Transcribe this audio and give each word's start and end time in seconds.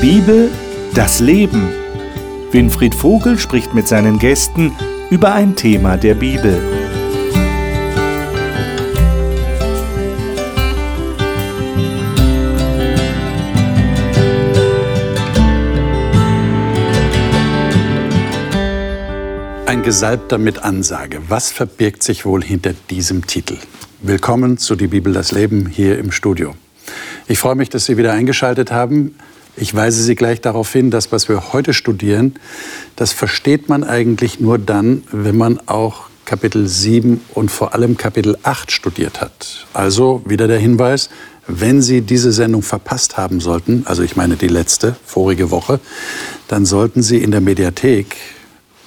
Bibel, 0.00 0.48
das 0.94 1.18
Leben. 1.18 1.70
Winfried 2.52 2.94
Vogel 2.94 3.36
spricht 3.36 3.74
mit 3.74 3.88
seinen 3.88 4.20
Gästen 4.20 4.70
über 5.10 5.34
ein 5.34 5.56
Thema 5.56 5.96
der 5.96 6.14
Bibel. 6.14 6.56
Ein 19.66 19.82
Gesalbter 19.82 20.38
mit 20.38 20.62
Ansage. 20.62 21.22
Was 21.26 21.50
verbirgt 21.50 22.04
sich 22.04 22.24
wohl 22.24 22.44
hinter 22.44 22.72
diesem 22.88 23.26
Titel? 23.26 23.56
Willkommen 24.00 24.58
zu 24.58 24.76
Die 24.76 24.86
Bibel 24.86 25.12
das 25.12 25.32
Leben 25.32 25.66
hier 25.66 25.98
im 25.98 26.12
Studio. 26.12 26.54
Ich 27.26 27.40
freue 27.40 27.56
mich, 27.56 27.68
dass 27.68 27.86
Sie 27.86 27.96
wieder 27.96 28.12
eingeschaltet 28.12 28.70
haben. 28.70 29.16
Ich 29.60 29.74
weise 29.74 30.02
Sie 30.04 30.14
gleich 30.14 30.40
darauf 30.40 30.72
hin, 30.72 30.92
dass 30.92 31.10
was 31.10 31.28
wir 31.28 31.52
heute 31.52 31.74
studieren, 31.74 32.34
das 32.94 33.12
versteht 33.12 33.68
man 33.68 33.82
eigentlich 33.82 34.38
nur 34.38 34.56
dann, 34.56 35.02
wenn 35.10 35.36
man 35.36 35.58
auch 35.66 36.04
Kapitel 36.24 36.68
7 36.68 37.20
und 37.34 37.50
vor 37.50 37.74
allem 37.74 37.96
Kapitel 37.96 38.38
8 38.44 38.70
studiert 38.70 39.20
hat. 39.20 39.66
Also 39.72 40.22
wieder 40.26 40.46
der 40.46 40.58
Hinweis, 40.58 41.10
wenn 41.48 41.82
Sie 41.82 42.02
diese 42.02 42.30
Sendung 42.30 42.62
verpasst 42.62 43.16
haben 43.16 43.40
sollten, 43.40 43.82
also 43.86 44.02
ich 44.02 44.14
meine 44.14 44.36
die 44.36 44.48
letzte, 44.48 44.94
vorige 45.04 45.50
Woche, 45.50 45.80
dann 46.46 46.64
sollten 46.64 47.02
Sie 47.02 47.18
in 47.18 47.32
der 47.32 47.40
Mediathek 47.40 48.16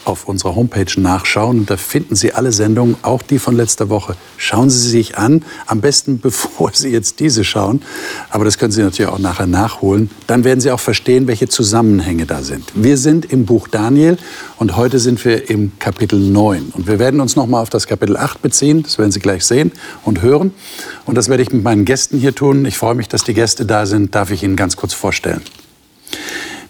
auf 0.05 0.27
unserer 0.27 0.55
Homepage 0.55 0.99
nachschauen 0.99 1.59
und 1.59 1.69
da 1.69 1.77
finden 1.77 2.15
Sie 2.15 2.33
alle 2.33 2.51
Sendungen, 2.51 2.95
auch 3.01 3.21
die 3.21 3.39
von 3.39 3.55
letzter 3.55 3.89
Woche. 3.89 4.15
Schauen 4.37 4.69
Sie 4.69 4.79
sie 4.79 4.89
sich 4.89 5.17
an, 5.17 5.43
am 5.67 5.81
besten 5.81 6.19
bevor 6.21 6.71
Sie 6.73 6.89
jetzt 6.89 7.19
diese 7.19 7.43
schauen, 7.43 7.81
aber 8.29 8.45
das 8.45 8.57
können 8.57 8.71
Sie 8.71 8.81
natürlich 8.81 9.11
auch 9.11 9.19
nachher 9.19 9.47
nachholen. 9.47 10.09
Dann 10.27 10.43
werden 10.43 10.59
Sie 10.59 10.71
auch 10.71 10.79
verstehen, 10.79 11.27
welche 11.27 11.47
Zusammenhänge 11.47 12.25
da 12.25 12.41
sind. 12.41 12.71
Wir 12.75 12.97
sind 12.97 13.25
im 13.31 13.45
Buch 13.45 13.67
Daniel 13.67 14.17
und 14.57 14.75
heute 14.75 14.99
sind 14.99 15.23
wir 15.25 15.49
im 15.49 15.71
Kapitel 15.79 16.19
9 16.19 16.71
und 16.73 16.87
wir 16.87 16.99
werden 16.99 17.19
uns 17.19 17.35
noch 17.35 17.47
mal 17.47 17.61
auf 17.61 17.69
das 17.69 17.87
Kapitel 17.87 18.17
8 18.17 18.41
beziehen, 18.41 18.83
das 18.83 18.97
werden 18.97 19.11
Sie 19.11 19.19
gleich 19.19 19.45
sehen 19.45 19.71
und 20.03 20.21
hören 20.21 20.51
und 21.05 21.15
das 21.15 21.29
werde 21.29 21.43
ich 21.43 21.51
mit 21.51 21.63
meinen 21.63 21.85
Gästen 21.85 22.17
hier 22.17 22.33
tun. 22.35 22.65
Ich 22.65 22.77
freue 22.77 22.95
mich, 22.95 23.07
dass 23.07 23.23
die 23.23 23.33
Gäste 23.33 23.65
da 23.65 23.85
sind, 23.85 24.15
darf 24.15 24.31
ich 24.31 24.43
Ihnen 24.43 24.55
ganz 24.55 24.75
kurz 24.75 24.93
vorstellen. 24.93 25.41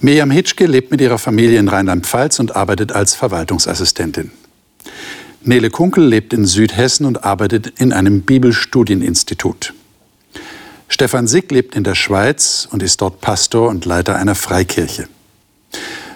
Miriam 0.04 0.32
Hitschke 0.32 0.66
lebt 0.66 0.90
mit 0.90 1.00
ihrer 1.00 1.20
Familie 1.20 1.60
in 1.60 1.68
Rheinland-Pfalz 1.68 2.40
und 2.40 2.56
arbeitet 2.56 2.92
als 2.92 3.14
Verwaltungsassistentin. 3.14 4.32
Nele 5.44 5.70
Kunkel 5.70 6.04
lebt 6.04 6.34
in 6.34 6.46
Südhessen 6.46 7.06
und 7.06 7.24
arbeitet 7.24 7.80
in 7.80 7.94
einem 7.94 8.24
Bibelstudieninstitut. 8.24 9.76
Stefan 10.88 11.28
Sick 11.28 11.52
lebt 11.52 11.76
in 11.76 11.84
der 11.84 11.94
Schweiz 11.94 12.68
und 12.72 12.82
ist 12.82 13.00
dort 13.02 13.22
Pastor 13.22 13.70
und 13.70 13.86
Leiter 13.86 14.16
einer 14.16 14.34
Freikirche. 14.34 15.08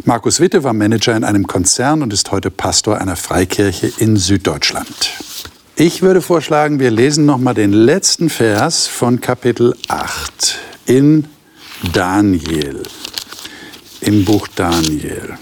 Markus 0.03 0.39
Witte 0.39 0.63
war 0.63 0.73
Manager 0.73 1.15
in 1.15 1.23
einem 1.23 1.45
Konzern 1.45 2.01
und 2.01 2.11
ist 2.11 2.31
heute 2.31 2.49
Pastor 2.49 2.99
einer 2.99 3.15
Freikirche 3.15 3.91
in 3.99 4.17
Süddeutschland. 4.17 5.11
Ich 5.75 6.01
würde 6.01 6.23
vorschlagen, 6.23 6.79
wir 6.79 6.89
lesen 6.89 7.25
noch 7.27 7.37
mal 7.37 7.53
den 7.53 7.71
letzten 7.71 8.31
Vers 8.31 8.87
von 8.87 9.21
Kapitel 9.21 9.75
8 9.89 10.57
in 10.87 11.25
Daniel 11.93 12.81
im 14.05 14.23
Buch 14.23 14.47
Daniel. 14.47 15.37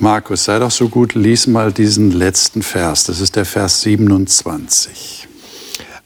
Markus, 0.00 0.44
sei 0.44 0.58
doch 0.58 0.70
so 0.70 0.88
gut, 0.88 1.14
lies 1.14 1.46
mal 1.46 1.72
diesen 1.72 2.10
letzten 2.10 2.62
Vers. 2.62 3.04
Das 3.04 3.20
ist 3.20 3.36
der 3.36 3.44
Vers 3.44 3.80
27. 3.82 5.28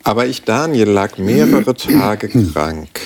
Aber 0.02 0.26
ich, 0.26 0.42
Daniel, 0.42 0.90
lag 0.90 1.16
mehrere 1.18 1.74
Tage 1.74 2.28
krank, 2.52 3.00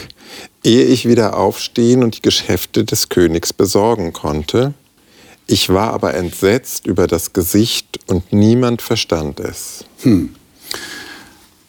ehe 0.65 0.85
ich 0.85 1.09
wieder 1.09 1.37
aufstehen 1.39 2.03
und 2.03 2.17
die 2.17 2.23
Geschäfte 2.23 2.85
des 2.85 3.09
Königs 3.09 3.53
besorgen 3.53 4.13
konnte. 4.13 4.75
Ich 5.47 5.69
war 5.69 5.93
aber 5.93 6.15
entsetzt 6.15 6.87
über 6.87 7.07
das 7.07 7.33
Gesicht 7.33 8.01
und 8.09 8.33
niemand 8.33 8.83
verstand 8.83 9.41
es. 9.41 9.85
Hm. 10.03 10.35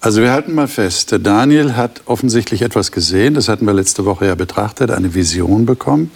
Also 0.06 0.22
wir 0.22 0.32
halten 0.32 0.54
mal 0.54 0.68
fest, 0.68 1.12
der 1.12 1.18
Daniel 1.18 1.76
hat 1.76 2.04
offensichtlich 2.06 2.62
etwas 2.62 2.92
gesehen, 2.92 3.34
das 3.34 3.50
hatten 3.50 3.66
wir 3.66 3.74
letzte 3.74 4.06
Woche 4.06 4.28
ja 4.28 4.36
betrachtet, 4.36 4.92
eine 4.92 5.16
Vision 5.16 5.66
bekommen 5.66 6.12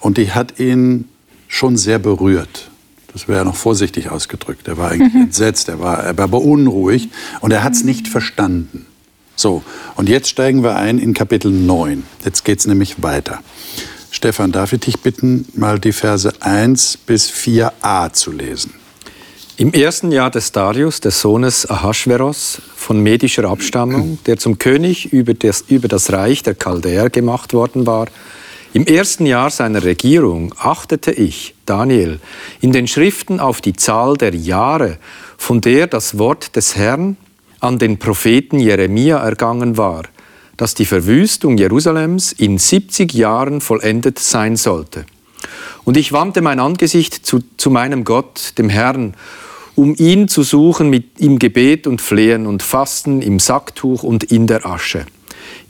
und 0.00 0.16
die 0.16 0.32
hat 0.32 0.58
ihn 0.58 1.10
schon 1.46 1.76
sehr 1.76 1.98
berührt. 1.98 2.70
Das 3.12 3.28
wäre 3.28 3.44
noch 3.44 3.54
vorsichtig 3.54 4.08
ausgedrückt. 4.08 4.66
Er 4.66 4.78
war 4.78 4.92
eigentlich 4.92 5.12
mhm. 5.12 5.20
entsetzt, 5.24 5.68
er 5.68 5.78
war, 5.78 6.02
er 6.02 6.16
war 6.16 6.28
beunruhigt 6.28 7.10
und 7.40 7.50
er 7.50 7.62
hat 7.64 7.74
es 7.74 7.84
nicht 7.84 8.08
verstanden. 8.08 8.86
So, 9.36 9.62
und 9.96 10.08
jetzt 10.08 10.30
steigen 10.30 10.62
wir 10.62 10.76
ein 10.76 10.98
in 10.98 11.12
Kapitel 11.12 11.50
9. 11.50 12.04
Jetzt 12.24 12.46
geht 12.46 12.60
es 12.60 12.66
nämlich 12.66 13.02
weiter. 13.02 13.40
Stefan, 14.10 14.52
darf 14.52 14.72
ich 14.72 14.80
dich 14.80 15.00
bitten, 15.00 15.44
mal 15.52 15.78
die 15.78 15.92
Verse 15.92 16.32
1 16.40 16.96
bis 17.04 17.30
4a 17.30 18.10
zu 18.10 18.32
lesen? 18.32 18.72
Im 19.60 19.72
ersten 19.72 20.12
Jahr 20.12 20.30
des 20.30 20.52
Darius, 20.52 21.00
des 21.00 21.20
Sohnes 21.20 21.68
Ahasveros, 21.68 22.62
von 22.76 23.00
medischer 23.02 23.42
Abstammung, 23.42 24.20
der 24.24 24.38
zum 24.38 24.58
König 24.58 25.12
über 25.12 25.34
das, 25.34 25.64
über 25.66 25.88
das 25.88 26.12
Reich 26.12 26.44
der 26.44 26.54
Chaldäer 26.54 27.10
gemacht 27.10 27.52
worden 27.52 27.84
war, 27.84 28.06
im 28.72 28.86
ersten 28.86 29.26
Jahr 29.26 29.50
seiner 29.50 29.82
Regierung 29.82 30.54
achtete 30.58 31.10
ich, 31.10 31.56
Daniel, 31.66 32.20
in 32.60 32.70
den 32.70 32.86
Schriften 32.86 33.40
auf 33.40 33.60
die 33.60 33.72
Zahl 33.72 34.16
der 34.16 34.32
Jahre, 34.32 34.98
von 35.36 35.60
der 35.60 35.88
das 35.88 36.18
Wort 36.18 36.54
des 36.54 36.76
Herrn 36.76 37.16
an 37.58 37.80
den 37.80 37.98
Propheten 37.98 38.60
Jeremia 38.60 39.18
ergangen 39.18 39.76
war, 39.76 40.04
dass 40.56 40.76
die 40.76 40.86
Verwüstung 40.86 41.58
Jerusalems 41.58 42.30
in 42.30 42.58
70 42.58 43.12
Jahren 43.12 43.60
vollendet 43.60 44.20
sein 44.20 44.54
sollte. 44.54 45.04
Und 45.84 45.96
ich 45.96 46.12
wandte 46.12 46.42
mein 46.42 46.60
Angesicht 46.60 47.26
zu, 47.26 47.40
zu 47.56 47.70
meinem 47.70 48.04
Gott, 48.04 48.52
dem 48.56 48.68
Herrn, 48.68 49.14
um 49.78 49.94
ihn 49.96 50.26
zu 50.26 50.42
suchen 50.42 50.90
mit 50.90 51.20
im 51.20 51.38
Gebet 51.38 51.86
und 51.86 52.00
Flehen 52.00 52.48
und 52.48 52.64
Fasten, 52.64 53.22
im 53.22 53.38
Sacktuch 53.38 54.02
und 54.02 54.24
in 54.24 54.48
der 54.48 54.66
Asche. 54.66 55.06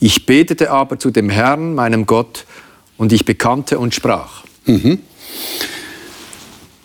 Ich 0.01 0.25
betete 0.25 0.71
aber 0.71 0.99
zu 0.99 1.11
dem 1.11 1.29
Herrn, 1.29 1.75
meinem 1.75 2.07
Gott, 2.07 2.47
und 2.97 3.13
ich 3.13 3.27
bekannte 3.27 3.79
und 3.79 3.95
sprach. 3.95 4.45
Mhm. 4.65 5.01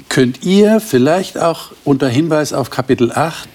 Könnt 0.10 0.44
ihr 0.44 0.82
vielleicht 0.82 1.38
auch 1.38 1.72
unter 1.86 2.10
Hinweis 2.10 2.52
auf 2.52 2.70
Kapitel 2.70 3.14
8 3.14 3.48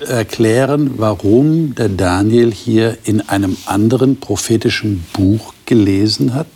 erklären, 0.00 0.90
warum 0.98 1.74
der 1.74 1.88
Daniel 1.88 2.52
hier 2.52 2.98
in 3.04 3.22
einem 3.22 3.56
anderen 3.64 4.20
prophetischen 4.20 5.02
Buch 5.14 5.54
gelesen 5.64 6.34
hat 6.34 6.46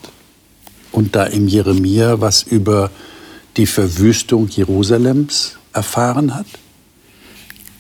und 0.93 1.17
da 1.17 1.25
im 1.25 1.49
Jeremia 1.49 2.21
was 2.21 2.43
über 2.43 2.91
die 3.57 3.67
Verwüstung 3.67 4.49
Jerusalems 4.49 5.58
erfahren 5.79 6.35
hat? 6.35 6.47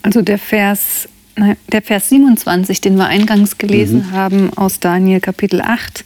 Also 0.02 0.22
der 0.22 0.38
Vers, 0.38 1.08
der 1.72 1.82
Vers 1.82 2.08
27, 2.08 2.80
den 2.80 2.96
wir 2.96 3.06
eingangs 3.06 3.58
gelesen 3.58 4.06
mhm. 4.06 4.12
haben 4.12 4.52
aus 4.54 4.80
Daniel 4.80 5.20
Kapitel 5.20 5.60
8, 5.60 6.04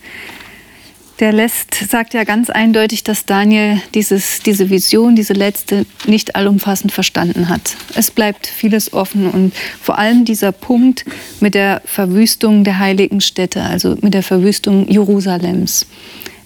der 1.21 1.33
lässt, 1.33 1.75
sagt 1.75 2.15
ja 2.15 2.25
ganz 2.25 2.51
eindeutig, 2.51 3.05
dass 3.05 3.27
Daniel 3.27 3.81
dieses, 3.95 4.41
diese 4.41 4.71
Vision, 4.71 5.15
diese 5.15 5.35
letzte, 5.35 5.87
nicht 6.07 6.35
allumfassend 6.35 6.91
verstanden 6.91 7.49
hat. 7.49 7.77
Es 7.95 8.11
bleibt 8.11 8.47
vieles 8.47 8.93
offen 8.93 9.29
und 9.29 9.55
vor 9.81 9.99
allem 9.99 10.25
dieser 10.25 10.51
Punkt 10.51 11.05
mit 11.39 11.55
der 11.55 11.83
Verwüstung 11.85 12.65
der 12.65 12.79
heiligen 12.79 13.21
Städte, 13.21 13.63
also 13.63 13.97
mit 14.01 14.15
der 14.15 14.25
Verwüstung 14.25 14.89
Jerusalems, 14.89 15.87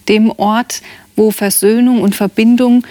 dem 0.09 0.31
Ort, 0.31 0.83
wo 1.15 1.31
Versöhnung 1.31 2.03
und 2.03 2.15
Verbindung 2.15 2.85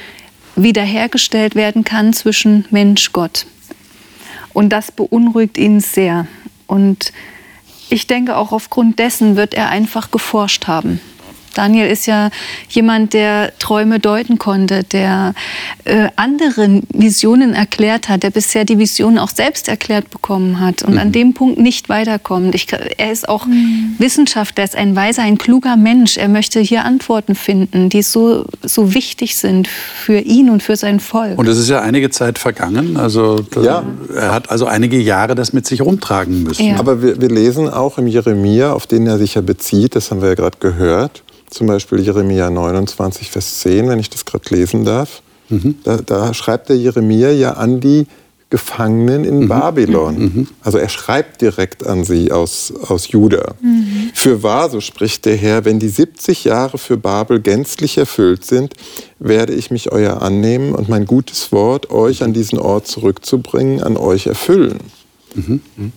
wiederhergestellt 0.55 1.55
werden 1.55 1.83
kann 1.83 2.13
zwischen 2.13 2.66
Mensch 2.69 3.11
Gott. 3.11 3.45
Und 4.53 4.69
das 4.69 4.91
beunruhigt 4.91 5.57
ihn 5.57 5.79
sehr. 5.79 6.28
Und 6.67 7.11
ich 7.90 8.07
denke, 8.07 8.37
auch 8.37 8.52
aufgrund 8.52 8.99
dessen 8.99 9.35
wird 9.35 9.53
er 9.53 9.69
einfach 9.69 10.11
geforscht 10.11 10.67
haben. 10.67 10.99
Daniel 11.57 11.87
ist 11.87 12.05
ja 12.05 12.29
jemand, 12.69 13.13
der 13.13 13.57
Träume 13.59 13.99
deuten 13.99 14.37
konnte, 14.37 14.84
der 14.84 15.34
äh, 15.85 16.09
anderen 16.16 16.84
Visionen 16.93 17.53
erklärt 17.53 18.09
hat, 18.09 18.23
der 18.23 18.29
bisher 18.29 18.66
die 18.66 18.78
Visionen 18.78 19.17
auch 19.17 19.29
selbst 19.29 19.67
erklärt 19.67 20.09
bekommen 20.09 20.59
hat 20.59 20.84
und 20.84 20.93
mhm. 20.93 20.99
an 20.99 21.11
dem 21.11 21.34
Punkt 21.34 21.59
nicht 21.59 21.90
weiterkommt. 21.90 22.53
Ich, 22.55 22.67
er 22.72 23.11
ist 23.11 23.28
auch 23.28 23.46
mhm. 23.46 23.96
Wissenschaftler, 23.97 24.63
er 24.63 24.66
ist 24.66 24.75
ein 24.75 24.96
weiser, 24.96 25.23
ein 25.23 25.37
kluger 25.37 25.78
Mensch. 25.78 26.17
Er 26.17 26.28
möchte 26.28 26.59
hier 26.59 26.85
Antworten 26.85 27.35
finden, 27.35 27.90
die 27.90 28.02
so, 28.02 28.46
so 28.61 28.93
wichtig 28.93 29.35
sind 29.35 29.67
für 29.67 30.19
ihn 30.19 30.49
und 30.49 30.61
für 30.61 30.75
sein 30.75 30.99
Volk. 30.99 31.37
Und 31.37 31.47
es 31.47 31.57
ist 31.57 31.69
ja 31.69 31.81
einige 31.81 32.09
Zeit 32.09 32.37
vergangen. 32.37 32.97
Also 32.97 33.46
ja. 33.63 33.84
er 34.16 34.34
hat 34.34 34.49
also 34.49 34.66
einige 34.66 34.97
Jahre 34.97 35.35
das 35.35 35.53
mit 35.53 35.66
sich 35.66 35.81
rumtragen 35.81 36.43
müssen. 36.43 36.67
Ja. 36.67 36.79
Aber 36.79 37.02
wir, 37.02 37.22
wir 37.22 37.29
lesen 37.29 37.69
auch 37.69 37.97
im 37.97 38.07
Jeremia, 38.07 38.73
auf 38.73 38.87
den 38.87 39.07
er 39.07 39.17
sich 39.17 39.35
ja 39.35 39.41
bezieht, 39.41 39.96
das 39.96 40.11
haben 40.11 40.22
wir 40.22 40.29
ja 40.29 40.35
gerade 40.35 40.57
gehört, 40.59 41.23
zum 41.55 41.67
Beispiel 41.67 42.02
Jeremia 42.02 42.49
29, 42.49 43.31
Vers 43.31 43.59
10, 43.59 43.87
wenn 43.87 43.99
ich 43.99 44.09
das 44.09 44.25
gerade 44.25 44.53
lesen 44.53 44.84
darf. 44.84 45.22
Mhm. 45.49 45.75
Da, 45.84 45.97
da, 45.97 46.34
schreibt 46.34 46.69
der 46.69 46.78
Jeremia 46.78 47.31
ja 47.31 47.53
an 47.53 47.79
die 47.79 48.07
Gefangenen 48.49 49.23
in 49.23 49.47
Babylon. 49.47 50.16
Also 50.61 50.78
er 50.78 50.90
schreibt 50.90 51.41
direkt 51.41 51.85
an 51.85 52.03
sie 52.03 52.31
aus, 52.31 52.73
aus 52.87 53.07
Juda. 53.07 53.55
Für 54.13 54.43
wahr, 54.43 54.69
so 54.69 54.81
spricht 54.81 55.25
der 55.25 55.35
Herr, 55.35 55.66
wenn 55.66 55.79
die 55.79 55.87
70 55.87 56.43
Jahre 56.43 56.78
für 56.78 56.97
Babel 56.97 57.40
gänzlich 57.40 57.97
erfüllt 57.97 58.46
sind, 58.46 58.73
werde 59.19 59.53
ich 59.53 59.72
mich 59.72 59.91
euer 59.91 60.22
annehmen 60.22 60.75
und 60.75 60.90
mein 60.90 61.05
gutes 61.05 61.52
Wort, 61.52 61.90
euch 61.90 62.22
an 62.22 62.34
diesen 62.34 62.59
Ort 62.59 62.87
zurückzubringen, 62.87 63.81
an 63.81 63.97
euch 63.97 64.28
erfüllen. 64.28 64.79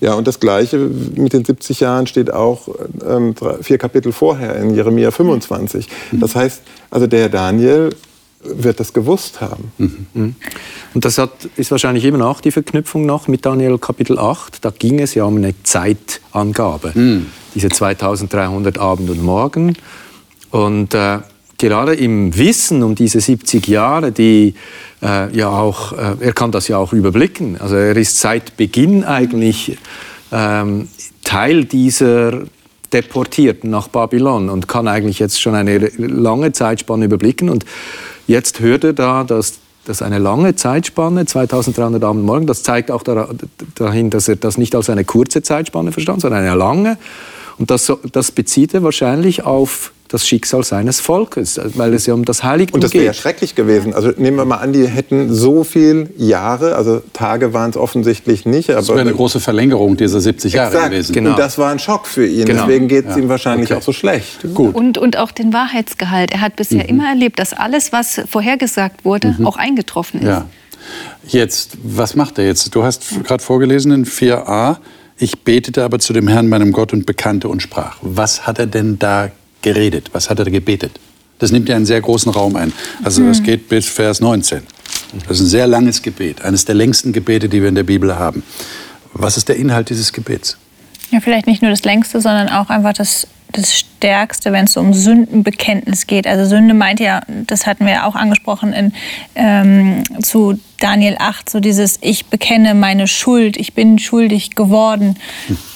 Ja, 0.01 0.15
und 0.15 0.27
das 0.27 0.41
Gleiche 0.41 0.79
mit 0.79 1.33
den 1.33 1.45
70 1.45 1.81
Jahren 1.81 2.07
steht 2.07 2.33
auch 2.33 2.69
ähm, 3.09 3.35
drei- 3.35 3.63
vier 3.63 3.79
Kapitel 3.79 4.13
vorher 4.13 4.57
in 4.57 4.75
Jeremia 4.75 5.11
25. 5.11 5.89
Das 6.13 6.35
heißt, 6.35 6.63
also 6.91 7.07
der 7.07 7.21
Herr 7.21 7.29
Daniel 7.29 7.91
wird 8.43 8.79
das 8.79 8.93
gewusst 8.93 9.41
haben. 9.41 9.73
Und 10.95 11.05
das 11.05 11.19
hat, 11.19 11.31
ist 11.57 11.71
wahrscheinlich 11.73 12.05
immer 12.05 12.19
noch 12.19 12.41
die 12.41 12.53
Verknüpfung 12.53 13.05
noch 13.05 13.27
mit 13.29 13.45
Daniel 13.45 13.79
Kapitel 13.79 14.19
8. 14.19 14.65
Da 14.65 14.71
ging 14.71 15.01
es 15.01 15.15
ja 15.15 15.25
um 15.25 15.37
eine 15.37 15.55
Zeitangabe. 15.65 16.93
Diese 17.55 17.69
2300 17.69 18.79
Abend 18.79 19.11
und 19.11 19.23
Morgen. 19.23 19.77
Und 20.51 20.95
äh, 20.95 21.19
gerade 21.59 21.95
im 21.95 22.37
Wissen 22.37 22.83
um 22.83 22.95
diese 22.95 23.21
70 23.21 23.67
Jahre, 23.67 24.13
die 24.13 24.55
äh, 25.03 25.37
ja 25.37 25.51
auch, 25.51 25.93
äh, 25.93 26.17
er 26.21 26.33
kann 26.33 26.53
das 26.53 26.69
ja 26.69 26.79
auch 26.79 26.93
überblicken. 26.93 27.61
Also 27.61 27.77
er 27.77 27.97
ist 27.97 28.19
seit 28.19 28.57
Beginn 28.57 29.05
eigentlich 29.05 29.77
ähm, 30.33 30.89
Teil 31.25 31.65
dieser 31.65 32.43
Deportierten 32.93 33.71
nach 33.71 33.89
Babylon 33.89 34.49
und 34.49 34.69
kann 34.69 34.89
eigentlich 34.89 35.19
jetzt 35.19 35.41
schon 35.41 35.55
eine 35.55 35.79
lange 35.99 36.53
Zeitspanne 36.53 37.05
überblicken. 37.05 37.51
Und 37.51 37.65
jetzt 38.27 38.61
hört 38.61 38.85
er 38.85 38.93
da, 38.93 39.25
dass, 39.25 39.59
dass 39.85 40.01
eine 40.01 40.19
lange 40.19 40.55
Zeitspanne, 40.57 41.27
2300 41.27 42.03
Abend 42.03 42.25
morgen, 42.25 42.47
das 42.47 42.63
zeigt 42.63 42.91
auch 42.91 43.03
dahin, 43.75 44.11
dass 44.11 44.29
er 44.29 44.37
das 44.37 44.57
nicht 44.57 44.75
als 44.75 44.89
eine 44.89 45.05
kurze 45.05 45.43
Zeitspanne 45.43 45.93
verstand, 45.93 46.23
sondern 46.23 46.45
eine 46.45 46.55
lange. 46.55 46.97
Und 47.59 47.71
das, 47.71 47.93
das 48.13 48.31
bezieht 48.31 48.73
er 48.73 48.83
wahrscheinlich 48.83 49.45
auf 49.45 49.93
das 50.09 50.27
Schicksal 50.27 50.65
seines 50.65 51.01
Volkes, 51.01 51.61
weil 51.75 51.93
es 51.95 52.07
ja 52.07 52.15
um 52.15 52.25
das 52.25 52.43
Heiligtum 52.43 52.77
Und 52.77 52.85
das 52.85 52.95
wäre 52.95 53.05
ja 53.05 53.13
geht. 53.13 53.21
schrecklich 53.21 53.55
gewesen. 53.55 53.93
Also 53.95 54.11
nehmen 54.17 54.37
wir 54.39 54.45
mal 54.47 54.57
an, 54.57 54.73
die 54.73 54.87
hätten 54.87 55.33
so 55.35 55.65
viel 55.65 56.09
Jahre, 56.17 56.77
also 56.77 57.03
Tage 57.13 57.53
waren 57.53 57.71
es 57.71 57.77
offensichtlich 57.77 58.47
nicht, 58.47 58.71
aber 58.71 58.79
Das 58.79 58.89
wäre 58.89 59.01
eine 59.01 59.13
große 59.13 59.39
Verlängerung 59.41 59.97
dieser 59.97 60.21
70 60.21 60.55
Jahre 60.55 60.69
Exakt. 60.75 60.91
gewesen. 60.91 61.13
Genau. 61.13 61.31
Und 61.31 61.39
das 61.39 61.59
war 61.59 61.71
ein 61.71 61.79
Schock 61.79 62.07
für 62.07 62.27
ihn. 62.27 62.47
Genau. 62.47 62.63
Deswegen 62.67 62.89
geht 62.89 63.07
es 63.07 63.17
Ja. 63.17 63.23
ihm 63.23 63.29
wahrscheinlich 63.29 63.71
Okay. 63.71 63.79
auch 63.79 63.83
so 63.85 63.93
schlecht. 63.93 64.39
Gut. 64.55 64.75
Und, 64.75 64.97
und 64.99 65.17
auch 65.19 65.31
den 65.31 65.53
Wahrheitsgehalt. 65.53 66.33
Er 66.33 66.41
hat 66.41 66.57
bisher 66.57 66.85
Mhm. 66.85 66.89
immer 66.89 67.09
erlebt, 67.09 67.39
dass 67.39 67.53
alles, 67.53 67.93
was 67.93 68.21
vorhergesagt 68.31 69.05
wurde, 69.05 69.37
auch 69.45 69.57
eingetroffen 69.57 70.21
ist. 70.21 70.27
Ja. 70.29 70.47
Jetzt, 71.27 71.77
was 71.83 72.17
macht 72.17 72.39
er 72.39 72.47
jetzt? 72.47 72.75
Du 72.75 72.83
hast 72.83 73.05
gerade 73.25 73.43
vorgelesen 73.43 73.93
in 73.93 74.07
4a, 74.07 74.79
ich 75.19 75.41
betete 75.41 75.85
aber 75.85 75.99
zu 75.99 76.13
dem 76.13 76.29
Herrn, 76.29 76.49
meinem 76.49 76.73
Gott, 76.73 76.93
und 76.93 77.05
bekannte 77.05 77.49
und 77.49 77.61
sprach. 77.61 77.97
Was 78.01 78.47
hat 78.47 78.59
er 78.59 78.67
denn 78.67 78.99
da 78.99 79.31
geredet? 79.63 80.11
Was 80.13 80.31
hat 80.31 80.39
er 80.39 80.51
gebetet? 80.51 80.93
Das 81.39 81.53
nimmt 81.53 81.69
ja 81.69 81.77
einen 81.77 81.87
sehr 81.87 82.01
großen 82.01 82.33
Raum 82.33 82.57
ein. 82.57 82.73
Also 83.03 83.25
das 83.25 83.43
geht 83.43 83.69
bis 83.69 83.89
Vers 83.89 84.21
19. 84.21 84.63
Das 85.27 85.39
ist 85.39 85.47
ein 85.47 85.49
sehr 85.49 85.67
langes 85.67 86.03
Gebet, 86.03 86.43
eines 86.43 86.65
der 86.65 86.75
längsten 86.75 87.13
Gebete, 87.13 87.49
die 87.49 87.61
wir 87.63 87.69
in 87.69 87.75
der 87.75 87.85
Bibel 87.85 88.19
haben. 88.19 88.43
Was 89.15 89.37
ist 89.37 89.49
der 89.49 89.57
Inhalt 89.57 89.91
dieses 89.91 90.13
Gebets? 90.13 90.59
Ja, 91.11 91.21
vielleicht 91.21 91.47
nicht 91.47 91.63
nur 91.63 91.71
das 91.71 91.85
längste, 91.85 92.21
sondern 92.21 92.49
auch 92.49 92.69
einfach 92.69 92.93
das, 92.93 93.27
das 93.53 93.79
Stärkste, 93.79 94.53
wenn 94.53 94.67
es 94.67 94.77
um 94.77 94.93
Sündenbekenntnis 94.93 96.07
geht. 96.07 96.27
Also 96.27 96.45
Sünde 96.45 96.75
meint 96.75 97.01
ja, 97.01 97.23
das 97.47 97.67
hatten 97.67 97.87
wir 97.87 97.93
ja 97.93 98.07
auch 98.07 98.15
angesprochen 98.15 98.73
in, 98.73 98.93
ähm, 99.35 100.03
zu 100.23 100.61
Daniel 100.81 101.17
8, 101.19 101.49
so 101.49 101.61
dieses 101.61 101.99
Ich 102.03 102.27
bekenne 102.27 102.75
meine 102.75 103.09
Schuld, 103.09 103.57
ich 103.57 103.73
bin 103.73 103.99
schuldig 103.99 104.55
geworden. 104.55 105.17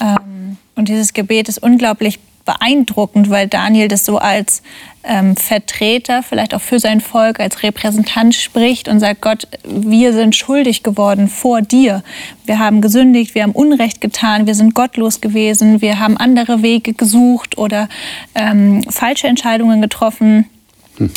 Ähm, 0.01 0.59
und 0.75 0.89
dieses 0.89 1.13
Gebet 1.13 1.49
ist 1.49 1.63
unglaublich 1.63 2.19
beeindruckend, 2.45 3.31
weil 3.31 3.49
Daniel 3.49 3.89
das 3.89 4.05
so 4.05 4.19
als 4.19 4.63
ähm, 5.05 5.37
Vertreter, 5.37 6.23
vielleicht 6.23 6.55
auch 6.55 6.61
für 6.61 6.79
sein 6.79 7.01
Volk, 7.01 7.41
als 7.41 7.63
Repräsentant 7.63 8.35
spricht 8.35 8.89
und 8.89 9.01
sagt, 9.01 9.21
Gott, 9.21 9.49
wir 9.65 10.13
sind 10.13 10.37
schuldig 10.37 10.83
geworden 10.83 11.29
vor 11.29 11.61
dir. 11.63 12.03
Wir 12.45 12.59
haben 12.59 12.81
gesündigt, 12.81 13.35
wir 13.35 13.43
haben 13.43 13.53
Unrecht 13.53 14.01
getan, 14.01 14.47
wir 14.47 14.55
sind 14.55 14.75
gottlos 14.75 15.21
gewesen, 15.21 15.81
wir 15.81 15.99
haben 15.99 16.17
andere 16.17 16.63
Wege 16.63 16.93
gesucht 16.95 17.59
oder 17.59 17.89
ähm, 18.35 18.83
falsche 18.89 19.27
Entscheidungen 19.27 19.81
getroffen. 19.81 20.47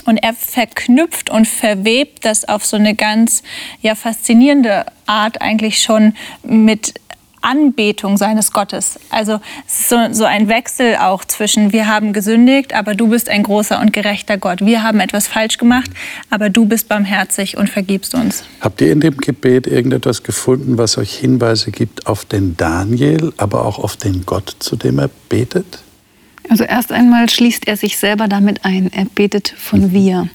Und 0.06 0.18
er 0.18 0.34
verknüpft 0.34 1.30
und 1.30 1.48
verwebt 1.48 2.24
das 2.26 2.48
auf 2.48 2.66
so 2.66 2.78
eine 2.78 2.96
ganz 2.96 3.44
ja, 3.82 3.94
faszinierende 3.94 4.86
Art 5.06 5.42
eigentlich 5.42 5.82
schon 5.82 6.16
mit 6.44 6.94
Anbetung 7.46 8.18
seines 8.18 8.52
Gottes. 8.52 9.00
Also 9.10 9.40
es 9.68 9.82
ist 9.82 9.90
so, 9.90 9.98
so 10.12 10.26
ein 10.26 10.48
Wechsel 10.50 10.98
auch 10.98 11.24
zwischen 11.24 11.72
wir 11.72 11.88
haben 11.88 12.12
gesündigt, 12.12 12.74
aber 12.74 12.96
du 12.96 13.08
bist 13.08 13.30
ein 13.30 13.44
großer 13.44 13.80
und 13.80 13.94
gerechter 13.94 14.38
Gott. 14.38 14.66
Wir 14.66 14.82
haben 14.84 15.00
etwas 15.00 15.28
falsch 15.28 15.58
gemacht, 15.58 15.92
aber 16.30 16.50
du 16.50 16.66
bist 16.66 16.90
barmherzig 16.90 17.58
und 17.58 17.70
vergibst 17.70 18.16
uns. 18.16 18.44
Habt 18.62 18.82
ihr 18.82 18.92
in 18.92 19.00
dem 19.00 19.18
Gebet 19.18 19.68
irgendetwas 19.68 20.24
gefunden, 20.24 20.78
was 20.78 20.98
euch 20.98 21.14
Hinweise 21.16 21.72
gibt 21.72 22.08
auf 22.08 22.26
den 22.26 22.58
Daniel, 22.58 23.32
aber 23.38 23.66
auch 23.66 23.80
auf 23.80 23.96
den 23.96 24.26
Gott, 24.26 24.56
zu 24.60 24.76
dem 24.76 25.00
er 25.00 25.10
betet? 25.30 25.80
Also 26.50 26.64
erst 26.64 26.92
einmal 26.92 27.30
schließt 27.30 27.68
er 27.68 27.78
sich 27.78 27.98
selber 27.98 28.28
damit 28.28 28.66
ein. 28.66 28.92
Er 28.92 29.06
betet 29.06 29.54
von 29.58 29.92
wir. 29.92 30.30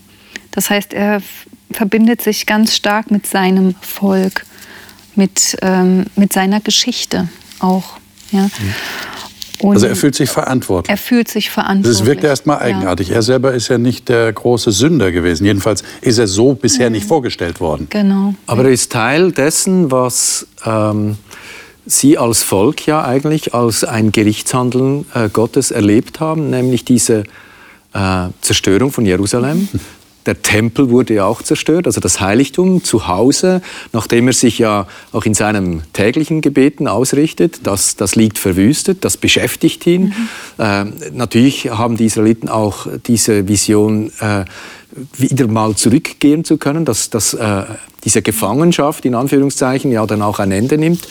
Das 0.52 0.70
heißt, 0.70 0.92
er 0.92 1.22
verbindet 1.70 2.22
sich 2.22 2.46
ganz 2.46 2.74
stark 2.74 3.10
mit 3.10 3.26
seinem 3.26 3.74
Volk, 3.80 4.44
mit, 5.16 5.56
ähm, 5.62 6.06
mit 6.16 6.32
seiner 6.32 6.60
Geschichte 6.60 7.28
auch. 7.58 7.84
Ja. 8.32 8.48
Und 9.62 9.74
Also 9.74 9.86
er 9.86 9.96
fühlt 9.96 10.14
sich 10.14 10.30
verantwortlich. 10.30 10.90
er 10.90 10.96
fühlt 10.96 11.28
sich 11.28 11.50
verantwortlich. 11.50 11.98
Das 11.98 12.06
wirkt 12.06 12.24
erstmal 12.24 12.60
eigenartig. 12.60 13.10
Er 13.10 13.20
selber 13.22 13.52
ist 13.52 13.68
ja 13.68 13.76
nicht 13.76 14.08
der 14.08 14.32
große 14.32 14.72
Sünder 14.72 15.12
gewesen. 15.12 15.44
Jedenfalls 15.44 15.82
ist 16.00 16.18
er 16.18 16.26
so 16.26 16.54
bisher 16.54 16.88
nicht 16.88 17.06
vorgestellt 17.06 17.60
worden. 17.60 17.86
Ja, 17.92 18.00
genau. 18.00 18.34
Aber 18.46 18.64
er 18.64 18.70
ist 18.70 18.90
Teil 18.92 19.32
dessen, 19.32 19.90
was 19.90 20.46
ähm, 20.64 21.18
Sie 21.84 22.16
als 22.16 22.42
Volk 22.42 22.86
ja 22.86 23.04
eigentlich 23.04 23.52
als 23.52 23.84
ein 23.84 24.12
Gerichtshandeln 24.12 25.04
äh, 25.14 25.28
Gottes 25.28 25.70
erlebt 25.72 26.20
haben, 26.20 26.48
nämlich 26.48 26.84
diese 26.84 27.24
äh, 27.92 28.28
Zerstörung 28.40 28.92
von 28.92 29.04
Jerusalem. 29.04 29.68
Der 30.26 30.42
Tempel 30.42 30.90
wurde 30.90 31.14
ja 31.14 31.24
auch 31.24 31.42
zerstört, 31.42 31.86
also 31.86 32.00
das 32.00 32.20
Heiligtum 32.20 32.84
zu 32.84 33.08
Hause, 33.08 33.62
nachdem 33.92 34.26
er 34.26 34.32
sich 34.34 34.58
ja 34.58 34.86
auch 35.12 35.24
in 35.24 35.34
seinem 35.34 35.82
täglichen 35.92 36.42
Gebeten 36.42 36.88
ausrichtet, 36.88 37.60
das, 37.62 37.96
das 37.96 38.16
liegt 38.16 38.38
verwüstet, 38.38 39.04
das 39.04 39.16
beschäftigt 39.16 39.86
ihn. 39.86 40.14
Ähm, 40.58 40.92
natürlich 41.12 41.70
haben 41.70 41.96
die 41.96 42.04
Israeliten 42.04 42.48
auch 42.48 42.86
diese 43.06 43.48
Vision, 43.48 44.12
äh, 44.20 44.44
wieder 45.16 45.46
mal 45.46 45.76
zurückgehen 45.76 46.44
zu 46.44 46.58
können, 46.58 46.84
dass, 46.84 47.10
dass 47.10 47.34
äh, 47.34 47.62
diese 48.04 48.22
Gefangenschaft 48.22 49.04
in 49.04 49.14
Anführungszeichen 49.14 49.92
ja 49.92 50.04
dann 50.06 50.22
auch 50.22 50.38
ein 50.38 50.52
Ende 50.52 50.78
nimmt. 50.78 51.06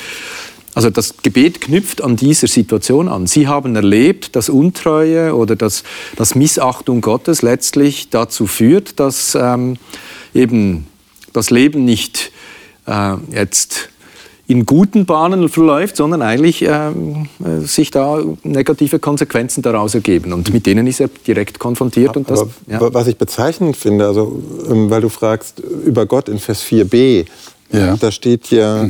Also 0.79 0.89
das 0.89 1.15
Gebet 1.21 1.59
knüpft 1.59 2.01
an 2.01 2.15
dieser 2.15 2.47
Situation 2.47 3.09
an. 3.09 3.27
Sie 3.27 3.47
haben 3.47 3.75
erlebt, 3.75 4.35
dass 4.35 4.47
Untreue 4.47 5.35
oder 5.35 5.55
dass, 5.55 5.83
dass 6.15 6.35
Missachtung 6.35 7.01
Gottes 7.01 7.41
letztlich 7.41 8.09
dazu 8.09 8.47
führt, 8.47 8.99
dass 8.99 9.35
ähm, 9.39 9.77
eben 10.33 10.87
das 11.33 11.49
Leben 11.49 11.83
nicht 11.83 12.31
äh, 12.85 13.15
jetzt 13.31 13.89
in 14.47 14.65
guten 14.65 15.05
Bahnen 15.05 15.47
verläuft, 15.49 15.97
sondern 15.97 16.21
eigentlich 16.21 16.63
ähm, 16.63 17.27
äh, 17.43 17.59
sich 17.59 17.91
da 17.91 18.23
negative 18.43 18.97
Konsequenzen 18.97 19.61
daraus 19.61 19.93
ergeben. 19.93 20.31
Und 20.31 20.51
mit 20.51 20.65
denen 20.65 20.87
ist 20.87 20.99
er 21.01 21.09
direkt 21.27 21.59
konfrontiert. 21.59 22.17
Und 22.17 22.31
das, 22.31 22.45
ja. 22.67 22.79
was 22.93 23.05
ich 23.07 23.17
bezeichnend 23.17 23.77
finde, 23.77 24.07
also 24.07 24.41
ähm, 24.67 24.89
weil 24.89 25.01
du 25.01 25.09
fragst 25.09 25.59
über 25.59 26.05
Gott 26.05 26.29
in 26.29 26.39
Vers 26.39 26.63
4b, 26.63 27.25
Ja. 27.71 27.95
da 27.97 28.11
steht 28.11 28.49
ja, 28.49 28.89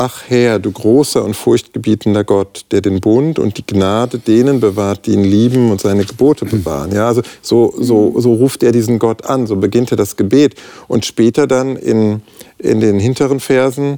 ach 0.00 0.22
Herr, 0.28 0.58
du 0.58 0.72
großer 0.72 1.22
und 1.22 1.36
furchtgebietender 1.36 2.24
Gott, 2.24 2.64
der 2.70 2.80
den 2.80 3.00
Bund 3.00 3.38
und 3.38 3.58
die 3.58 3.66
Gnade 3.66 4.18
denen 4.18 4.58
bewahrt, 4.58 5.06
die 5.06 5.12
ihn 5.12 5.24
lieben 5.24 5.70
und 5.70 5.82
seine 5.82 6.06
Gebote 6.06 6.46
bewahren. 6.46 6.92
Ja, 6.92 7.06
also 7.06 7.20
so, 7.42 7.74
so, 7.78 8.18
so 8.18 8.32
ruft 8.32 8.62
er 8.62 8.72
diesen 8.72 8.98
Gott 8.98 9.26
an, 9.26 9.46
so 9.46 9.56
beginnt 9.56 9.90
er 9.90 9.98
das 9.98 10.16
Gebet. 10.16 10.54
Und 10.88 11.04
später 11.04 11.46
dann 11.46 11.76
in, 11.76 12.22
in 12.56 12.80
den 12.80 12.98
hinteren 12.98 13.40
Versen 13.40 13.96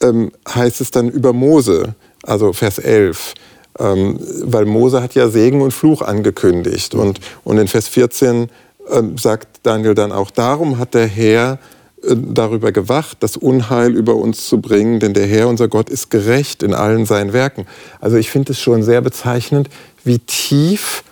ähm, 0.00 0.32
heißt 0.48 0.80
es 0.80 0.90
dann 0.90 1.10
über 1.10 1.34
Mose, 1.34 1.94
also 2.22 2.54
Vers 2.54 2.78
11. 2.78 3.34
Ähm, 3.78 4.18
weil 4.42 4.64
Mose 4.64 5.02
hat 5.02 5.14
ja 5.14 5.28
Segen 5.28 5.60
und 5.60 5.72
Fluch 5.72 6.00
angekündigt. 6.00 6.94
Und, 6.94 7.20
und 7.44 7.58
in 7.58 7.68
Vers 7.68 7.88
14 7.88 8.48
ähm, 8.90 9.18
sagt 9.18 9.48
Daniel 9.64 9.94
dann 9.94 10.12
auch, 10.12 10.30
darum 10.30 10.78
hat 10.78 10.94
der 10.94 11.06
Herr 11.06 11.58
darüber 12.02 12.72
gewacht, 12.72 13.18
das 13.20 13.36
Unheil 13.36 13.94
über 13.94 14.14
uns 14.16 14.46
zu 14.46 14.60
bringen, 14.60 15.00
denn 15.00 15.14
der 15.14 15.26
Herr, 15.26 15.48
unser 15.48 15.68
Gott, 15.68 15.90
ist 15.90 16.10
gerecht 16.10 16.62
in 16.62 16.74
allen 16.74 17.06
seinen 17.06 17.32
Werken. 17.32 17.66
Also 18.00 18.16
ich 18.16 18.30
finde 18.30 18.52
es 18.52 18.60
schon 18.60 18.82
sehr 18.82 19.00
bezeichnend, 19.00 19.68
wie 20.04 20.18
tief 20.18 21.02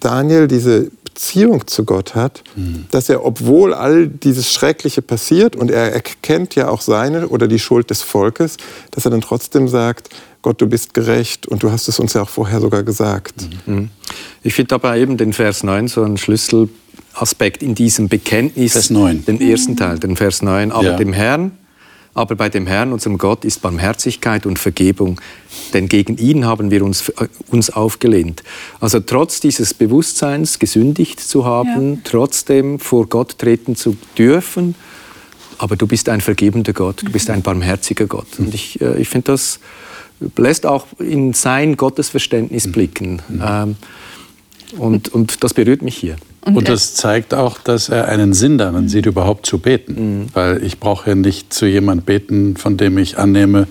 Daniel 0.00 0.48
diese 0.48 0.90
Beziehung 1.04 1.66
zu 1.68 1.84
Gott 1.84 2.16
hat, 2.16 2.42
mhm. 2.56 2.86
dass 2.90 3.08
er, 3.08 3.24
obwohl 3.24 3.72
all 3.72 4.08
dieses 4.08 4.52
Schreckliche 4.52 5.00
passiert 5.00 5.54
und 5.54 5.70
er 5.70 5.92
erkennt 5.92 6.56
ja 6.56 6.68
auch 6.68 6.80
seine 6.80 7.28
oder 7.28 7.46
die 7.46 7.60
Schuld 7.60 7.88
des 7.90 8.02
Volkes, 8.02 8.56
dass 8.90 9.04
er 9.04 9.12
dann 9.12 9.20
trotzdem 9.20 9.68
sagt, 9.68 10.10
Gott, 10.42 10.60
du 10.60 10.66
bist 10.66 10.92
gerecht 10.92 11.46
und 11.46 11.62
du 11.62 11.70
hast 11.70 11.88
es 11.88 12.00
uns 12.00 12.14
ja 12.14 12.22
auch 12.22 12.28
vorher 12.28 12.60
sogar 12.60 12.82
gesagt. 12.82 13.46
Mhm. 13.66 13.90
Ich 14.42 14.54
finde 14.54 14.68
dabei 14.68 15.00
eben 15.00 15.16
den 15.16 15.32
Vers 15.32 15.62
9 15.62 15.88
so 15.88 16.02
ein 16.02 16.16
Schlüsselaspekt 17.14 17.62
in 17.62 17.74
diesem 17.74 18.08
Bekenntnis, 18.08 18.72
Vers 18.72 18.90
9. 18.90 19.24
den 19.24 19.40
ersten 19.40 19.76
Teil, 19.76 19.98
den 19.98 20.16
Vers 20.16 20.42
9, 20.42 20.72
aber 20.72 20.84
ja. 20.84 20.96
dem 20.96 21.12
Herrn 21.12 21.52
aber 22.16 22.36
bei 22.36 22.48
dem 22.48 22.68
Herrn, 22.68 22.92
unserem 22.92 23.18
Gott, 23.18 23.44
ist 23.44 23.60
Barmherzigkeit 23.60 24.46
und 24.46 24.56
Vergebung, 24.56 25.20
denn 25.72 25.88
gegen 25.88 26.16
ihn 26.16 26.46
haben 26.46 26.70
wir 26.70 26.84
uns, 26.84 27.08
äh, 27.08 27.26
uns 27.48 27.70
aufgelehnt. 27.70 28.44
Also 28.78 29.00
trotz 29.00 29.40
dieses 29.40 29.74
Bewusstseins, 29.74 30.60
gesündigt 30.60 31.18
zu 31.18 31.44
haben, 31.44 31.94
ja. 31.94 32.00
trotzdem 32.04 32.78
vor 32.78 33.08
Gott 33.08 33.38
treten 33.38 33.74
zu 33.74 33.96
dürfen, 34.16 34.76
aber 35.58 35.74
du 35.74 35.88
bist 35.88 36.08
ein 36.08 36.20
vergebender 36.20 36.72
Gott, 36.72 37.02
du 37.02 37.10
bist 37.10 37.30
ein 37.30 37.42
barmherziger 37.42 38.06
Gott. 38.06 38.38
Und 38.38 38.54
ich, 38.54 38.80
äh, 38.80 38.96
ich 39.00 39.08
finde, 39.08 39.32
das 39.32 39.58
lässt 40.36 40.66
auch 40.66 40.86
in 41.00 41.32
sein 41.32 41.76
Gottesverständnis 41.76 42.70
blicken. 42.70 43.22
Mhm. 43.28 43.42
Ähm, 43.44 43.76
und, 44.78 45.08
und 45.08 45.42
das 45.42 45.52
berührt 45.52 45.82
mich 45.82 45.96
hier. 45.96 46.16
Und, 46.44 46.56
und 46.58 46.68
das 46.68 46.94
zeigt 46.94 47.32
auch, 47.32 47.58
dass 47.58 47.88
er 47.88 48.08
einen 48.08 48.34
Sinn 48.34 48.58
darin 48.58 48.88
sieht, 48.88 49.06
überhaupt 49.06 49.46
zu 49.46 49.58
beten. 49.58 49.94
Mhm. 49.94 50.26
Weil 50.34 50.62
ich 50.62 50.78
brauche 50.78 51.10
ja 51.10 51.14
nicht 51.14 51.52
zu 51.54 51.66
jemandem 51.66 52.04
beten, 52.04 52.56
von 52.56 52.76
dem 52.76 52.98
ich 52.98 53.18
annehme, 53.18 53.66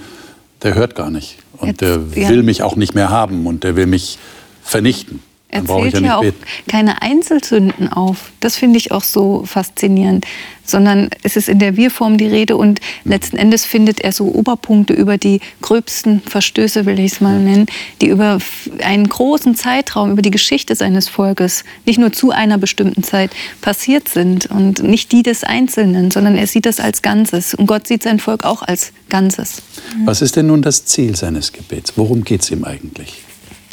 der 0.63 0.75
hört 0.75 0.95
gar 0.95 1.11
nicht. 1.11 1.37
Und 1.57 1.67
Jetzt, 1.67 1.81
der 1.81 1.99
ja. 2.15 2.29
will 2.29 2.43
mich 2.43 2.63
auch 2.63 2.75
nicht 2.75 2.95
mehr 2.95 3.09
haben 3.09 3.45
und 3.45 3.63
der 3.63 3.75
will 3.75 3.85
mich 3.85 4.17
vernichten. 4.63 5.19
Er 5.53 5.63
zählt 5.65 5.93
ja, 5.93 5.99
ja 5.99 6.17
auch 6.17 6.25
keine 6.67 7.03
Einzelsünden 7.03 7.87
auf. 7.87 8.31
Das 8.39 8.55
finde 8.55 8.77
ich 8.77 8.91
auch 8.91 9.03
so 9.03 9.43
faszinierend. 9.45 10.25
Sondern 10.65 11.09
es 11.23 11.35
ist 11.35 11.49
in 11.49 11.59
der 11.59 11.75
Wir-Form 11.75 12.17
die 12.17 12.25
Rede 12.25 12.55
und 12.55 12.79
letzten 13.03 13.35
Endes 13.35 13.65
findet 13.65 13.99
er 13.99 14.13
so 14.13 14.33
Oberpunkte 14.33 14.93
über 14.93 15.17
die 15.17 15.41
gröbsten 15.61 16.21
Verstöße, 16.21 16.85
will 16.85 16.99
ich 16.99 17.11
es 17.11 17.21
mal 17.21 17.39
nennen, 17.39 17.65
die 18.01 18.07
über 18.07 18.39
einen 18.81 19.09
großen 19.09 19.55
Zeitraum, 19.55 20.13
über 20.13 20.21
die 20.21 20.31
Geschichte 20.31 20.73
seines 20.75 21.09
Volkes, 21.09 21.65
nicht 21.85 21.99
nur 21.99 22.13
zu 22.13 22.31
einer 22.31 22.57
bestimmten 22.57 23.03
Zeit 23.03 23.31
passiert 23.61 24.07
sind. 24.07 24.47
Und 24.47 24.81
nicht 24.81 25.11
die 25.11 25.21
des 25.21 25.43
Einzelnen, 25.43 26.11
sondern 26.11 26.35
er 26.35 26.47
sieht 26.47 26.65
das 26.65 26.79
als 26.79 27.01
Ganzes. 27.01 27.53
Und 27.53 27.67
Gott 27.67 27.85
sieht 27.85 28.01
sein 28.01 28.19
Volk 28.19 28.43
auch 28.45 28.63
als 28.63 28.93
Ganzes. 29.09 29.61
Was 30.05 30.21
ist 30.21 30.35
denn 30.37 30.47
nun 30.47 30.61
das 30.61 30.85
Ziel 30.85 31.15
seines 31.15 31.51
Gebets? 31.51 31.93
Worum 31.95 32.23
geht 32.23 32.41
es 32.41 32.49
ihm 32.49 32.63
eigentlich? 32.63 33.21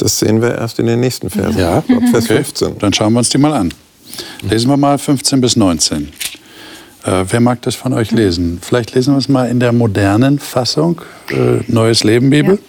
Das 0.00 0.19
sehen 0.19 0.40
wir 0.40 0.54
erst 0.57 0.78
in 0.78 0.87
den 0.87 1.00
nächsten 1.00 1.28
Versen. 1.30 1.59
Ja, 1.59 1.78
ab 1.78 1.85
Vers 2.11 2.25
okay. 2.25 2.37
15. 2.37 2.78
Dann 2.78 2.92
schauen 2.92 3.12
wir 3.12 3.19
uns 3.19 3.28
die 3.28 3.38
mal 3.38 3.52
an. 3.52 3.73
Lesen 4.42 4.71
wir 4.71 4.76
mal 4.76 4.99
15 4.99 5.40
bis 5.40 5.57
19. 5.57 6.09
Äh, 7.04 7.25
wer 7.28 7.40
mag 7.40 7.62
das 7.62 7.75
von 7.75 7.92
euch 7.92 8.11
lesen? 8.11 8.59
Vielleicht 8.62 8.95
lesen 8.95 9.14
wir 9.14 9.19
es 9.19 9.28
mal 9.28 9.49
in 9.49 9.61
der 9.61 9.73
modernen 9.73 10.38
Fassung, 10.38 11.00
äh, 11.30 11.62
Neues 11.69 12.04
Leben 12.04 12.30
Bibel. 12.30 12.57
Ja. 12.57 12.61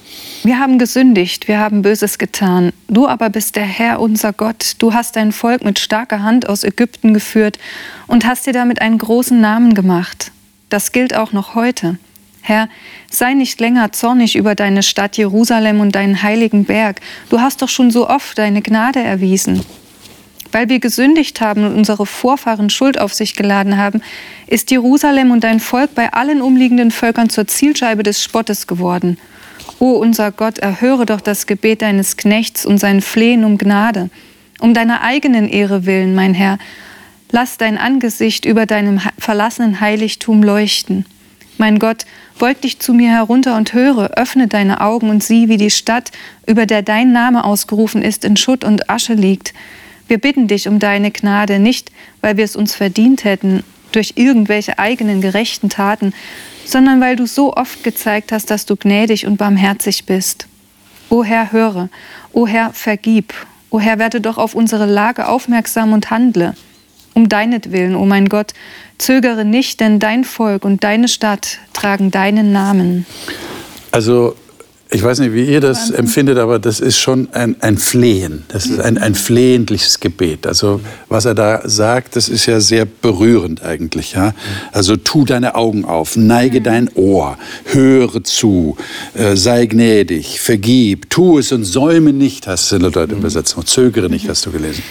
Wir 0.44 0.60
haben 0.60 0.80
gesündigt, 0.80 1.48
wir 1.48 1.60
haben 1.60 1.84
Böses 1.84 2.18
getan. 2.18 2.74
Du 2.88 3.08
aber 3.08 3.30
bist 3.30 3.56
der 3.56 3.66
Herr, 3.66 4.00
unser 4.00 4.34
Gott. 4.34 4.74
Du 4.80 4.94
hast 4.94 5.16
dein 5.16 5.32
Volk 5.32 5.64
mit 5.64 5.78
starker 5.78 6.24
Hand 6.24 6.50
aus 6.50 6.64
Ägypten 6.64 7.14
geführt 7.14 7.60
und 8.08 8.26
hast 8.26 8.48
dir 8.48 8.54
damit 8.54 8.82
einen 8.82 8.98
großen 8.98 9.40
Namen 9.40 9.76
gemacht. 9.76 10.32
Das 10.70 10.92
gilt 10.92 11.16
auch 11.16 11.32
noch 11.32 11.54
heute. 11.54 11.98
Herr, 12.42 12.70
sei 13.10 13.34
nicht 13.34 13.60
länger 13.60 13.92
zornig 13.92 14.36
über 14.36 14.56
deine 14.56 14.84
Stadt 14.84 15.18
Jerusalem 15.18 15.80
und 15.80 15.96
deinen 15.96 16.22
heiligen 16.24 16.66
Berg. 16.66 17.00
Du 17.30 17.40
hast 17.40 17.62
doch 17.62 17.70
schon 17.70 17.92
so 17.92 18.10
oft 18.10 18.38
deine 18.38 18.62
Gnade 18.62 19.00
erwiesen. 19.00 19.64
Weil 20.52 20.68
wir 20.68 20.80
gesündigt 20.80 21.40
haben 21.40 21.64
und 21.64 21.76
unsere 21.76 22.06
Vorfahren 22.06 22.70
Schuld 22.70 23.00
auf 23.00 23.14
sich 23.14 23.36
geladen 23.36 23.78
haben, 23.78 24.02
ist 24.48 24.70
Jerusalem 24.72 25.32
und 25.32 25.44
dein 25.44 25.60
Volk 25.60 25.96
bei 25.96 26.12
allen 26.12 26.42
umliegenden 26.42 26.92
Völkern 26.92 27.30
zur 27.30 27.48
Zielscheibe 27.48 28.04
des 28.04 28.22
Spottes 28.22 28.68
geworden. 28.68 29.18
O 29.80 29.92
unser 29.94 30.32
Gott, 30.32 30.58
erhöre 30.58 31.06
doch 31.06 31.22
das 31.22 31.48
Gebet 31.48 31.82
deines 31.82 32.18
Knechts 32.18 32.66
und 32.66 32.80
sein 32.80 33.02
Flehen 33.02 33.46
um 33.46 33.58
Gnade. 33.58 34.10
Um 34.60 34.74
deiner 34.74 35.02
eigenen 35.02 35.48
Ehre 35.48 35.86
willen, 35.86 36.14
mein 36.16 36.34
Herr, 36.34 36.60
lass 37.32 37.58
dein 37.58 37.78
Angesicht 37.78 38.46
über 38.46 38.66
deinem 38.66 39.00
verlassenen 39.18 39.80
Heiligtum 39.80 40.44
leuchten. 40.44 41.06
Mein 41.58 41.80
Gott, 41.80 42.06
beug 42.42 42.60
dich 42.60 42.80
zu 42.80 42.96
mir 42.96 43.12
herunter 43.12 43.56
und 43.56 43.72
höre, 43.74 44.18
öffne 44.18 44.48
deine 44.48 44.82
Augen 44.82 45.12
und 45.12 45.24
sieh, 45.24 45.48
wie 45.48 45.58
die 45.58 45.70
Stadt, 45.70 46.10
über 46.48 46.66
der 46.66 46.82
dein 46.82 47.12
Name 47.12 47.44
ausgerufen 47.44 48.02
ist, 48.02 48.26
in 48.26 48.36
Schutt 48.36 48.64
und 48.64 48.90
Asche 48.90 49.14
liegt. 49.14 49.54
Wir 50.08 50.18
bitten 50.18 50.48
dich 50.48 50.68
um 50.68 50.80
deine 50.80 51.12
Gnade, 51.12 51.60
nicht 51.60 51.92
weil 52.20 52.38
wir 52.38 52.44
es 52.44 52.56
uns 52.56 52.74
verdient 52.74 53.26
hätten 53.26 53.64
durch 53.92 54.14
irgendwelche 54.16 54.80
eigenen 54.80 55.22
gerechten 55.22 55.70
Taten, 55.70 56.14
sondern 56.66 57.00
weil 57.00 57.16
du 57.16 57.28
so 57.28 57.54
oft 57.54 57.84
gezeigt 57.84 58.32
hast, 58.32 58.50
dass 58.50 58.66
du 58.66 58.76
gnädig 58.76 59.28
und 59.28 59.38
barmherzig 59.38 60.08
bist. 60.08 60.48
O 61.10 61.24
Herr, 61.24 61.52
höre, 61.52 61.90
o 62.34 62.48
Herr, 62.48 62.74
vergib, 62.74 63.36
o 63.70 63.80
Herr, 63.80 64.00
werde 64.00 64.20
doch 64.20 64.40
auf 64.40 64.56
unsere 64.56 64.88
Lage 64.88 65.28
aufmerksam 65.28 65.94
und 65.94 66.10
handle. 66.10 66.56
Um 67.14 67.28
deinetwillen, 67.30 67.96
o 67.96 68.06
mein 68.06 68.30
Gott, 68.30 68.54
zögere 68.98 69.46
nicht, 69.46 69.80
denn 69.80 70.00
dein 70.00 70.24
Volk 70.24 70.64
und 70.64 70.84
deine 70.84 71.08
Stadt 71.08 71.60
tragen 71.74 72.12
deinen 72.12 72.52
Namen. 72.52 73.06
Also 73.92 74.36
ich 74.94 75.02
weiß 75.02 75.20
nicht, 75.20 75.34
wie 75.34 75.46
ihr 75.46 75.62
das 75.62 75.78
Wahnsinn. 75.78 75.96
empfindet, 75.96 76.38
aber 76.38 76.60
das 76.60 76.82
ist 76.82 76.98
schon 76.98 77.30
ein, 77.32 77.56
ein 77.62 77.78
Flehen. 77.78 78.44
Das 78.50 78.66
ist 78.66 78.82
ein, 78.82 78.98
ein 78.98 79.16
flehentliches 79.16 80.02
Gebet. 80.02 80.46
Also 80.46 80.82
was 81.08 81.24
er 81.24 81.34
da 81.34 81.62
sagt, 81.64 82.18
das 82.18 82.28
ist 82.28 82.46
ja 82.46 82.60
sehr 82.60 82.84
berührend 82.84 83.64
eigentlich. 83.64 84.12
Ja? 84.12 84.34
Also 84.74 84.98
tu 84.98 85.24
deine 85.24 85.56
Augen 85.56 85.86
auf, 85.86 86.18
neige 86.18 86.60
mhm. 86.60 86.64
dein 86.66 86.90
Ohr, 86.96 87.38
höre 87.66 88.22
zu, 88.26 88.76
äh, 89.14 89.38
sei 89.38 89.66
gnädig, 89.66 90.42
vergib, 90.42 91.10
tu 91.10 91.40
es 91.40 91.54
und 91.54 91.64
säume 91.64 92.12
nicht, 92.12 92.48
hast 92.48 92.70
du 92.70 92.76
in 92.76 92.82
der 92.82 92.92
deutschen 92.92 93.16
mhm. 93.16 93.22
Übersetzung. 93.22 93.66
Zögere 93.66 94.10
nicht, 94.10 94.28
hast 94.28 94.46
du 94.46 94.52
gelesen. 94.52 94.84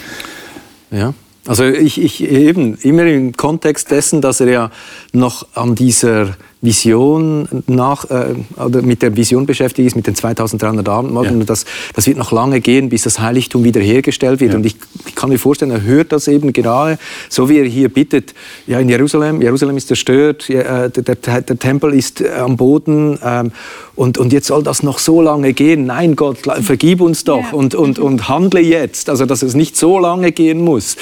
Ja. 0.91 1.13
Also 1.47 1.65
ich, 1.65 2.01
ich 2.01 2.23
eben 2.23 2.75
immer 2.77 3.05
im 3.05 3.33
Kontext 3.37 3.91
dessen, 3.91 4.21
dass 4.21 4.41
er 4.41 4.49
ja 4.49 4.71
noch 5.13 5.47
an 5.55 5.75
dieser 5.75 6.37
Vision 6.63 7.49
nach, 7.69 8.05
äh, 8.11 8.35
oder 8.63 8.83
mit 8.83 9.01
der 9.01 9.17
Vision 9.17 9.47
beschäftigt 9.47 9.87
ist, 9.87 9.97
mit 9.97 10.07
den 10.07 10.15
2300 10.15 10.87
Abendmahlen. 10.89 11.39
Ja. 11.41 11.45
Das, 11.47 11.65
das 11.95 12.07
wird 12.07 12.19
noch 12.19 12.33
lange 12.33 12.61
gehen, 12.61 12.91
bis 12.91 13.05
das 13.05 13.19
Heiligtum 13.19 13.65
wiederhergestellt 13.65 14.41
wird. 14.41 14.53
Ja. 14.53 14.59
Und 14.59 14.67
ich, 14.67 14.77
ich, 15.07 15.15
kann 15.15 15.31
mir 15.31 15.39
vorstellen, 15.39 15.71
er 15.71 15.83
hört 15.83 16.13
das 16.13 16.29
eben 16.29 16.53
gerade, 16.53 16.99
so 17.31 17.49
wie 17.49 17.59
er 17.59 17.65
hier 17.65 17.89
bittet, 17.89 18.35
ja, 18.67 18.79
in 18.79 18.91
Jerusalem, 18.91 19.41
Jerusalem 19.41 19.77
ist 19.79 19.89
zerstört, 19.89 20.49
ja, 20.49 20.85
äh, 20.85 20.91
der, 20.91 21.15
der, 21.15 21.41
der, 21.41 21.59
Tempel 21.59 21.95
ist 21.95 22.21
äh, 22.21 22.31
am 22.33 22.59
Boden 22.59 23.19
ähm, 23.25 23.53
und, 23.97 24.19
und 24.19 24.33
jetzt 24.33 24.49
soll 24.49 24.63
das 24.63 24.83
noch 24.83 24.99
so 24.99 25.23
lange 25.23 25.55
gehen. 25.55 25.87
Nein, 25.87 26.15
Gott, 26.15 26.41
vergib 26.61 27.01
uns 27.01 27.25
doch 27.25 27.55
und, 27.55 27.75
und, 27.75 27.99
und 27.99 28.29
handle 28.29 28.61
jetzt, 28.61 29.09
also 29.09 29.25
dass 29.25 29.41
es 29.41 29.55
nicht 29.55 29.79
so 29.79 29.99
lange 29.99 30.33
gehen 30.33 30.61
muss. 30.61 30.97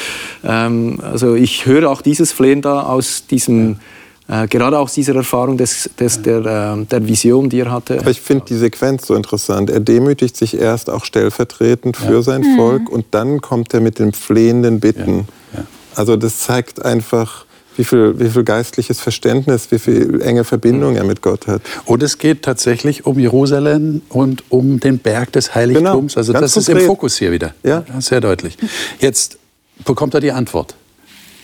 Ähm, 0.45 1.01
also 1.03 1.35
ich 1.35 1.67
höre 1.67 1.91
auch 1.91 2.01
dieses 2.01 2.31
Flehen 2.31 2.63
da 2.63 2.83
aus 2.83 3.27
diesem 3.27 3.79
äh, 4.29 4.47
gerade 4.47 4.79
aus 4.79 4.93
dieser 4.93 5.15
Erfahrung 5.15 5.57
des, 5.57 5.91
des, 5.99 6.23
der, 6.23 6.45
äh, 6.45 6.85
der 6.85 7.09
Vision, 7.09 7.49
die 7.49 7.61
er 7.61 7.71
hatte. 7.71 7.99
Ich 8.09 8.21
finde 8.21 8.45
die 8.47 8.57
Sequenz 8.57 9.07
so 9.07 9.15
interessant. 9.15 9.71
Er 9.71 9.81
demütigt 9.81 10.37
sich 10.37 10.59
erst 10.59 10.91
auch 10.91 11.05
stellvertretend 11.05 11.97
für 11.97 12.15
ja. 12.15 12.23
sein 12.23 12.43
mhm. 12.43 12.57
Volk 12.57 12.91
und 12.91 13.07
dann 13.13 13.41
kommt 13.41 13.73
er 13.73 13.81
mit 13.81 13.99
dem 13.99 14.13
flehenden 14.13 14.81
Bitten. 14.81 15.27
Ja. 15.53 15.61
Ja. 15.61 15.67
Also 15.95 16.17
das 16.17 16.41
zeigt 16.41 16.85
einfach, 16.85 17.47
wie 17.79 17.85
viel, 17.85 18.19
wie 18.19 18.29
viel 18.29 18.45
geistliches 18.45 19.01
Verständnis, 19.01 19.71
wie 19.71 19.79
viel 19.79 20.21
enge 20.21 20.45
Verbindung 20.45 20.97
er 20.97 21.05
mit 21.05 21.23
Gott 21.23 21.47
hat. 21.47 21.63
Und 21.87 22.03
es 22.03 22.19
geht 22.19 22.43
tatsächlich 22.43 23.07
um 23.07 23.19
Jerusalem 23.19 24.03
und 24.11 24.45
um 24.51 24.79
den 24.81 24.99
Berg 24.99 25.33
des 25.33 25.55
Heiligtums. 25.55 26.15
Genau, 26.15 26.21
also 26.21 26.33
das 26.33 26.53
konkret. 26.53 26.77
ist 26.77 26.83
im 26.83 26.87
Fokus 26.87 27.17
hier 27.17 27.33
wieder. 27.33 27.55
Ja. 27.63 27.85
Sehr 28.01 28.21
deutlich. 28.21 28.59
Jetzt 29.01 29.39
bekommt 29.85 30.13
er 30.15 30.21
die 30.21 30.33
Antwort. 30.33 30.75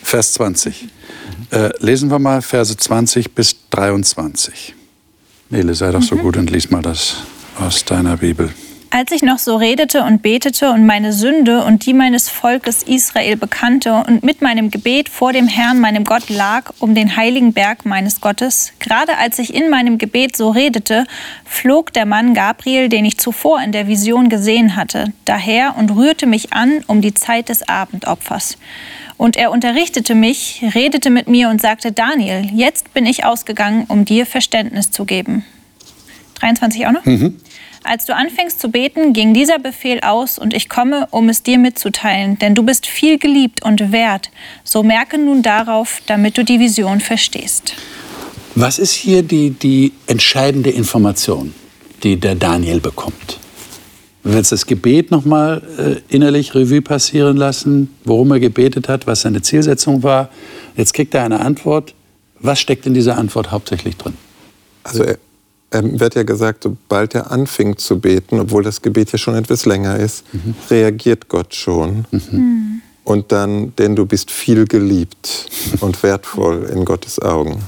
Vers 0.03 0.35
20. 0.35 0.87
Äh, 1.51 1.71
lesen 1.79 2.11
wir 2.11 2.19
mal 2.19 2.43
Verse 2.43 2.77
20 2.77 3.35
bis 3.35 3.57
23. 3.71 4.75
Nele, 5.51 5.75
sei 5.75 5.91
doch 5.91 6.03
so 6.03 6.17
mhm. 6.17 6.21
gut 6.21 6.37
und 6.37 6.51
lies 6.51 6.71
mal 6.71 6.83
das 6.83 7.17
aus 7.59 7.85
deiner 7.85 8.17
Bibel. 8.17 8.51
Als 8.97 9.11
ich 9.11 9.23
noch 9.23 9.41
so 9.41 9.57
redete 9.57 10.05
und 10.05 10.23
betete 10.23 10.71
und 10.71 10.87
meine 10.87 11.13
Sünde 11.13 11.65
und 11.65 11.85
die 11.85 11.93
meines 11.93 12.29
Volkes 12.29 12.85
Israel 12.85 13.37
bekannte 13.37 13.93
und 13.93 14.23
mit 14.23 14.41
meinem 14.41 14.71
Gebet 14.71 15.09
vor 15.09 15.33
dem 15.33 15.49
Herrn, 15.49 15.81
meinem 15.81 16.05
Gott, 16.05 16.29
lag 16.29 16.73
um 16.79 16.95
den 16.95 17.17
heiligen 17.17 17.53
Berg 17.53 17.85
meines 17.87 18.21
Gottes, 18.21 18.73
gerade 18.79 19.19
als 19.19 19.41
ich 19.41 19.53
in 19.53 19.69
meinem 19.69 19.99
Gebet 19.99 20.37
so 20.37 20.51
redete, 20.51 21.07
flog 21.45 21.93
der 21.93 22.07
Mann 22.07 22.35
Gabriel, 22.35 22.89
den 22.89 23.05
ich 23.05 23.19
zuvor 23.19 23.61
in 23.61 23.73
der 23.73 23.89
Vision 23.89 24.29
gesehen 24.29 24.77
hatte, 24.77 25.13
daher 25.25 25.75
und 25.77 25.91
rührte 25.91 26.27
mich 26.27 26.53
an 26.53 26.85
um 26.87 27.01
die 27.01 27.15
Zeit 27.15 27.49
des 27.49 27.69
Abendopfers. 27.69 28.59
Und 29.17 29.37
er 29.37 29.51
unterrichtete 29.51 30.15
mich, 30.15 30.63
redete 30.75 31.11
mit 31.11 31.29
mir 31.29 31.49
und 31.49 31.61
sagte, 31.61 31.93
Daniel, 31.93 32.49
jetzt 32.53 32.93
bin 32.95 33.07
ich 33.07 33.25
ausgegangen, 33.25 33.85
um 33.89 34.05
dir 34.05 34.27
Verständnis 34.27 34.91
zu 34.91 35.05
geben. 35.05 35.45
23 36.41 36.87
auch 36.87 36.93
noch? 36.93 37.05
Mhm. 37.05 37.37
Als 37.87 38.07
du 38.07 38.17
anfängst 38.17 38.61
zu 38.61 38.71
beten, 38.71 39.13
ging 39.13 39.35
dieser 39.35 39.59
Befehl 39.59 40.01
aus 40.01 40.39
und 40.39 40.55
ich 40.55 40.71
komme, 40.71 41.07
um 41.11 41.29
es 41.29 41.43
dir 41.43 41.59
mitzuteilen, 41.59 42.39
denn 42.39 42.55
du 42.55 42.63
bist 42.63 42.87
viel 42.87 43.19
geliebt 43.19 43.63
und 43.63 43.93
wert. 43.93 44.31
So 44.65 44.83
merke 44.83 45.19
nun 45.19 45.43
darauf, 45.43 46.01
damit 46.07 46.39
du 46.39 46.45
die 46.45 46.59
Vision 46.59 47.01
verstehst. 47.01 47.75
Was 48.55 48.79
ist 48.79 48.95
hier 48.95 49.23
die, 49.23 49.51
die 49.51 49.93
entscheidende 50.07 50.71
Information, 50.71 51.55
die 52.03 52.17
der 52.17 52.37
Daniel 52.37 52.81
bekommt? 52.81 53.39
Wenn 54.25 54.33
wir 54.33 54.39
jetzt 54.39 54.53
das 54.53 54.65
Gebet 54.65 55.11
nochmal 55.11 55.63
äh, 55.79 55.97
innerlich 56.09 56.55
Revue 56.55 56.81
passieren 56.81 57.37
lassen, 57.37 57.95
worum 58.05 58.33
er 58.33 58.41
gebetet 58.41 58.89
hat, 58.89 59.07
was 59.07 59.21
seine 59.21 59.43
Zielsetzung 59.43 60.03
war. 60.03 60.31
Jetzt 60.77 60.95
kriegt 60.95 61.15
er 61.15 61.25
eine 61.25 61.41
Antwort. 61.41 61.95
Was 62.41 62.59
steckt 62.59 62.87
in 62.87 62.95
dieser 62.95 63.19
Antwort 63.19 63.53
hauptsächlich 63.53 63.99
drin? 63.99 64.15
Also 64.83 65.03
er, 65.03 65.19
er 65.71 66.01
wird 66.01 66.15
ja 66.15 66.23
gesagt, 66.23 66.63
sobald 66.63 67.15
er 67.15 67.31
anfing 67.31 67.77
zu 67.77 68.01
beten, 68.01 68.41
obwohl 68.41 68.63
das 68.63 68.81
Gebet 68.81 69.13
ja 69.13 69.19
schon 69.19 69.35
etwas 69.35 69.67
länger 69.67 69.99
ist, 69.99 70.25
mhm. 70.33 70.55
reagiert 70.71 71.29
Gott 71.29 71.55
schon. 71.55 72.07
Mhm. 72.11 72.81
Und 73.05 73.31
dann, 73.31 73.77
denn 73.77 73.95
du 73.95 74.07
bist 74.07 74.31
viel 74.31 74.65
geliebt 74.65 75.51
und 75.81 76.03
wertvoll 76.03 76.71
in 76.73 76.87
Gottes 76.87 77.21
Augen. 77.21 77.63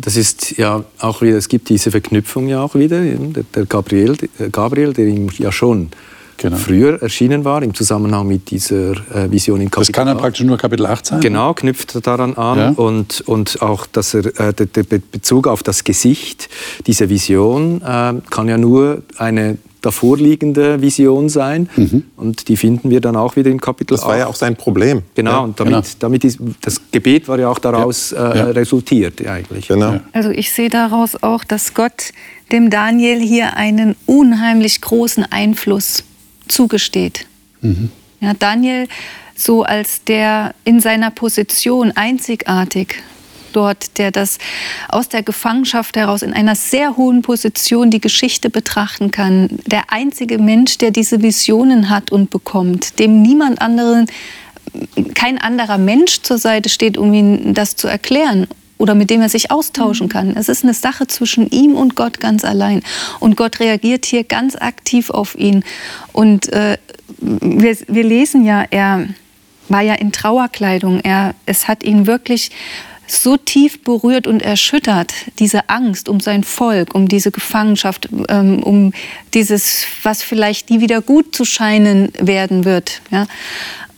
Das 0.00 0.16
ist 0.16 0.58
ja 0.58 0.84
auch 1.00 1.22
wieder, 1.22 1.36
es 1.36 1.48
gibt 1.48 1.68
diese 1.68 1.90
Verknüpfung 1.90 2.48
ja 2.48 2.62
auch 2.62 2.74
wieder. 2.74 3.02
Der 3.02 3.66
Gabriel, 3.66 4.16
Gabriel 4.52 4.92
der 4.92 5.06
ihm 5.06 5.28
ja 5.38 5.50
schon 5.50 5.90
genau. 6.36 6.56
früher 6.56 7.02
erschienen 7.02 7.44
war, 7.44 7.62
im 7.62 7.74
Zusammenhang 7.74 8.26
mit 8.26 8.50
dieser 8.50 8.92
äh, 9.14 9.30
Vision 9.30 9.60
in 9.60 9.70
Kapitel 9.70 9.92
Das 9.92 9.96
kann 9.96 10.06
dann 10.06 10.18
praktisch 10.18 10.44
nur 10.44 10.56
Kapitel 10.56 10.86
8 10.86 11.06
sein? 11.06 11.20
Genau, 11.20 11.54
knüpft 11.54 12.06
daran 12.06 12.34
an. 12.34 12.58
Ja. 12.58 12.68
Und, 12.70 13.22
und 13.22 13.62
auch 13.62 13.86
dass 13.86 14.14
er, 14.14 14.26
äh, 14.38 14.52
der, 14.52 14.66
der 14.66 15.00
Bezug 15.10 15.46
auf 15.46 15.62
das 15.62 15.84
Gesicht, 15.84 16.48
diese 16.86 17.08
Vision, 17.08 17.82
äh, 17.82 18.14
kann 18.30 18.48
ja 18.48 18.58
nur 18.58 19.02
eine 19.16 19.58
davorliegende 19.86 20.82
Vision 20.82 21.28
sein. 21.28 21.68
Mhm. 21.76 22.02
Und 22.16 22.48
die 22.48 22.56
finden 22.56 22.90
wir 22.90 23.00
dann 23.00 23.14
auch 23.16 23.36
wieder 23.36 23.50
in 23.50 23.60
Kapitel 23.60 23.96
Das 23.96 24.04
war 24.04 24.14
8. 24.14 24.18
ja 24.18 24.26
auch 24.26 24.34
sein 24.34 24.56
Problem. 24.56 25.02
Genau, 25.14 25.30
ja, 25.30 25.38
und 25.38 25.60
damit, 25.60 25.72
genau. 25.72 25.86
damit 26.00 26.24
ist, 26.24 26.38
das 26.60 26.80
Gebet 26.90 27.28
war 27.28 27.38
ja 27.38 27.48
auch 27.48 27.60
daraus 27.60 28.10
ja. 28.10 28.32
Äh, 28.32 28.40
resultiert 28.50 29.24
eigentlich. 29.26 29.68
Genau. 29.68 30.00
Also 30.12 30.30
ich 30.30 30.52
sehe 30.52 30.68
daraus 30.68 31.22
auch, 31.22 31.44
dass 31.44 31.72
Gott 31.72 32.10
dem 32.50 32.68
Daniel 32.68 33.20
hier 33.20 33.56
einen 33.56 33.94
unheimlich 34.06 34.80
großen 34.80 35.24
Einfluss 35.30 36.02
zugesteht. 36.48 37.26
Mhm. 37.60 37.90
Ja, 38.20 38.32
Daniel 38.34 38.88
so 39.36 39.62
als 39.62 40.02
der 40.04 40.54
in 40.64 40.80
seiner 40.80 41.10
Position 41.10 41.92
einzigartig 41.92 42.96
dort, 43.56 43.98
der 43.98 44.10
das 44.10 44.38
aus 44.88 45.08
der 45.08 45.22
Gefangenschaft 45.22 45.96
heraus 45.96 46.22
in 46.22 46.32
einer 46.32 46.54
sehr 46.54 46.96
hohen 46.96 47.22
Position 47.22 47.90
die 47.90 48.00
Geschichte 48.00 48.50
betrachten 48.50 49.10
kann. 49.10 49.48
Der 49.66 49.84
einzige 49.92 50.38
Mensch, 50.38 50.78
der 50.78 50.90
diese 50.90 51.22
Visionen 51.22 51.88
hat 51.88 52.12
und 52.12 52.30
bekommt, 52.30 52.98
dem 52.98 53.22
niemand 53.22 53.62
anderen, 53.62 54.06
kein 55.14 55.38
anderer 55.38 55.78
Mensch 55.78 56.20
zur 56.22 56.38
Seite 56.38 56.68
steht, 56.68 56.98
um 56.98 57.12
ihm 57.14 57.54
das 57.54 57.76
zu 57.76 57.88
erklären 57.88 58.46
oder 58.78 58.94
mit 58.94 59.10
dem 59.10 59.22
er 59.22 59.28
sich 59.28 59.50
austauschen 59.50 60.08
kann. 60.08 60.36
Es 60.36 60.48
ist 60.48 60.62
eine 60.62 60.74
Sache 60.74 61.06
zwischen 61.06 61.48
ihm 61.50 61.74
und 61.74 61.94
Gott 61.96 62.20
ganz 62.20 62.44
allein. 62.44 62.82
Und 63.20 63.36
Gott 63.36 63.60
reagiert 63.60 64.04
hier 64.04 64.24
ganz 64.24 64.54
aktiv 64.54 65.10
auf 65.10 65.34
ihn. 65.34 65.64
Und 66.12 66.52
äh, 66.52 66.76
wir, 67.18 67.76
wir 67.88 68.04
lesen 68.04 68.44
ja, 68.44 68.64
er 68.70 69.08
war 69.68 69.80
ja 69.80 69.94
in 69.94 70.12
Trauerkleidung. 70.12 71.00
Er, 71.00 71.34
es 71.46 71.68
hat 71.68 71.82
ihn 71.82 72.06
wirklich 72.06 72.50
so 73.06 73.36
tief 73.36 73.82
berührt 73.82 74.26
und 74.26 74.42
erschüttert, 74.42 75.12
diese 75.38 75.68
Angst 75.68 76.08
um 76.08 76.20
sein 76.20 76.44
Volk, 76.44 76.94
um 76.94 77.08
diese 77.08 77.30
Gefangenschaft, 77.30 78.08
ähm, 78.28 78.62
um 78.62 78.92
dieses, 79.34 79.86
was 80.02 80.22
vielleicht 80.22 80.70
nie 80.70 80.80
wieder 80.80 81.00
gut 81.00 81.34
zu 81.34 81.44
scheinen 81.44 82.12
werden 82.18 82.64
wird. 82.64 83.00
Ja? 83.10 83.26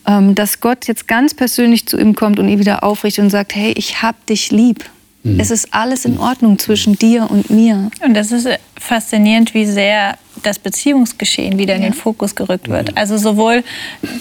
Ähm, 0.07 0.35
dass 0.35 0.61
Gott 0.61 0.87
jetzt 0.87 1.09
ganz 1.09 1.35
persönlich 1.35 1.87
zu 1.87 1.99
ihm 1.99 2.15
kommt 2.15 2.39
und 2.39 2.49
ihn 2.49 2.59
wieder 2.59 2.83
aufrichtet 2.83 3.25
und 3.25 3.31
sagt, 3.31 3.55
hey, 3.55 3.73
ich 3.77 4.03
hab 4.03 4.27
dich 4.27 4.51
lieb. 4.51 4.85
Mhm. 5.29 5.41
Es 5.41 5.51
ist 5.51 5.73
alles 5.73 6.05
in 6.05 6.19
Ordnung 6.19 6.59
zwischen 6.59 6.99
dir 6.99 7.31
und 7.31 7.51
mir. 7.51 7.91
Und 8.05 8.15
das 8.15 8.33
ist 8.33 8.49
faszinierend, 8.77 9.55
wie 9.55 9.67
sehr 9.67 10.17
das 10.43 10.59
Beziehungsgeschehen 10.59 11.59
wieder 11.59 11.75
in 11.75 11.83
den 11.83 11.93
Fokus 11.93 12.35
gerückt 12.35 12.69
wird. 12.69 12.97
Also 12.97 13.19
sowohl 13.19 13.65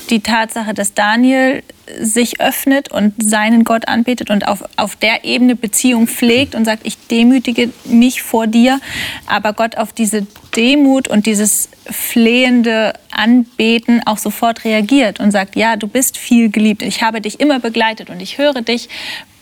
die 0.10 0.22
Tatsache, 0.22 0.74
dass 0.74 0.94
Daniel 0.94 1.64
sich 2.00 2.42
öffnet 2.42 2.92
und 2.92 3.14
seinen 3.24 3.64
Gott 3.64 3.88
anbetet 3.88 4.30
und 4.30 4.48
auf, 4.48 4.64
auf 4.76 4.96
der 4.96 5.24
Ebene 5.24 5.56
Beziehung 5.56 6.08
pflegt 6.08 6.56
und 6.56 6.66
sagt, 6.66 6.86
ich 6.86 6.98
demütige 7.08 7.70
mich 7.86 8.22
vor 8.22 8.48
dir, 8.48 8.80
aber 9.26 9.54
Gott 9.54 9.78
auf 9.78 9.94
diese 9.94 10.28
Demut 10.56 11.08
und 11.08 11.26
dieses 11.26 11.70
flehende 11.90 12.94
Anbeten 13.12 14.02
auch 14.06 14.18
sofort 14.18 14.66
reagiert 14.66 15.20
und 15.20 15.32
sagt, 15.32 15.56
ja, 15.56 15.76
du 15.76 15.88
bist 15.88 16.18
viel 16.18 16.50
geliebt, 16.50 16.82
ich 16.82 17.04
habe 17.04 17.22
dich 17.22 17.40
immer 17.40 17.60
begleitet 17.60 18.10
und 18.10 18.22
ich 18.22 18.38
höre 18.38 18.62
dich, 18.62 18.90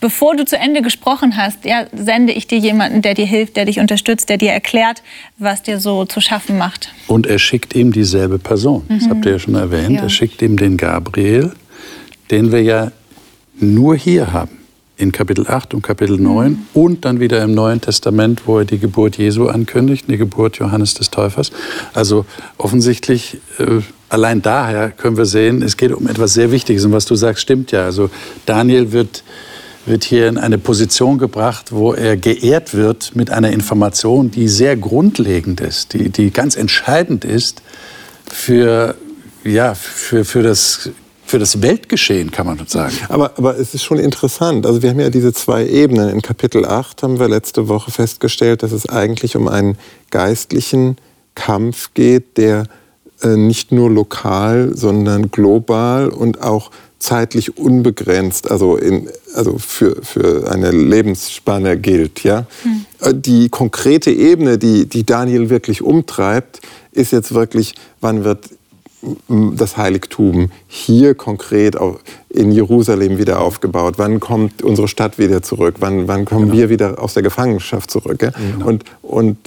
bevor 0.05 0.35
du 0.35 0.45
zu 0.45 0.55
Ende 0.55 0.83
gesprochen 0.83 1.35
hast, 1.35 1.65
ja, 1.65 1.87
sende 1.91 2.31
ich 2.31 2.45
dir 2.45 2.59
jemanden, 2.59 3.01
der 3.01 3.15
dir 3.15 3.25
hilft, 3.25 3.55
der 3.55 3.65
dich 3.65 3.79
unterstützt, 3.79 4.29
der 4.29 4.37
dir 4.37 4.51
erklärt, 4.51 5.01
was 5.39 5.63
dir 5.63 5.79
so 5.79 6.05
zu 6.05 6.21
schaffen 6.21 6.59
macht. 6.59 6.93
Und 7.07 7.25
er 7.25 7.39
schickt 7.39 7.73
ihm 7.73 7.91
dieselbe 7.91 8.37
Person, 8.37 8.83
mhm. 8.87 8.99
das 8.99 9.09
habt 9.09 9.25
ihr 9.25 9.31
ja 9.31 9.39
schon 9.39 9.55
erwähnt, 9.55 9.95
ja. 9.95 10.03
er 10.03 10.09
schickt 10.09 10.43
ihm 10.43 10.57
den 10.57 10.77
Gabriel, 10.77 11.53
den 12.29 12.51
wir 12.51 12.61
ja 12.61 12.91
nur 13.59 13.95
hier 13.95 14.31
haben, 14.31 14.59
in 14.95 15.11
Kapitel 15.11 15.47
8 15.47 15.73
und 15.73 15.81
Kapitel 15.81 16.19
9 16.19 16.51
mhm. 16.51 16.57
und 16.75 17.03
dann 17.03 17.19
wieder 17.19 17.41
im 17.41 17.55
Neuen 17.55 17.81
Testament, 17.81 18.43
wo 18.45 18.59
er 18.59 18.65
die 18.65 18.77
Geburt 18.77 19.17
Jesu 19.17 19.47
ankündigt, 19.47 20.05
die 20.07 20.17
Geburt 20.17 20.57
Johannes 20.57 20.93
des 20.93 21.09
Täufers. 21.09 21.51
Also 21.95 22.27
offensichtlich, 22.59 23.39
äh, 23.57 23.81
allein 24.09 24.43
daher 24.43 24.91
können 24.91 25.17
wir 25.17 25.25
sehen, 25.25 25.63
es 25.63 25.77
geht 25.77 25.91
um 25.91 26.07
etwas 26.07 26.35
sehr 26.35 26.51
Wichtiges. 26.51 26.85
Und 26.85 26.91
was 26.91 27.05
du 27.05 27.15
sagst, 27.15 27.41
stimmt 27.41 27.71
ja. 27.71 27.85
Also 27.85 28.11
Daniel 28.45 28.91
wird, 28.91 29.23
wird 29.85 30.03
hier 30.03 30.27
in 30.27 30.37
eine 30.37 30.57
Position 30.57 31.17
gebracht, 31.17 31.71
wo 31.71 31.93
er 31.93 32.17
geehrt 32.17 32.73
wird 32.73 33.15
mit 33.15 33.29
einer 33.29 33.51
Information, 33.51 34.31
die 34.31 34.47
sehr 34.47 34.75
grundlegend 34.75 35.61
ist, 35.61 35.93
die, 35.93 36.09
die 36.09 36.31
ganz 36.31 36.55
entscheidend 36.55 37.25
ist 37.25 37.61
für, 38.27 38.95
ja, 39.43 39.75
für, 39.75 40.25
für 40.25 40.43
das 40.43 40.89
für 41.27 41.39
das 41.39 41.63
Weltgeschehen, 41.63 42.29
kann 42.29 42.45
man 42.45 42.65
sagen. 42.67 42.95
Aber, 43.09 43.31
aber 43.37 43.57
es 43.57 43.73
ist 43.73 43.83
schon 43.83 43.97
interessant. 43.97 44.65
Also 44.67 44.83
wir 44.83 44.91
haben 44.91 44.99
ja 44.99 45.09
diese 45.09 45.33
zwei 45.33 45.65
Ebenen. 45.65 46.09
In 46.09 46.21
Kapitel 46.21 46.65
8 46.65 47.01
haben 47.01 47.19
wir 47.19 47.27
letzte 47.27 47.67
Woche 47.67 47.89
festgestellt, 47.89 48.61
dass 48.61 48.71
es 48.71 48.87
eigentlich 48.87 49.35
um 49.35 49.47
einen 49.47 49.77
geistlichen 50.11 50.97
Kampf 51.33 51.95
geht, 51.95 52.37
der 52.37 52.67
äh, 53.21 53.35
nicht 53.35 53.71
nur 53.71 53.89
lokal, 53.89 54.75
sondern 54.75 55.31
global 55.31 56.09
und 56.09 56.41
auch 56.41 56.69
zeitlich 57.05 57.57
unbegrenzt, 57.57 58.49
also, 58.49 58.77
in, 58.77 59.09
also 59.33 59.57
für, 59.57 59.97
für 60.01 60.51
eine 60.51 60.71
Lebensspanne 60.71 61.77
gilt. 61.77 62.23
Ja? 62.23 62.45
Hm. 62.63 63.21
Die 63.21 63.49
konkrete 63.49 64.11
Ebene, 64.11 64.57
die, 64.57 64.87
die 64.87 65.05
Daniel 65.05 65.49
wirklich 65.49 65.81
umtreibt, 65.81 66.61
ist 66.91 67.11
jetzt 67.11 67.33
wirklich, 67.33 67.75
wann 68.01 68.23
wird 68.23 68.49
das 69.27 69.77
Heiligtum 69.77 70.49
hier 70.67 71.13
konkret 71.13 71.75
in 72.29 72.51
Jerusalem 72.51 73.19
wieder 73.19 73.39
aufgebaut? 73.39 73.95
Wann 73.97 74.19
kommt 74.19 74.63
unsere 74.63 74.87
Stadt 74.87 75.19
wieder 75.19 75.43
zurück? 75.43 75.75
Wann, 75.79 76.07
wann 76.07 76.25
kommen 76.25 76.47
genau. 76.47 76.57
wir 76.57 76.69
wieder 76.69 76.99
aus 76.99 77.13
der 77.13 77.21
Gefangenschaft 77.21 77.91
zurück? 77.91 78.23
Ja? 78.23 78.31
Genau. 78.31 78.65
Und, 78.65 78.83
und 79.03 79.37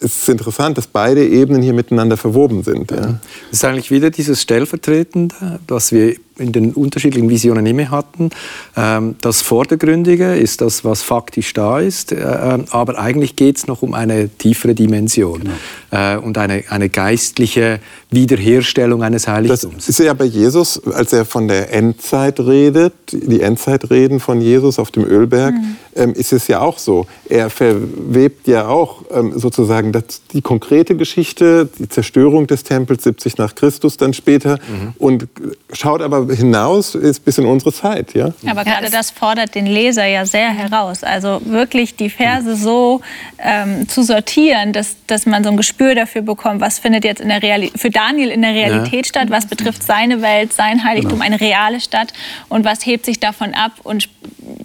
es 0.00 0.18
ist 0.18 0.28
interessant, 0.28 0.78
dass 0.78 0.86
beide 0.86 1.26
Ebenen 1.26 1.62
hier 1.62 1.72
miteinander 1.72 2.16
verwoben 2.16 2.62
sind. 2.62 2.92
Ja. 2.92 2.96
Das 3.00 3.18
ist 3.50 3.64
eigentlich 3.64 3.90
wieder 3.90 4.10
dieses 4.10 4.40
Stellvertretende, 4.40 5.58
was 5.66 5.90
wir 5.90 6.14
in 6.38 6.52
den 6.52 6.72
unterschiedlichen 6.72 7.28
Visionen 7.28 7.66
immer 7.66 7.90
hatten. 7.90 8.30
Ähm, 8.76 9.16
das 9.20 9.42
Vordergründige 9.42 10.34
ist 10.36 10.60
das, 10.60 10.84
was 10.84 11.02
faktisch 11.02 11.52
da 11.52 11.80
ist, 11.80 12.12
äh, 12.12 12.16
ähm, 12.16 12.64
aber 12.70 12.98
eigentlich 12.98 13.36
geht 13.36 13.58
es 13.58 13.66
noch 13.66 13.82
um 13.82 13.94
eine 13.94 14.28
tiefere 14.28 14.74
Dimension 14.74 15.40
genau. 15.40 16.14
Äh, 16.14 16.18
und 16.18 16.38
eine, 16.38 16.64
eine 16.68 16.88
geistliche 16.88 17.80
Wiederherstellung 18.10 19.02
eines 19.02 19.28
Heiligtums. 19.28 19.86
Das 19.86 19.88
ist 19.88 19.98
ja 19.98 20.14
bei 20.14 20.24
Jesus, 20.24 20.82
als 20.86 21.12
er 21.12 21.24
von 21.24 21.48
der 21.48 21.72
Endzeit 21.72 22.40
redet, 22.40 22.94
die 23.12 23.40
Endzeitreden 23.40 24.20
von 24.20 24.40
Jesus 24.40 24.78
auf 24.78 24.90
dem 24.90 25.04
Ölberg, 25.04 25.54
mhm. 25.54 25.76
Ähm, 25.96 26.12
ist 26.12 26.32
es 26.32 26.46
ja 26.46 26.60
auch 26.60 26.78
so. 26.78 27.06
Er 27.28 27.50
verwebt 27.50 28.46
ja 28.46 28.68
auch 28.68 29.02
sozusagen 29.34 29.92
die 30.32 30.42
konkrete 30.42 30.94
Geschichte, 30.94 31.68
die 31.78 31.88
Zerstörung 31.88 32.46
des 32.46 32.62
Tempels 32.62 33.02
70 33.02 33.36
nach 33.38 33.56
Christus 33.56 33.96
dann 33.96 34.12
später 34.12 34.58
mhm. 34.58 34.94
und 34.98 35.28
schaut 35.72 36.02
aber 36.02 36.27
hinaus 36.30 36.94
ist 36.94 37.24
bis 37.24 37.38
in 37.38 37.46
unsere 37.46 37.72
Zeit. 37.72 38.14
Ja? 38.14 38.32
Aber 38.46 38.64
gerade 38.64 38.90
das 38.90 39.10
fordert 39.10 39.54
den 39.54 39.66
Leser 39.66 40.06
ja 40.06 40.26
sehr 40.26 40.50
heraus. 40.50 41.02
Also 41.04 41.40
wirklich 41.44 41.96
die 41.96 42.10
Verse 42.10 42.56
so 42.56 43.00
ähm, 43.38 43.88
zu 43.88 44.02
sortieren, 44.02 44.72
dass, 44.72 44.96
dass 45.06 45.26
man 45.26 45.44
so 45.44 45.50
ein 45.50 45.56
Gespür 45.56 45.94
dafür 45.94 46.22
bekommt, 46.22 46.60
was 46.60 46.78
findet 46.78 47.04
jetzt 47.04 47.20
in 47.20 47.28
der 47.28 47.40
für 47.76 47.90
Daniel 47.90 48.30
in 48.30 48.42
der 48.42 48.52
Realität 48.52 49.06
ja. 49.06 49.10
statt, 49.10 49.30
was 49.30 49.46
betrifft 49.46 49.82
seine 49.82 50.22
Welt, 50.22 50.52
sein 50.52 50.84
Heiligtum, 50.84 51.12
genau. 51.12 51.24
eine 51.24 51.40
reale 51.40 51.80
Stadt 51.80 52.12
und 52.48 52.64
was 52.64 52.84
hebt 52.84 53.06
sich 53.06 53.20
davon 53.20 53.54
ab 53.54 53.72
und 53.84 54.08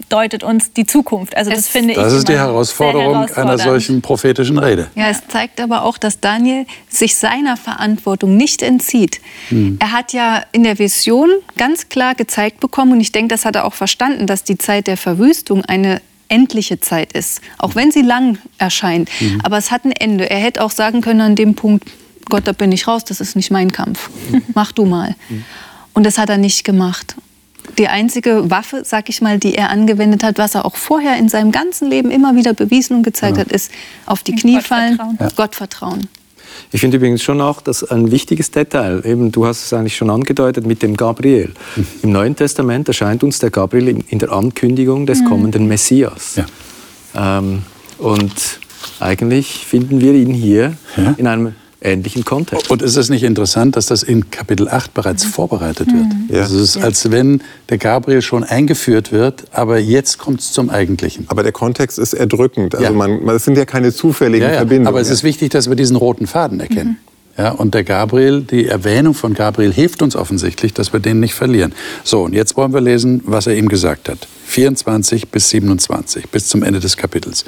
deutet 0.10 0.44
uns 0.44 0.74
die 0.74 0.86
Zukunft. 0.86 1.36
Also 1.36 1.50
das 1.50 1.62
Es- 1.62 1.68
finde 1.70 1.94
ich 1.94 1.98
Das 1.98 2.14
ist 2.14 2.28
die 2.28 2.38
Herausforderung 2.38 3.26
einer 3.36 3.58
solchen 3.58 4.02
prophetischen 4.02 4.58
Rede. 4.58 4.88
Ja, 4.96 5.10
es 5.10 5.28
zeigt 5.28 5.60
aber 5.60 5.84
auch, 5.84 5.98
dass 5.98 6.20
Daniel 6.20 6.66
sich 6.88 7.16
seiner 7.16 7.58
Verantwortung 7.58 8.38
nicht 8.38 8.62
entzieht. 8.62 9.22
Er 9.80 9.92
hat 9.92 10.14
ja 10.14 10.44
in 10.52 10.64
der 10.64 10.78
Vision 10.80 11.30
ganz 11.58 11.90
klar 11.90 12.16
gezeigt 12.16 12.60
bekommen, 12.60 12.94
und 12.94 13.02
ich 13.02 13.12
denke, 13.12 13.30
das 13.30 13.46
hat 13.46 13.56
er 13.56 13.66
auch 13.66 13.74
verstanden, 13.74 14.28
dass 14.28 14.44
die 14.44 14.58
Zeit 14.58 14.88
der 14.88 14.98
Verwüstung 14.98 15.64
eine 15.66 16.02
endliche 16.30 16.80
Zeit 16.80 17.14
ist, 17.14 17.42
auch 17.58 17.76
wenn 17.76 17.92
sie 17.92 18.02
lang 18.02 18.40
erscheint. 18.58 19.10
Aber 19.44 19.58
es 19.58 19.72
hat 19.72 19.86
ein 19.86 19.92
Ende. 19.92 20.30
Er 20.30 20.40
hätte 20.40 20.64
auch 20.64 20.72
sagen 20.72 21.02
können 21.02 21.22
an 21.22 21.36
dem 21.36 21.54
Punkt, 21.56 21.86
Gott, 22.30 22.48
da 22.48 22.54
bin 22.54 22.72
ich 22.72 22.88
raus, 22.88 23.04
das 23.04 23.20
ist 23.20 23.36
nicht 23.36 23.52
mein 23.52 23.72
Kampf. 23.72 24.10
Mach 24.56 24.72
du 24.72 24.86
mal. 24.86 25.16
Und 25.94 26.06
das 26.06 26.18
hat 26.18 26.30
er 26.30 26.38
nicht 26.38 26.64
gemacht. 26.64 27.16
Die 27.78 27.88
einzige 27.88 28.50
Waffe, 28.50 28.84
sag 28.84 29.10
ich 29.10 29.22
mal, 29.22 29.40
die 29.40 29.56
er 29.56 29.70
angewendet 29.70 30.24
hat, 30.24 30.38
was 30.38 30.56
er 30.56 30.66
auch 30.66 30.76
vorher 30.76 31.18
in 31.18 31.30
seinem 31.30 31.52
ganzen 31.52 31.90
Leben 31.90 32.12
immer 32.12 32.36
wieder 32.36 32.54
bewiesen 32.54 32.98
und 32.98 33.04
gezeigt 33.04 33.38
hat, 33.38 33.52
ist 33.52 33.72
auf 34.06 34.24
die 34.24 34.36
Knie 34.36 34.56
Gott 34.56 34.64
fallen, 34.64 34.96
vertrauen. 34.96 35.32
Gott 35.36 35.56
vertrauen. 35.56 36.10
Ich 36.74 36.82
finde 36.82 36.98
übrigens 36.98 37.22
schon 37.22 37.40
auch, 37.40 37.62
dass 37.62 37.84
ein 37.84 38.12
wichtiges 38.12 38.50
Detail, 38.50 39.06
eben 39.06 39.32
du 39.32 39.46
hast 39.46 39.64
es 39.66 39.74
eigentlich 39.74 39.96
schon 39.96 40.10
angedeutet 40.10 40.66
mit 40.66 40.82
dem 40.82 40.98
Gabriel. 40.98 41.54
Im 42.02 42.12
Neuen 42.12 42.36
Testament 42.36 42.88
erscheint 42.88 43.24
uns 43.24 43.38
der 43.38 43.52
Gabriel 43.52 44.02
in, 44.10 44.20
der 44.20 44.32
Ankündigung 44.32 45.06
des 45.06 45.24
kommenden 45.24 45.68
Messias. 45.68 46.36
Ja. 46.36 47.38
Ähm, 47.40 47.62
und 48.00 48.34
eigentlich 49.00 49.66
finden 49.68 50.02
wir 50.02 50.14
ihn 50.14 50.34
hier 50.34 50.74
Ja. 50.98 51.14
in 51.18 51.28
einem 51.28 51.54
ähnlichen 51.84 52.26
Kontext. 52.26 52.70
Und 52.70 52.82
ist 52.82 52.96
es 52.96 53.10
nicht 53.10 53.24
interessant, 53.24 53.76
dass 53.76 53.86
das 53.88 54.04
in 54.04 54.30
Kapitel 54.32 54.68
8 54.70 54.94
bereits 54.94 55.24
vorbereitet 55.26 55.88
wird? 55.88 56.06
Ja. 56.30 56.42
Also 56.42 56.58
es 56.60 56.76
ist, 56.76 56.84
als 56.84 57.12
wenn 57.12 57.42
der 57.70 57.78
Gabriel 57.78 58.22
schon 58.22 58.44
eingeführt 58.44 59.12
wird, 59.12 59.44
aber 59.52 59.80
jetzt 59.80 60.18
kommt 60.18 60.40
es 60.40 60.52
zum 60.54 60.70
Eigentlichen. 60.70 61.26
Aber 61.30 61.44
der 61.44 61.52
Kontext 61.52 62.00
ist 62.00 62.14
erdrückend. 62.14 62.76
Also 62.76 62.86
Ja. 62.86 62.92
man, 62.92 63.24
man, 63.24 63.36
es 63.36 63.46
sind 63.46 63.58
ja 63.58 63.66
keine 63.66 63.94
zufälligen 63.94 64.46
Ja, 64.48 64.52
ja. 64.54 64.58
Verbindungen. 64.60 64.88
Aber 64.88 65.02
es 65.02 65.10
ist 65.10 65.24
wichtig, 65.24 65.52
dass 65.52 65.70
wir 65.70 65.76
diesen 65.76 65.96
roten 65.96 66.28
Faden 66.28 66.60
erkennen. 66.60 66.98
Ja, 67.38 67.50
und 67.50 67.74
der 67.74 67.84
Gabriel, 67.84 68.42
die 68.42 68.68
Erwähnung 68.68 69.16
von 69.16 69.34
Gabriel 69.34 69.74
hilft 69.74 70.04
uns 70.04 70.16
offensichtlich, 70.16 70.72
dass 70.74 70.94
wir 70.94 71.00
den 71.00 71.20
nicht 71.20 71.34
verlieren. 71.34 71.74
So, 72.04 72.22
und 72.22 72.34
jetzt 72.34 72.56
wollen 72.58 72.74
wir 72.74 72.82
lesen, 72.82 73.22
was 73.26 73.48
er 73.48 73.56
ihm 73.58 73.70
gesagt 73.70 74.08
hat. 74.08 74.28
24 74.46 75.30
bis 75.30 75.50
27, 75.50 76.30
bis 76.30 76.48
zum 76.48 76.62
Ende 76.62 76.80
des 76.80 76.96
Kapitels. 76.96 77.44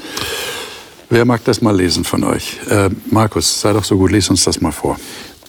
Wer 1.10 1.26
mag 1.26 1.44
das 1.44 1.62
mal 1.62 1.76
lesen 1.76 2.04
von 2.04 2.24
euch? 2.24 2.58
Äh, 2.68 2.90
Markus, 3.12 3.62
sei 3.62 3.74
doch 3.74 3.84
so 3.84 3.98
gut, 3.98 4.12
lies 4.12 4.30
uns 4.30 4.44
das 4.44 4.60
mal 4.62 4.72
vor. 4.72 4.98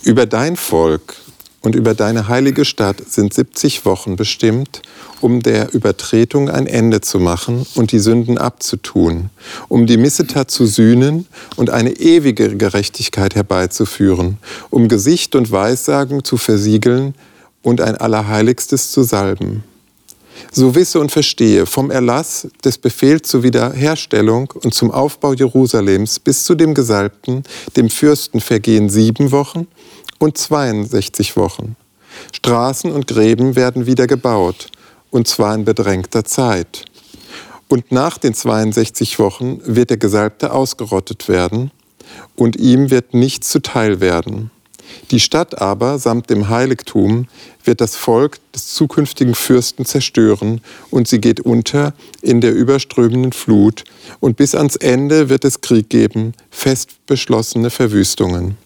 Über 0.02 0.26
dein 0.26 0.56
Volk 0.56 1.14
und 1.62 1.74
über 1.74 1.94
deine 1.94 2.28
heilige 2.28 2.66
Stadt 2.66 2.96
sind 3.08 3.32
70 3.32 3.86
Wochen 3.86 4.16
bestimmt, 4.16 4.82
um 5.22 5.42
der 5.42 5.72
Übertretung 5.72 6.50
ein 6.50 6.66
Ende 6.66 7.00
zu 7.00 7.18
machen 7.18 7.66
und 7.74 7.90
die 7.92 7.98
Sünden 7.98 8.36
abzutun, 8.36 9.30
um 9.68 9.86
die 9.86 9.96
Missetat 9.96 10.50
zu 10.50 10.66
sühnen 10.66 11.26
und 11.56 11.70
eine 11.70 11.90
ewige 11.90 12.54
Gerechtigkeit 12.56 13.34
herbeizuführen, 13.34 14.36
um 14.68 14.88
Gesicht 14.88 15.34
und 15.34 15.50
Weissagen 15.50 16.22
zu 16.22 16.36
versiegeln 16.36 17.14
und 17.62 17.80
ein 17.80 17.96
Allerheiligstes 17.96 18.92
zu 18.92 19.02
salben. 19.02 19.64
So 20.52 20.74
wisse 20.74 21.00
und 21.00 21.12
verstehe, 21.12 21.66
vom 21.66 21.90
Erlass 21.90 22.48
des 22.64 22.78
Befehls 22.78 23.28
zur 23.28 23.42
Wiederherstellung 23.42 24.52
und 24.62 24.74
zum 24.74 24.90
Aufbau 24.90 25.32
Jerusalems 25.32 26.18
bis 26.18 26.44
zu 26.44 26.54
dem 26.54 26.74
Gesalbten, 26.74 27.44
dem 27.76 27.90
Fürsten, 27.90 28.40
vergehen 28.40 28.88
sieben 28.88 29.32
Wochen 29.32 29.66
und 30.18 30.38
62 30.38 31.36
Wochen. 31.36 31.76
Straßen 32.32 32.90
und 32.90 33.06
Gräben 33.06 33.56
werden 33.56 33.86
wieder 33.86 34.06
gebaut, 34.06 34.68
und 35.10 35.28
zwar 35.28 35.54
in 35.54 35.64
bedrängter 35.64 36.24
Zeit. 36.24 36.84
Und 37.68 37.92
nach 37.92 38.18
den 38.18 38.32
62 38.32 39.18
Wochen 39.18 39.60
wird 39.64 39.90
der 39.90 39.96
Gesalbte 39.96 40.52
ausgerottet 40.52 41.28
werden, 41.28 41.70
und 42.36 42.56
ihm 42.56 42.90
wird 42.90 43.14
nichts 43.14 43.48
zuteil 43.50 44.00
werden. 44.00 44.50
Die 45.10 45.20
Stadt 45.20 45.60
aber 45.60 45.98
samt 45.98 46.30
dem 46.30 46.48
Heiligtum 46.48 47.28
wird 47.64 47.80
das 47.80 47.96
Volk 47.96 48.38
des 48.52 48.74
zukünftigen 48.74 49.34
Fürsten 49.34 49.84
zerstören 49.84 50.60
und 50.90 51.08
sie 51.08 51.20
geht 51.20 51.40
unter 51.40 51.94
in 52.22 52.40
der 52.40 52.54
überströmenden 52.54 53.32
Flut 53.32 53.84
und 54.20 54.36
bis 54.36 54.54
ans 54.54 54.76
Ende 54.76 55.28
wird 55.28 55.44
es 55.44 55.60
Krieg 55.60 55.88
geben, 55.88 56.32
fest 56.50 56.90
beschlossene 57.06 57.70
Verwüstungen. 57.70 58.56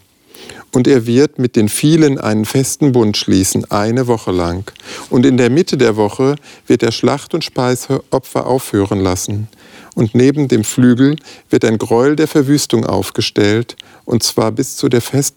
Und 0.73 0.87
er 0.87 1.07
wird 1.07 1.39
mit 1.39 1.57
den 1.57 1.69
vielen 1.69 2.19
einen 2.19 2.45
festen 2.45 2.93
Bund 2.93 3.17
schließen, 3.17 3.71
eine 3.71 4.07
Woche 4.07 4.31
lang. 4.31 4.71
Und 5.11 5.27
in 5.27 5.37
der 5.37 5.51
Mitte 5.51 5.77
der 5.77 5.97
Woche 5.97 6.37
wird 6.67 6.83
er 6.83 6.93
Schlacht- 6.93 7.35
und 7.35 7.45
Speisopfer 7.45 8.47
aufhören 8.47 9.01
lassen. 9.01 9.49
Und 9.95 10.15
neben 10.15 10.47
dem 10.47 10.63
Flügel 10.63 11.17
wird 11.51 11.65
ein 11.65 11.79
Gräuel 11.79 12.15
der 12.15 12.29
Verwüstung 12.29 12.87
aufgestellt, 12.87 13.77
und 14.05 14.23
zwar 14.23 14.53
bis 14.53 14.77
zu 14.77 14.89
der 14.89 15.01
fest 15.01 15.37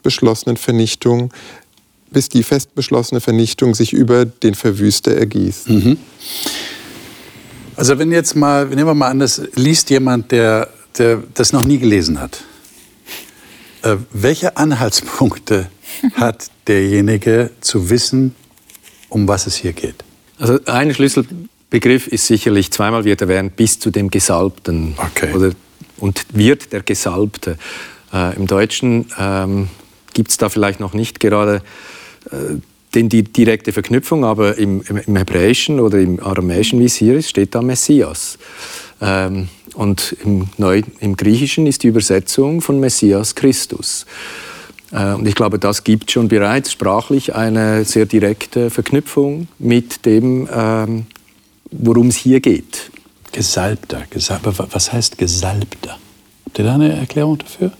Vernichtung, 0.55 1.33
bis 2.11 2.29
die 2.29 2.43
fest 2.43 2.75
beschlossene 2.75 3.19
Vernichtung 3.19 3.73
sich 3.73 3.91
über 3.91 4.25
den 4.25 4.53
Verwüster 4.53 5.15
ergießt. 5.15 5.67
Also 7.75 7.97
wenn 7.97 8.11
jetzt 8.11 8.35
mal, 8.35 8.67
nehmen 8.67 8.85
wir 8.85 8.93
mal 8.93 9.09
an, 9.09 9.19
das 9.19 9.41
liest 9.55 9.89
jemand, 9.89 10.31
der, 10.31 10.69
der 10.97 11.23
das 11.33 11.53
noch 11.53 11.63
nie 11.63 11.79
gelesen 11.79 12.21
hat. 12.21 12.43
Äh, 13.83 13.97
welche 14.11 14.57
Anhaltspunkte 14.57 15.69
hat 16.15 16.49
derjenige 16.67 17.51
zu 17.61 17.89
wissen, 17.89 18.33
um 19.09 19.27
was 19.27 19.45
es 19.45 19.55
hier 19.55 19.73
geht? 19.73 20.03
Also 20.39 20.59
ein 20.65 20.93
Schlüsselbegriff 20.93 22.07
ist 22.07 22.27
sicherlich, 22.27 22.71
zweimal 22.71 23.03
wird 23.03 23.21
erwähnt, 23.21 23.55
bis 23.55 23.79
zu 23.79 23.91
dem 23.91 24.09
Gesalbten. 24.09 24.95
Okay. 24.97 25.33
Oder, 25.33 25.51
und 25.97 26.25
wird 26.33 26.71
der 26.71 26.81
Gesalbte. 26.81 27.57
Äh, 28.13 28.35
Im 28.37 28.47
Deutschen 28.47 29.05
ähm, 29.19 29.67
gibt 30.13 30.31
es 30.31 30.37
da 30.37 30.49
vielleicht 30.49 30.79
noch 30.79 30.93
nicht 30.93 31.19
gerade 31.19 31.61
äh, 32.31 32.55
den, 32.95 33.09
die 33.09 33.23
direkte 33.23 33.73
Verknüpfung, 33.73 34.23
aber 34.23 34.57
im, 34.57 34.81
im, 34.87 34.97
im 34.97 35.15
Hebräischen 35.15 35.79
oder 35.79 35.99
im 35.99 36.19
Aramäischen, 36.21 36.79
wie 36.79 36.85
es 36.85 36.95
hier 36.95 37.15
ist, 37.15 37.29
steht 37.29 37.53
da 37.55 37.61
Messias. 37.61 38.37
Ähm, 39.01 39.49
und 39.73 40.15
im, 40.23 40.49
Neu, 40.57 40.81
im 40.99 41.15
Griechischen 41.15 41.67
ist 41.67 41.83
die 41.83 41.87
Übersetzung 41.87 42.61
von 42.61 42.79
Messias 42.79 43.35
Christus. 43.35 44.05
Äh, 44.91 45.13
Und 45.13 45.27
ich 45.27 45.35
glaube, 45.35 45.59
das 45.59 45.83
gibt 45.83 46.11
schon 46.11 46.27
bereits 46.27 46.71
sprachlich 46.71 47.35
eine 47.35 47.85
sehr 47.85 48.05
direkte 48.05 48.69
Verknüpfung 48.69 49.47
mit 49.59 50.05
dem, 50.05 50.47
ähm, 50.53 51.05
worum 51.71 52.07
es 52.07 52.17
hier 52.17 52.39
geht. 52.39 52.91
Gesalbter. 53.31 54.03
Gesal 54.09 54.39
aber 54.43 54.67
was 54.71 54.93
heißt 54.93 55.17
Gesalbter? 55.17 55.97
Habt 56.45 56.59
ihr 56.59 56.65
da 56.65 56.75
eine 56.75 56.95
Erklärung 56.95 57.39
dafür? 57.39 57.71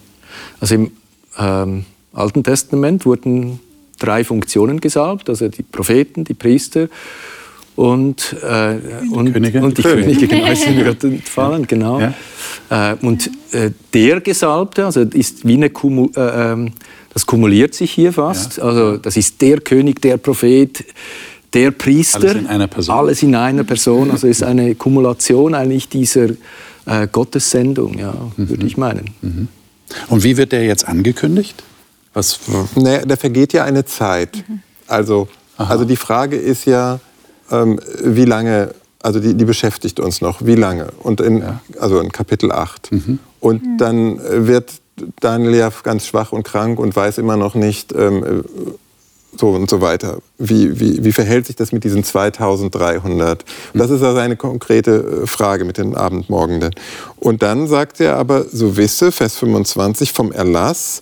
Also 0.59 0.75
im 0.75 0.91
ähm, 1.37 1.85
Alten 2.11 2.43
Testament 2.43 3.05
wurden 3.05 3.59
drei 3.99 4.23
Funktionen 4.23 4.81
gesalbt, 4.81 5.29
also 5.29 5.47
die 5.47 5.63
Propheten, 5.63 6.23
die 6.23 6.33
Priester 6.33 6.89
und, 7.75 8.35
äh, 8.43 8.75
und, 9.11 9.33
Könige. 9.33 9.61
und 9.61 9.77
die 9.77 9.81
Könige. 9.81 10.27
Genau, 10.27 10.45
ist 10.51 10.69
mir 10.69 10.83
gerade 10.83 11.07
entfallen, 11.07 11.67
genau. 11.67 11.99
Äh, 12.69 12.95
und 13.01 13.29
äh, 13.51 13.71
der 13.93 14.21
Gesalbte, 14.21 14.85
also 14.85 15.01
ist 15.01 15.45
wie 15.47 15.55
eine 15.55 15.69
Kumu 15.69 16.09
äh, 16.15 16.51
ähm, 16.53 16.71
das 17.13 17.27
kumuliert 17.27 17.75
sich 17.75 17.91
hier 17.91 18.11
fast, 18.11 18.59
also 18.59 18.97
das 18.97 19.17
ist 19.17 19.39
der 19.39 19.59
König, 19.59 20.01
der 20.01 20.17
Prophet, 20.17 20.83
der 21.53 21.69
Priester. 21.69 22.21
Alles 22.21 22.35
in 22.35 22.47
einer 22.47 22.67
Person. 22.67 22.95
Alles 22.95 23.23
in 23.23 23.35
einer 23.35 23.63
Person, 23.63 24.09
also 24.09 24.25
ist 24.27 24.41
eine 24.41 24.73
Kumulation 24.73 25.53
eigentlich 25.53 25.87
dieser 25.89 26.29
äh, 26.87 27.07
Gottessendung, 27.11 27.99
ja, 27.99 28.13
Mhm. 28.35 28.49
würde 28.49 28.65
ich 28.65 28.77
meinen. 28.77 29.47
Und 30.09 30.23
wie 30.23 30.37
wird 30.37 30.51
der 30.53 30.65
jetzt 30.65 30.87
angekündigt? 30.87 31.61
Was, 32.15 32.39
Naja, 32.75 33.05
da 33.05 33.15
vergeht 33.15 33.53
ja 33.53 33.63
eine 33.63 33.85
Zeit. 33.85 34.43
Also, 34.87 35.27
also 35.57 35.85
die 35.85 35.95
Frage 35.95 36.35
ist 36.35 36.65
ja, 36.65 36.99
ähm, 37.53 37.79
wie 38.03 38.25
lange, 38.25 38.73
also 39.01 39.19
die, 39.19 39.35
die 39.35 39.45
beschäftigt 39.45 39.99
uns 39.99 40.21
noch, 40.21 40.45
wie 40.45 40.55
lange? 40.55 40.87
Und 41.01 41.21
in, 41.21 41.43
also 41.79 41.99
in 41.99 42.11
Kapitel 42.11 42.51
8. 42.51 42.89
Und 43.39 43.61
dann 43.77 44.19
äh, 44.19 44.47
wird 44.47 44.73
Daniel 45.19 45.55
ja 45.55 45.71
ganz 45.83 46.05
schwach 46.05 46.31
und 46.31 46.43
krank 46.43 46.79
und 46.79 46.95
weiß 46.95 47.17
immer 47.17 47.37
noch 47.37 47.55
nicht, 47.55 47.93
ähm, 47.93 48.23
äh, 48.23 48.71
so 49.37 49.49
und 49.49 49.69
so 49.69 49.81
weiter. 49.81 50.19
Wie, 50.37 50.79
wie, 50.79 51.03
wie 51.03 51.11
verhält 51.11 51.47
sich 51.47 51.55
das 51.55 51.71
mit 51.71 51.83
diesen 51.83 52.03
2300? 52.03 53.43
Das 53.73 53.89
ist 53.89 54.03
also 54.03 54.19
eine 54.19 54.35
konkrete 54.35 55.23
äh, 55.23 55.27
Frage 55.27 55.65
mit 55.65 55.77
den 55.77 55.95
Abendmorgenden. 55.95 56.73
Und 57.17 57.41
dann 57.41 57.67
sagt 57.67 57.99
er 57.99 58.17
aber, 58.17 58.45
so 58.45 58.77
wisse, 58.77 59.11
Vers 59.11 59.37
25, 59.37 60.13
vom 60.13 60.31
Erlass 60.31 61.01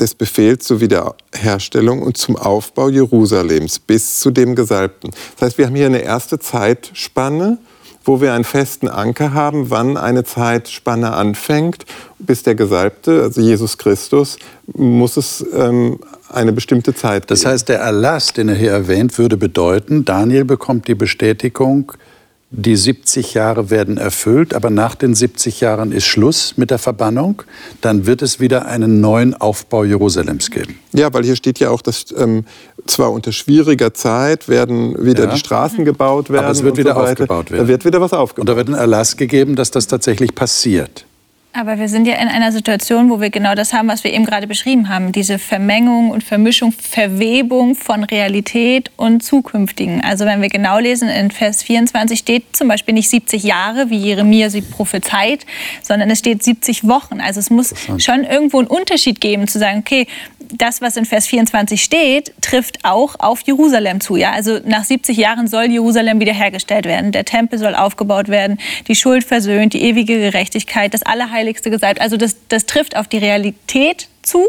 des 0.00 0.14
Befehls 0.14 0.64
zur 0.64 0.80
Wiederherstellung 0.80 2.02
und 2.02 2.16
zum 2.16 2.36
Aufbau 2.36 2.88
Jerusalems 2.88 3.78
bis 3.78 4.20
zu 4.20 4.30
dem 4.30 4.54
Gesalbten. 4.54 5.10
Das 5.36 5.48
heißt, 5.48 5.58
wir 5.58 5.66
haben 5.66 5.74
hier 5.74 5.86
eine 5.86 6.02
erste 6.02 6.38
Zeitspanne, 6.38 7.58
wo 8.04 8.22
wir 8.22 8.32
einen 8.32 8.44
festen 8.44 8.88
Anker 8.88 9.34
haben, 9.34 9.70
wann 9.70 9.98
eine 9.98 10.24
Zeitspanne 10.24 11.12
anfängt, 11.12 11.84
bis 12.18 12.42
der 12.42 12.54
Gesalbte, 12.54 13.22
also 13.22 13.40
Jesus 13.40 13.76
Christus, 13.76 14.38
muss 14.66 15.18
es 15.18 15.44
ähm, 15.54 15.98
eine 16.30 16.52
bestimmte 16.52 16.94
Zeit 16.94 17.26
geben. 17.26 17.28
das 17.28 17.44
heißt, 17.44 17.68
der 17.68 17.80
Erlass, 17.80 18.32
den 18.32 18.48
er 18.48 18.54
hier 18.54 18.70
erwähnt, 18.70 19.18
würde 19.18 19.36
bedeuten, 19.36 20.06
Daniel 20.06 20.46
bekommt 20.46 20.88
die 20.88 20.94
Bestätigung, 20.94 21.92
die 22.50 22.76
70 22.76 23.34
Jahre 23.34 23.68
werden 23.68 23.98
erfüllt, 23.98 24.54
aber 24.54 24.70
nach 24.70 24.94
den 24.94 25.14
70 25.14 25.60
Jahren 25.60 25.92
ist 25.92 26.06
Schluss 26.06 26.54
mit 26.56 26.70
der 26.70 26.78
Verbannung. 26.78 27.42
Dann 27.82 28.06
wird 28.06 28.22
es 28.22 28.40
wieder 28.40 28.64
einen 28.66 29.00
neuen 29.02 29.34
Aufbau 29.34 29.84
Jerusalems 29.84 30.50
geben. 30.50 30.78
Ja, 30.94 31.12
weil 31.12 31.24
hier 31.24 31.36
steht 31.36 31.58
ja 31.58 31.68
auch, 31.68 31.82
dass 31.82 32.06
ähm, 32.16 32.46
zwar 32.86 33.12
unter 33.12 33.32
schwieriger 33.32 33.92
Zeit 33.92 34.48
werden 34.48 34.96
wieder 35.04 35.24
Ja. 35.24 35.32
die 35.32 35.38
Straßen 35.38 35.84
gebaut 35.84 36.30
werden. 36.30 36.44
Aber 36.44 36.52
es 36.52 36.62
wird 36.62 36.78
wieder 36.78 36.94
so 36.94 37.00
aufgebaut 37.00 37.50
werden. 37.50 37.62
Da 37.64 37.68
wird 37.68 37.84
wieder 37.84 38.00
was 38.00 38.14
aufgebaut. 38.14 38.40
Und 38.40 38.48
da 38.48 38.56
wird 38.56 38.68
ein 38.68 38.74
Erlass 38.74 39.18
gegeben, 39.18 39.54
dass 39.54 39.70
das 39.70 39.86
tatsächlich 39.86 40.34
passiert. 40.34 41.04
Aber 41.54 41.78
wir 41.78 41.88
sind 41.88 42.06
ja 42.06 42.14
in 42.16 42.28
einer 42.28 42.52
Situation, 42.52 43.08
wo 43.10 43.20
wir 43.20 43.30
genau 43.30 43.54
das 43.54 43.72
haben, 43.72 43.88
was 43.88 44.04
wir 44.04 44.12
eben 44.12 44.26
gerade 44.26 44.46
beschrieben 44.46 44.90
haben. 44.90 45.12
Diese 45.12 45.38
Vermengung 45.38 46.10
und 46.10 46.22
Vermischung, 46.22 46.72
Verwebung 46.72 47.74
von 47.74 48.04
Realität 48.04 48.90
und 48.96 49.24
Zukünftigen. 49.24 50.02
Also 50.02 50.26
wenn 50.26 50.42
wir 50.42 50.50
genau 50.50 50.78
lesen, 50.78 51.08
in 51.08 51.30
Vers 51.30 51.62
24 51.62 52.18
steht 52.18 52.54
zum 52.54 52.68
Beispiel 52.68 52.94
nicht 52.94 53.08
70 53.08 53.42
Jahre, 53.42 53.88
wie 53.88 53.96
Jeremia 53.96 54.50
sie 54.50 54.60
prophezeit, 54.60 55.46
sondern 55.82 56.10
es 56.10 56.18
steht 56.18 56.42
70 56.44 56.86
Wochen. 56.86 57.20
Also 57.20 57.40
es 57.40 57.48
muss 57.48 57.74
schon 57.96 58.24
irgendwo 58.24 58.58
einen 58.58 58.68
Unterschied 58.68 59.20
geben, 59.20 59.48
zu 59.48 59.58
sagen, 59.58 59.78
okay, 59.78 60.06
das, 60.52 60.80
was 60.80 60.96
in 60.96 61.04
Vers 61.04 61.26
24 61.26 61.82
steht, 61.82 62.32
trifft 62.40 62.84
auch 62.84 63.16
auf 63.18 63.40
Jerusalem 63.42 64.00
zu. 64.00 64.16
Ja? 64.16 64.32
Also 64.32 64.58
nach 64.64 64.84
70 64.84 65.16
Jahren 65.16 65.46
soll 65.46 65.66
Jerusalem 65.66 66.20
wiederhergestellt 66.20 66.86
werden. 66.86 67.12
Der 67.12 67.24
Tempel 67.24 67.58
soll 67.58 67.74
aufgebaut 67.74 68.28
werden, 68.28 68.58
die 68.86 68.94
Schuld 68.94 69.24
versöhnt, 69.24 69.74
die 69.74 69.82
ewige 69.82 70.18
Gerechtigkeit, 70.18 70.94
das 70.94 71.02
Allerheiligste 71.02 71.70
gesalbt. 71.70 72.00
Also 72.00 72.16
das, 72.16 72.36
das 72.48 72.66
trifft 72.66 72.96
auf 72.96 73.08
die 73.08 73.18
Realität 73.18 74.08
zu. 74.22 74.48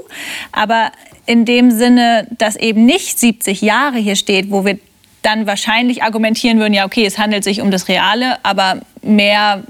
Aber 0.51 0.91
in 1.25 1.45
dem 1.45 1.71
Sinne, 1.71 2.27
dass 2.37 2.55
eben 2.55 2.85
nicht 2.85 3.19
70 3.19 3.61
Jahre 3.61 3.97
hier 3.97 4.15
steht, 4.15 4.51
wo 4.51 4.65
wir 4.65 4.79
dann 5.21 5.47
wahrscheinlich 5.47 6.01
argumentieren 6.03 6.59
würden, 6.59 6.73
ja, 6.73 6.85
okay, 6.85 7.05
es 7.05 7.17
handelt 7.17 7.43
sich 7.43 7.61
um 7.61 7.71
das 7.71 7.87
Reale, 7.87 8.37
aber 8.43 8.79
mehr 9.01 9.63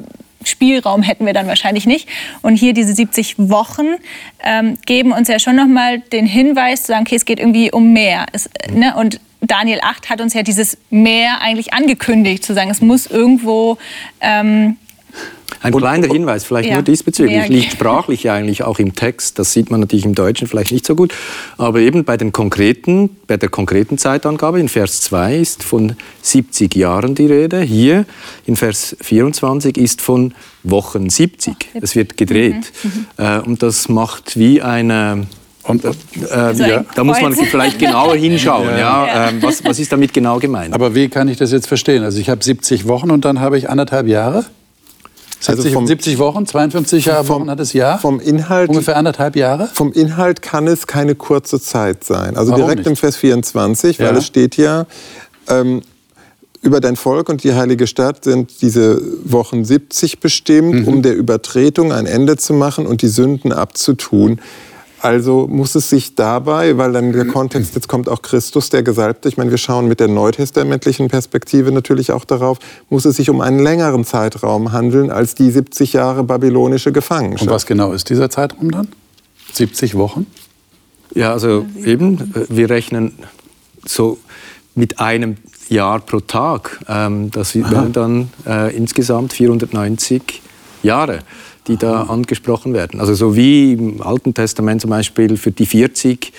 Spielraum 0.49 1.01
hätten 1.01 1.25
wir 1.25 1.33
dann 1.33 1.47
wahrscheinlich 1.47 1.85
nicht. 1.85 2.07
Und 2.41 2.55
hier 2.55 2.73
diese 2.73 2.93
70 2.93 3.35
Wochen 3.37 3.95
ähm, 4.43 4.77
geben 4.85 5.11
uns 5.11 5.27
ja 5.27 5.39
schon 5.39 5.55
nochmal 5.55 5.99
den 5.99 6.25
Hinweis 6.25 6.81
zu 6.81 6.87
sagen, 6.87 7.05
okay, 7.07 7.15
es 7.15 7.25
geht 7.25 7.39
irgendwie 7.39 7.71
um 7.71 7.93
mehr. 7.93 8.25
Es, 8.33 8.49
ne? 8.73 8.95
Und 8.95 9.19
Daniel 9.41 9.79
8 9.81 10.09
hat 10.09 10.21
uns 10.21 10.33
ja 10.33 10.43
dieses 10.43 10.77
Mehr 10.89 11.41
eigentlich 11.41 11.73
angekündigt, 11.73 12.43
zu 12.43 12.53
sagen, 12.53 12.69
es 12.69 12.81
muss 12.81 13.07
irgendwo... 13.07 13.77
Ähm, 14.21 14.77
Ein 15.61 15.73
kleiner 15.73 16.07
Hinweis, 16.07 16.45
vielleicht 16.45 16.69
Ja. 16.69 16.75
nur 16.75 16.83
diesbezüglich, 16.83 17.35
Ja. 17.35 17.45
liegt 17.47 17.73
sprachlich 17.73 18.29
eigentlich 18.29 18.63
auch 18.63 18.79
im 18.79 18.95
Text. 18.95 19.39
Das 19.39 19.51
sieht 19.51 19.69
man 19.71 19.81
natürlich 19.81 20.05
im 20.05 20.15
Deutschen 20.15 20.47
vielleicht 20.47 20.71
nicht 20.71 20.85
so 20.85 20.95
gut. 20.95 21.13
Aber 21.57 21.79
eben 21.79 22.05
bei, 22.05 22.15
den 22.15 22.31
konkreten, 22.31 23.09
bei 23.27 23.35
der 23.35 23.49
konkreten 23.49 23.97
Zeitangabe 23.97 24.61
in 24.61 24.69
Vers 24.69 25.01
2 25.01 25.35
ist 25.35 25.63
von 25.63 25.97
70 26.21 26.75
Jahren 26.75 27.13
die 27.13 27.25
Rede. 27.25 27.59
Hier 27.59 28.05
in 28.45 28.55
Vers 28.55 28.95
24 29.01 29.77
ist 29.77 30.01
von 30.01 30.33
Wochen 30.63 31.09
70. 31.09 31.55
Es 31.81 31.93
wird 31.93 32.15
gedreht. 32.15 32.71
Äh, 33.17 33.39
und 33.39 33.61
das 33.61 33.89
macht 33.89 34.37
wie 34.39 34.61
eine... 34.61 35.27
Und, 35.63 35.83
Äh, 35.83 35.91
So 36.55 36.63
ein 36.63 36.69
ja, 36.69 36.85
da 36.95 37.03
muss 37.03 37.19
man 37.21 37.33
vielleicht 37.33 37.79
genauer 37.79 38.15
hinschauen. 38.15 38.69
Ja. 38.77 39.05
Ja. 39.05 39.29
Ähm, 39.29 39.43
was, 39.43 39.61
was 39.65 39.77
ist 39.77 39.91
damit 39.91 40.13
genau 40.13 40.39
gemeint? 40.39 40.73
aber 40.73 40.95
wie 40.95 41.09
kann 41.09 41.27
ich 41.27 41.37
das 41.37 41.51
jetzt 41.51 41.67
verstehen? 41.67 42.01
Also 42.03 42.17
ich 42.19 42.29
habe 42.29 42.41
70 42.41 42.87
Wochen 42.87 43.11
und 43.11 43.25
dann 43.25 43.41
habe 43.41 43.57
ich 43.57 43.69
anderthalb 43.69 44.07
Jahre? 44.07 44.45
70, 45.39 45.65
Also 45.65 45.69
vom- 45.73 45.87
70 45.87 46.17
Wochen, 46.19 46.45
52 46.45 47.05
Jahre 47.05 47.23
vom- 47.23 47.41
Wochen 47.41 47.49
hat 47.51 47.59
das 47.59 47.73
Jahr? 47.73 47.97
vom 47.99 48.19
Inhalt- 48.19 48.69
Ungefähr 48.69 48.97
anderthalb 48.97 49.35
Jahre? 49.35 49.69
Vom 49.73 49.93
Inhalt 49.93 50.41
kann 50.41 50.67
es 50.67 50.85
keine 50.85 51.15
kurze 51.15 51.59
Zeit 51.61 52.03
sein. 52.03 52.35
Also 52.35 52.51
Warum 52.51 52.65
direkt 52.65 52.79
nicht? 52.79 52.87
im 52.87 52.95
Vers 52.97 53.15
24, 53.15 53.99
weil 53.99 54.07
Ja. 54.07 54.17
es 54.17 54.25
steht 54.25 54.57
ja, 54.57 54.85
ähm, 55.47 55.81
über 56.61 56.81
dein 56.81 56.97
Volk 56.97 57.29
und 57.29 57.45
die 57.45 57.53
heilige 57.53 57.87
Stadt 57.87 58.25
sind 58.25 58.61
diese 58.61 59.01
Wochen 59.23 59.63
70 59.63 60.19
bestimmt, 60.19 60.81
Mhm. 60.81 60.87
um 60.89 61.01
der 61.01 61.15
Übertretung 61.15 61.93
ein 61.93 62.05
Ende 62.05 62.35
zu 62.35 62.53
machen 62.53 62.85
und 62.85 63.01
die 63.01 63.07
Sünden 63.07 63.53
abzutun. 63.53 64.41
Also 65.01 65.47
muss 65.47 65.75
es 65.75 65.89
sich 65.89 66.15
dabei, 66.15 66.77
weil 66.77 66.91
dann 66.91 67.13
der 67.13 67.25
Kontext, 67.25 67.75
jetzt 67.75 67.87
kommt 67.87 68.09
auch 68.09 68.21
Christus, 68.21 68.69
der 68.69 68.83
Gesalbte, 68.83 69.29
ich 69.29 69.37
meine, 69.37 69.49
wir 69.49 69.57
schauen 69.57 69.87
mit 69.87 69.99
der 69.99 70.09
neutestamentlichen 70.09 71.07
Perspektive 71.07 71.71
natürlich 71.71 72.11
auch 72.11 72.25
darauf, 72.25 72.59
muss 72.89 73.05
es 73.05 73.15
sich 73.15 73.29
um 73.29 73.39
einen 73.39 73.59
längeren 73.59 74.03
Zeitraum 74.03 74.71
handeln 74.73 75.09
als 75.09 75.35
die 75.35 75.49
70 75.51 75.93
Jahre 75.93 76.23
babylonische 76.23 76.91
Gefangenschaft. 76.91 77.47
Und 77.47 77.53
was 77.53 77.65
genau 77.65 77.93
ist 77.93 78.09
dieser 78.09 78.29
Zeitraum 78.29 78.71
dann? 78.71 78.89
70 79.53 79.95
Wochen? 79.95 80.27
Ja, 81.15 81.31
also 81.31 81.65
eben, 81.83 82.33
äh, 82.35 82.45
wir 82.49 82.69
rechnen 82.69 83.13
so 83.85 84.19
mit 84.75 84.99
einem 84.99 85.37
Jahr 85.69 85.99
pro 85.99 86.19
Tag. 86.19 86.79
Ähm, 86.87 87.31
das 87.31 87.55
wären 87.55 87.93
dann 87.93 88.29
äh, 88.45 88.75
insgesamt 88.75 89.33
490 89.33 90.41
Jahre, 90.83 91.19
die 91.69 91.77
da 91.77 92.03
angesprochen 92.03 92.73
werden. 92.73 92.99
Also 92.99 93.13
so 93.13 93.35
wie 93.35 93.73
im 93.73 94.01
Alten 94.01 94.33
Testament 94.33 94.81
zum 94.81 94.89
Beispiel 94.89 95.37
für 95.37 95.51
die 95.51 95.65
40 95.65 96.33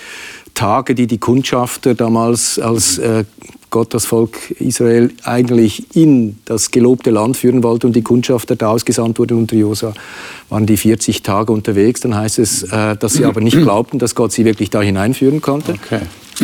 Tage, 0.53 0.93
die 0.93 1.07
die 1.07 1.17
Kundschafter 1.17 1.95
damals 1.95 2.59
als 2.59 2.99
äh, 2.99 3.23
Gott 3.71 3.93
das 3.93 4.05
Volk 4.05 4.51
Israel 4.59 5.11
eigentlich 5.23 5.95
in 5.95 6.37
das 6.43 6.71
gelobte 6.71 7.09
Land 7.09 7.37
führen 7.37 7.63
wollte 7.63 7.87
und 7.87 7.95
die 7.95 8.01
Kundschafter 8.01 8.57
da 8.57 8.67
ausgesandt 8.67 9.17
wurden 9.17 9.37
unter 9.37 9.55
Josua, 9.55 9.93
waren 10.49 10.65
die 10.65 10.75
40 10.75 11.23
Tage 11.23 11.53
unterwegs. 11.53 12.01
Dann 12.01 12.13
heißt 12.13 12.37
es, 12.39 12.63
äh, 12.63 12.97
dass 12.97 13.13
sie 13.13 13.25
aber 13.25 13.39
nicht 13.39 13.57
glaubten, 13.57 13.97
dass 13.97 14.13
Gott 14.13 14.33
sie 14.33 14.43
wirklich 14.43 14.69
da 14.69 14.81
hineinführen 14.81 15.41
konnte. 15.41 15.73
Okay. 15.73 16.01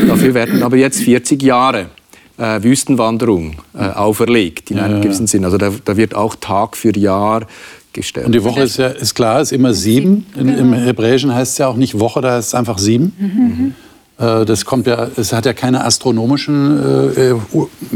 Dafür 0.08 0.34
werden 0.34 0.64
aber 0.64 0.78
jetzt 0.78 1.02
40 1.02 1.44
Jahre 1.44 1.88
äh, 2.38 2.64
Wüstenwanderung 2.64 3.58
äh, 3.74 3.80
auferlegt, 3.80 4.72
in 4.72 4.80
einem 4.80 5.02
gewissen 5.02 5.28
Sinn. 5.28 5.44
Also 5.44 5.58
da, 5.58 5.72
da 5.84 5.98
wird 5.98 6.16
auch 6.16 6.36
Tag 6.36 6.78
für 6.78 6.96
Jahr 6.96 7.46
gestellt. 7.98 8.26
Und 8.28 8.32
die 8.34 8.44
Woche 8.44 8.62
ist 8.62 8.78
ja 8.78 8.88
ist 8.88 9.14
klar, 9.14 9.42
ist 9.42 9.52
immer 9.52 9.74
sieben. 9.74 10.26
In, 10.40 10.48
Im 10.50 10.74
Hebräischen 10.74 11.34
heißt 11.34 11.52
es 11.54 11.58
ja 11.58 11.68
auch 11.68 11.76
nicht 11.76 12.00
Woche, 12.00 12.22
da 12.22 12.34
heißt 12.36 12.50
es 12.50 12.56
einfach 12.56 12.78
sieben. 12.78 13.76
Äh, 14.18 14.46
Das 14.46 14.64
kommt 14.66 14.88
ja, 14.88 15.08
es 15.18 15.34
hat 15.34 15.46
ja 15.46 15.54
keinen 15.54 15.76
astronomischen 15.76 16.82
äh, 17.16 17.32
äh, 17.32 17.36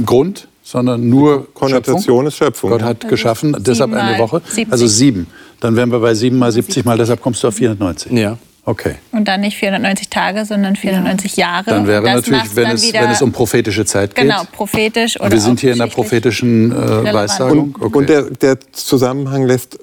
Grund, 0.05 0.47
sondern 0.63 1.07
nur 1.09 1.47
Konnotation 1.53 1.99
Schöpfung. 2.01 2.27
ist 2.27 2.35
Schöpfung. 2.35 2.69
Gott 2.71 2.83
hat 2.83 3.07
geschaffen, 3.07 3.55
deshalb 3.59 3.93
eine 3.93 4.19
Woche. 4.19 4.41
70. 4.45 4.71
Also 4.71 4.87
sieben. 4.87 5.27
Dann 5.61 5.75
wären 5.75 5.91
wir 5.91 5.99
bei 5.99 6.13
sieben 6.13 6.37
mal 6.37 6.51
70 6.51 6.83
mal, 6.85 6.97
deshalb 6.97 7.21
kommst 7.21 7.43
du 7.43 7.47
auf 7.47 7.55
490. 7.55 8.11
ja. 8.11 8.37
Okay. 8.63 8.95
und 9.11 9.27
dann 9.27 9.41
nicht 9.41 9.57
490 9.57 10.09
Tage, 10.09 10.45
sondern 10.45 10.75
490 10.75 11.35
Jahre. 11.35 11.71
Dann 11.71 11.87
wäre 11.87 12.03
das 12.03 12.27
natürlich, 12.27 12.55
wenn 12.55 12.63
dann 12.65 12.75
es, 12.75 12.83
wieder- 12.83 13.01
wenn 13.01 13.09
es 13.09 13.21
um 13.21 13.31
prophetische 13.31 13.85
Zeit 13.85 14.13
geht. 14.13 14.25
Genau, 14.25 14.43
prophetisch 14.51 15.19
oder 15.19 15.31
wir 15.31 15.41
sind 15.41 15.59
hier 15.59 15.71
in 15.73 15.79
der 15.79 15.87
prophetischen 15.87 16.71
äh. 16.71 17.11
Weissagung. 17.13 17.75
Und, 17.79 17.95
und 17.95 18.09
der, 18.09 18.23
der 18.23 18.59
Zusammenhang 18.71 19.47
lässt 19.47 19.79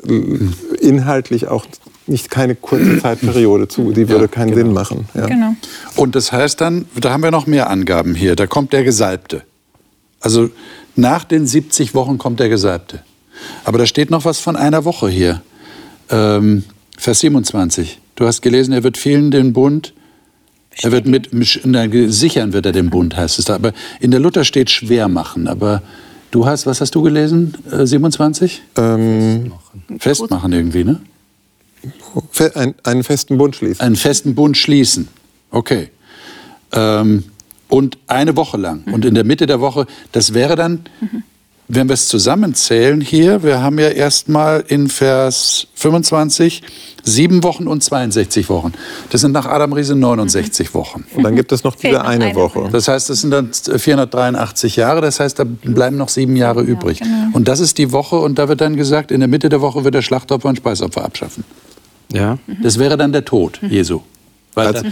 inhaltlich 0.81 1.49
auch 1.49 1.67
nicht 2.07 2.31
keine 2.31 2.55
kurze 2.55 2.99
Zeitperiode 3.03 3.67
zu. 3.69 3.93
Die 3.93 4.09
würde 4.09 4.29
keinen 4.29 4.55
Sinn 4.55 4.73
machen. 4.73 5.09
Ja. 5.15 5.27
Genau. 5.27 5.55
Und 5.97 6.15
das 6.15 6.31
heißt 6.33 6.61
dann, 6.61 6.87
da 6.95 7.11
haben 7.11 7.23
wir 7.23 7.31
noch 7.33 7.47
mehr 7.47 7.71
Angaben 7.71 8.15
hier. 8.15 8.37
Da 8.37 8.47
kommt 8.47 8.73
der 8.73 8.85
Gesalbte. 8.85 9.43
Also 10.21 10.51
nach 10.97 11.25
den 11.25 11.47
70 11.47 11.95
Wochen 11.95 12.19
kommt 12.19 12.41
der 12.41 12.49
Gesalbte. 12.49 13.03
Aber 13.65 13.79
da 13.79 13.87
steht 13.87 14.11
noch 14.11 14.25
was 14.25 14.39
von 14.39 14.57
einer 14.57 14.85
Woche 14.85 15.09
hier. 15.09 15.43
Ähm, 16.11 16.65
Vers 16.97 17.21
27. 17.21 18.01
Du 18.19 18.27
hast 18.27 18.43
gelesen, 18.43 18.73
er 18.73 18.83
wird 18.83 18.99
vielen 18.99 19.31
den 19.31 19.53
Bund. 19.53 19.95
Er 20.83 20.91
wird 20.91 21.07
mit, 21.07 21.31
na, 21.65 21.87
sichern 22.09 22.53
wird 22.53 22.67
er 22.67 22.73
den 22.73 22.91
Bund, 22.91 23.17
heißt 23.17 23.39
es 23.39 23.45
da. 23.45 23.55
Aber 23.55 23.73
in 24.01 24.11
der 24.11 24.19
Luther 24.19 24.43
steht 24.43 24.71
schwer 24.71 25.07
machen. 25.07 25.47
Aber 25.47 25.83
du 26.33 26.45
hast, 26.45 26.67
was 26.67 26.81
hast 26.81 26.97
du 26.97 27.03
gelesen? 27.03 27.55
Äh, 27.71 27.87
27? 27.87 28.61
Ähm, 28.77 29.53
Festmachen 30.01 30.53
irgendwie, 30.53 30.83
ne? 30.83 31.01
ein, 32.57 32.75
einen 32.83 33.05
festen 33.05 33.39
Bund 33.39 33.55
schließen. 33.55 33.81
einen 33.81 33.95
festen 33.95 34.35
Bund 34.35 34.57
schließen. 34.57 35.07
Okay. 35.53 35.91
Ähm, 36.73 37.23
und 37.69 37.99
eine 38.09 38.35
Woche 38.35 38.57
lang. 38.57 38.83
Und 38.91 39.05
in 39.05 39.15
der 39.15 39.23
Mitte 39.23 39.47
der 39.47 39.61
Woche, 39.61 39.87
das 40.11 40.35
wäre 40.35 40.57
dann, 40.57 40.81
wenn 41.69 41.89
wir 41.89 41.95
es 41.95 42.09
zusammenzählen 42.09 43.01
hier, 43.01 43.43
wir 43.43 43.61
haben 43.63 43.79
ja 43.79 43.89
erstmal 43.89 44.65
in 44.69 44.89
Vers 44.89 45.67
25 45.75 46.63
sieben 47.05 47.43
Wochen 47.45 47.67
und 47.67 47.83
62 47.85 48.49
Wochen. 48.49 48.73
Das 49.11 49.21
sind 49.21 49.33
nach 49.33 49.47
Adam 49.47 49.73
Riese 49.73 49.95
69 49.95 50.75
Wochen. 50.75 51.05
Und 51.15 51.23
dann 51.23 51.37
gibt 51.37 51.53
es 51.53 51.65
noch 51.65 51.75
diese 51.77 52.05
eine 52.05 52.35
Woche. 52.35 52.69
Das 52.73 52.89
heißt, 52.89 53.11
das 53.11 53.21
sind 53.21 53.31
dann 53.31 53.51
483 53.53 54.77
Jahre, 54.77 55.01
das 55.01 55.21
heißt, 55.21 55.39
da 55.39 55.45
bleiben 55.45 55.97
noch 55.97 56.09
sieben 56.09 56.37
Jahre 56.37 56.63
übrig. 56.63 57.01
Und 57.33 57.49
das 57.49 57.61
ist 57.61 57.79
die 57.79 57.93
Woche 57.93 58.17
und 58.17 58.39
da 58.39 58.49
wird 58.49 58.61
dann 58.61 58.77
gesagt, 58.77 59.11
in 59.11 59.21
der 59.21 59.29
Mitte 59.29 59.49
der 59.49 59.61
Woche 59.61 59.85
wird 59.85 59.95
er 59.95 60.03
Schlachtopfer 60.03 60.49
und 60.49 60.57
Speisopfer 60.57 61.05
abschaffen. 61.05 61.45
Ja. 62.13 62.39
Das 62.63 62.79
wäre 62.79 62.97
dann 62.97 63.13
der 63.13 63.25
Tod 63.25 63.61
Jesu. 63.63 64.01
Weil 64.55 64.69
Also- 64.69 64.85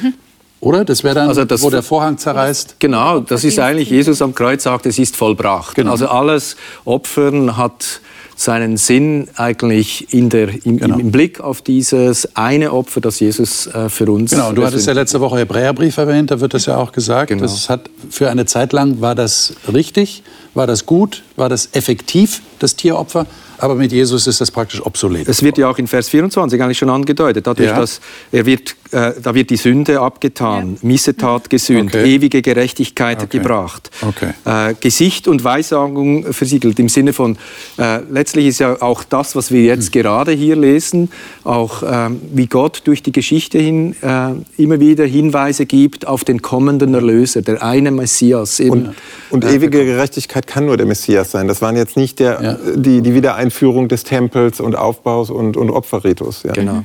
oder? 0.60 0.84
Das 0.84 1.04
wäre 1.04 1.14
dann, 1.14 1.28
Also 1.28 1.44
das- 1.44 1.62
wo 1.62 1.70
der 1.70 1.82
Vorhang 1.82 2.18
zerreißt. 2.18 2.76
Genau, 2.78 3.20
das 3.20 3.44
ist 3.44 3.58
eigentlich, 3.58 3.90
Jesus 3.90 4.22
am 4.22 4.34
Kreuz 4.34 4.62
sagt, 4.64 4.86
es 4.86 4.98
ist 4.98 5.16
vollbracht. 5.16 5.74
Genau. 5.74 5.90
Also 5.92 6.08
alles 6.08 6.56
Opfern 6.84 7.56
hat 7.56 8.00
seinen 8.38 8.76
Sinn 8.76 9.28
eigentlich 9.36 10.12
in 10.12 10.28
der, 10.28 10.48
im, 10.66 10.76
Genau. 10.76 10.98
im 10.98 11.10
Blick 11.10 11.40
auf 11.40 11.62
dieses 11.62 12.36
eine 12.36 12.70
Opfer, 12.72 13.00
das 13.00 13.18
Jesus 13.18 13.66
äh, 13.68 13.88
für 13.88 14.10
uns 14.10 14.30
Genau, 14.32 14.52
du 14.52 14.62
hattest 14.66 14.86
ja 14.86 14.92
letzte 14.92 15.20
Woche 15.20 15.38
Hebräerbrief 15.38 15.96
erwähnt, 15.96 16.30
da 16.30 16.38
wird 16.38 16.52
das 16.52 16.66
ja 16.66 16.76
auch 16.76 16.92
gesagt. 16.92 17.28
Genau. 17.28 17.40
Das 17.40 17.70
hat 17.70 17.88
für 18.10 18.28
eine 18.30 18.44
Zeit 18.44 18.74
lang 18.74 19.00
war 19.00 19.14
das 19.14 19.54
richtig, 19.72 20.22
war 20.52 20.66
das 20.66 20.84
gut, 20.84 21.22
war 21.36 21.48
das 21.48 21.70
effektiv, 21.72 22.42
das 22.58 22.76
Tieropfer, 22.76 23.24
aber 23.58 23.74
mit 23.74 23.92
Jesus 23.92 24.26
ist 24.26 24.40
das 24.40 24.50
praktisch 24.50 24.84
obsolet. 24.84 25.28
Es 25.28 25.42
wird 25.42 25.58
ja 25.58 25.68
auch 25.68 25.78
in 25.78 25.86
Vers 25.86 26.08
24 26.08 26.62
eigentlich 26.62 26.78
schon 26.78 26.90
angedeutet, 26.90 27.46
dadurch, 27.46 27.68
Ja. 27.68 27.78
dass 27.80 28.00
er 28.32 28.46
wird, 28.46 28.76
äh, 28.92 29.12
da 29.22 29.34
wird 29.34 29.50
die 29.50 29.56
Sünde 29.56 30.00
abgetan, 30.00 30.78
Missetat 30.82 31.50
gesühnt, 31.50 31.94
Okay. 31.94 32.14
ewige 32.14 32.42
Gerechtigkeit 32.42 33.22
Okay. 33.22 33.38
gebracht, 33.38 33.90
Okay. 34.02 34.30
äh, 34.44 34.74
Gesicht 34.80 35.28
und 35.28 35.42
Weissagung 35.44 36.32
versiegelt. 36.32 36.78
Im 36.78 36.88
Sinne 36.88 37.12
von, 37.12 37.36
äh, 37.78 38.00
letztlich 38.10 38.46
ist 38.46 38.60
ja 38.60 38.80
auch 38.82 39.04
das, 39.04 39.36
was 39.36 39.50
wir 39.50 39.62
jetzt 39.62 39.92
gerade 39.92 40.32
hier 40.32 40.56
lesen, 40.56 41.10
auch 41.44 41.82
ähm, 41.86 42.20
wie 42.32 42.46
Gott 42.46 42.82
durch 42.84 43.02
die 43.02 43.12
Geschichte 43.12 43.58
hin 43.58 43.94
äh, 44.02 44.32
immer 44.62 44.80
wieder 44.80 45.04
Hinweise 45.04 45.66
gibt 45.66 46.06
auf 46.06 46.24
den 46.24 46.42
kommenden 46.42 46.94
Erlöser, 46.94 47.42
der 47.42 47.62
eine 47.62 47.90
Messias. 47.90 48.60
Eben, 48.60 48.70
Und, 48.70 48.94
und 49.30 49.44
ewige 49.44 49.84
Gerechtigkeit 49.84 50.46
kann 50.46 50.66
nur 50.66 50.76
der 50.76 50.86
Messias 50.86 51.30
sein. 51.30 51.48
Das 51.48 51.62
waren 51.62 51.76
jetzt 51.76 51.96
nicht 51.96 52.18
der, 52.20 52.42
Ja. 52.42 52.58
die, 52.74 53.00
die 53.02 53.14
Wiedereinführung 53.46 53.88
des 53.88 54.04
Tempels 54.04 54.60
und 54.60 54.76
Aufbaus 54.76 55.30
und, 55.30 55.56
und 55.56 55.70
Opferritus. 55.70 56.42
Ja. 56.42 56.52
Genau. 56.52 56.84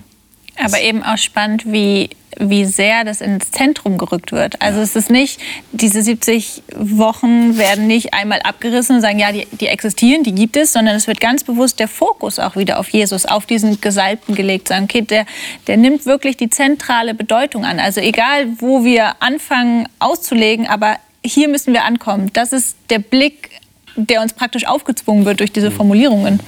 Aber 0.63 0.79
eben 0.81 1.01
auch 1.01 1.17
spannend, 1.17 1.63
wie, 1.65 2.09
wie 2.37 2.65
sehr 2.65 3.03
das 3.03 3.21
ins 3.21 3.51
Zentrum 3.51 3.97
gerückt 3.97 4.31
wird. 4.31 4.61
Also 4.61 4.81
es 4.81 4.95
ist 4.95 5.09
nicht, 5.09 5.39
diese 5.71 6.03
70 6.03 6.61
Wochen 6.75 7.57
werden 7.57 7.87
nicht 7.87 8.13
einmal 8.13 8.41
abgerissen 8.41 8.97
und 8.97 9.01
sagen, 9.01 9.17
ja, 9.17 9.31
die, 9.31 9.47
die 9.59 9.67
existieren, 9.67 10.23
die 10.23 10.35
gibt 10.35 10.57
es, 10.57 10.73
sondern 10.73 10.95
es 10.95 11.07
wird 11.07 11.19
ganz 11.19 11.43
bewusst 11.43 11.79
der 11.79 11.87
Fokus 11.87 12.37
auch 12.37 12.55
wieder 12.57 12.79
auf 12.79 12.89
Jesus, 12.89 13.25
auf 13.25 13.45
diesen 13.45 13.81
Gesalbten 13.81 14.35
gelegt. 14.35 14.67
Sagen, 14.67 14.83
okay, 14.83 15.01
der, 15.01 15.25
der 15.67 15.77
nimmt 15.77 16.05
wirklich 16.05 16.37
die 16.37 16.49
zentrale 16.49 17.13
Bedeutung 17.15 17.65
an. 17.65 17.79
Also 17.79 18.01
egal, 18.01 18.47
wo 18.59 18.83
wir 18.83 19.21
anfangen 19.21 19.87
auszulegen, 19.99 20.67
aber 20.67 20.97
hier 21.23 21.47
müssen 21.47 21.73
wir 21.73 21.85
ankommen. 21.85 22.29
Das 22.33 22.51
ist 22.51 22.75
der 22.89 22.99
Blick, 22.99 23.50
der 23.95 24.21
uns 24.21 24.33
praktisch 24.33 24.65
aufgezwungen 24.67 25.25
wird 25.25 25.39
durch 25.39 25.51
diese 25.51 25.71
Formulierungen. 25.71 26.39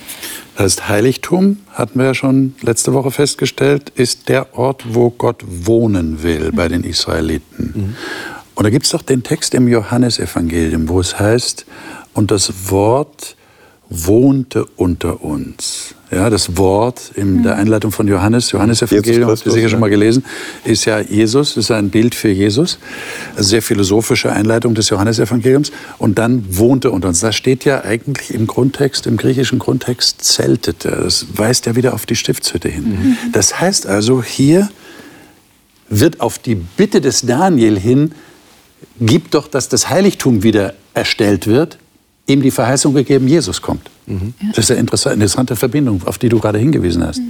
Das 0.56 0.64
heißt, 0.64 0.90
Heiligtum, 0.90 1.58
hatten 1.72 2.00
wir 2.00 2.06
ja 2.06 2.14
schon 2.14 2.56
letzte 2.62 2.94
Woche 2.94 3.12
festgestellt, 3.12 3.92
ist 3.96 4.30
der 4.30 4.58
Ort, 4.58 4.94
wo 4.94 5.10
Gott 5.10 5.44
wohnen 5.48 6.22
will 6.24 6.52
bei 6.54 6.68
den 6.68 6.84
Israeliten. 6.84 7.96
Und 8.56 8.64
da 8.64 8.70
gibt 8.70 8.86
es 8.86 8.92
doch 8.92 9.02
den 9.02 9.24
Text 9.24 9.56
im 9.56 9.68
Johannesevangelium, 9.68 10.90
wo 10.90 11.00
es 11.00 11.20
heißt, 11.20 11.66
und 12.14 12.30
das 12.30 12.70
Wort 12.70 13.36
wohnte 13.90 14.66
unter 14.76 15.24
uns. 15.24 15.96
Ja, 16.14 16.30
das 16.30 16.58
Wort 16.58 17.12
in 17.16 17.44
der 17.44 17.56
Einleitung 17.56 17.92
von 17.92 18.08
Johannes, 18.08 18.52
Johannesevangelium, 18.52 19.30
habt 19.30 19.46
ihr 19.46 19.52
sicher 19.52 19.70
schon 19.70 19.80
mal 19.80 19.90
gelesen, 19.90 20.24
ist 20.64 20.86
ja 20.86 21.00
Jesus, 21.00 21.58
ist 21.58 21.72
ein 21.72 21.90
Bild 21.90 22.14
für 22.14 22.30
Jesus. 22.30 22.78
Eine 23.36 23.44
sehr 23.44 23.62
philosophische 23.62 24.32
Einleitung 24.32 24.76
des 24.76 24.90
Johannesevangeliums. 24.90 25.72
Und 25.98 26.20
dann 26.20 26.46
wohnte 26.50 26.92
unter 26.92 27.08
uns. 27.08 27.22
Da 27.22 27.32
steht 27.32 27.66
ja 27.66 27.84
eigentlich 27.84 28.34
im 28.34 28.46
Grundtext, 28.46 29.08
im 29.08 29.18
griechischen 29.18 29.58
Grundtext 29.60 30.24
zeltete. 30.24 30.90
Das 31.04 31.26
weist 31.36 31.66
ja 31.66 31.76
wieder 31.76 31.94
auf 31.94 32.06
die 32.06 32.16
Stiftshütte 32.16 32.70
hin. 32.70 33.18
Das 33.32 33.60
heißt 33.60 33.88
also, 33.88 34.22
hier 34.22 34.70
wird 35.90 36.22
auf 36.22 36.38
die 36.38 36.56
Bitte 36.56 37.02
des 37.02 37.22
Daniel 37.22 37.80
hin, 37.80 38.12
gib 39.00 39.32
doch, 39.32 39.48
dass 39.48 39.70
das 39.70 39.90
Heiligtum 39.90 40.44
wieder 40.44 40.74
erstellt 40.94 41.48
wird, 41.48 41.80
ihm 42.28 42.42
die 42.42 42.52
Verheißung 42.52 42.94
gegeben, 42.94 43.28
Jesus 43.28 43.62
kommt. 43.62 43.90
Das 44.50 44.66
ist 44.66 44.72
eine 44.72 44.80
interessante, 44.80 45.16
interessante 45.16 45.56
Verbindung, 45.56 46.02
auf 46.06 46.18
die 46.18 46.30
du 46.30 46.40
gerade 46.40 46.60
hingewiesen 46.60 47.06
hast. 47.06 47.22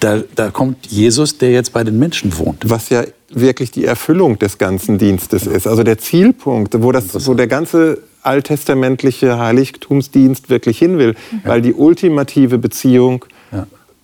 Da, 0.00 0.22
da 0.34 0.50
kommt 0.50 0.86
Jesus, 0.86 1.38
der 1.38 1.50
jetzt 1.50 1.72
bei 1.72 1.84
den 1.84 1.98
Menschen 1.98 2.36
wohnt. 2.38 2.68
Was 2.68 2.88
ja 2.88 3.04
wirklich 3.30 3.70
die 3.70 3.84
Erfüllung 3.84 4.38
des 4.38 4.58
ganzen 4.58 4.98
Dienstes 4.98 5.46
ist. 5.46 5.66
Also 5.66 5.82
der 5.82 5.98
Zielpunkt, 5.98 6.82
wo, 6.82 6.90
das, 6.90 7.26
wo 7.26 7.34
der 7.34 7.46
ganze 7.46 7.98
alttestamentliche 8.22 9.38
Heiligtumsdienst 9.38 10.50
wirklich 10.50 10.78
hin 10.78 10.98
will. 10.98 11.14
Weil 11.44 11.62
die 11.62 11.74
ultimative 11.74 12.58
Beziehung. 12.58 13.24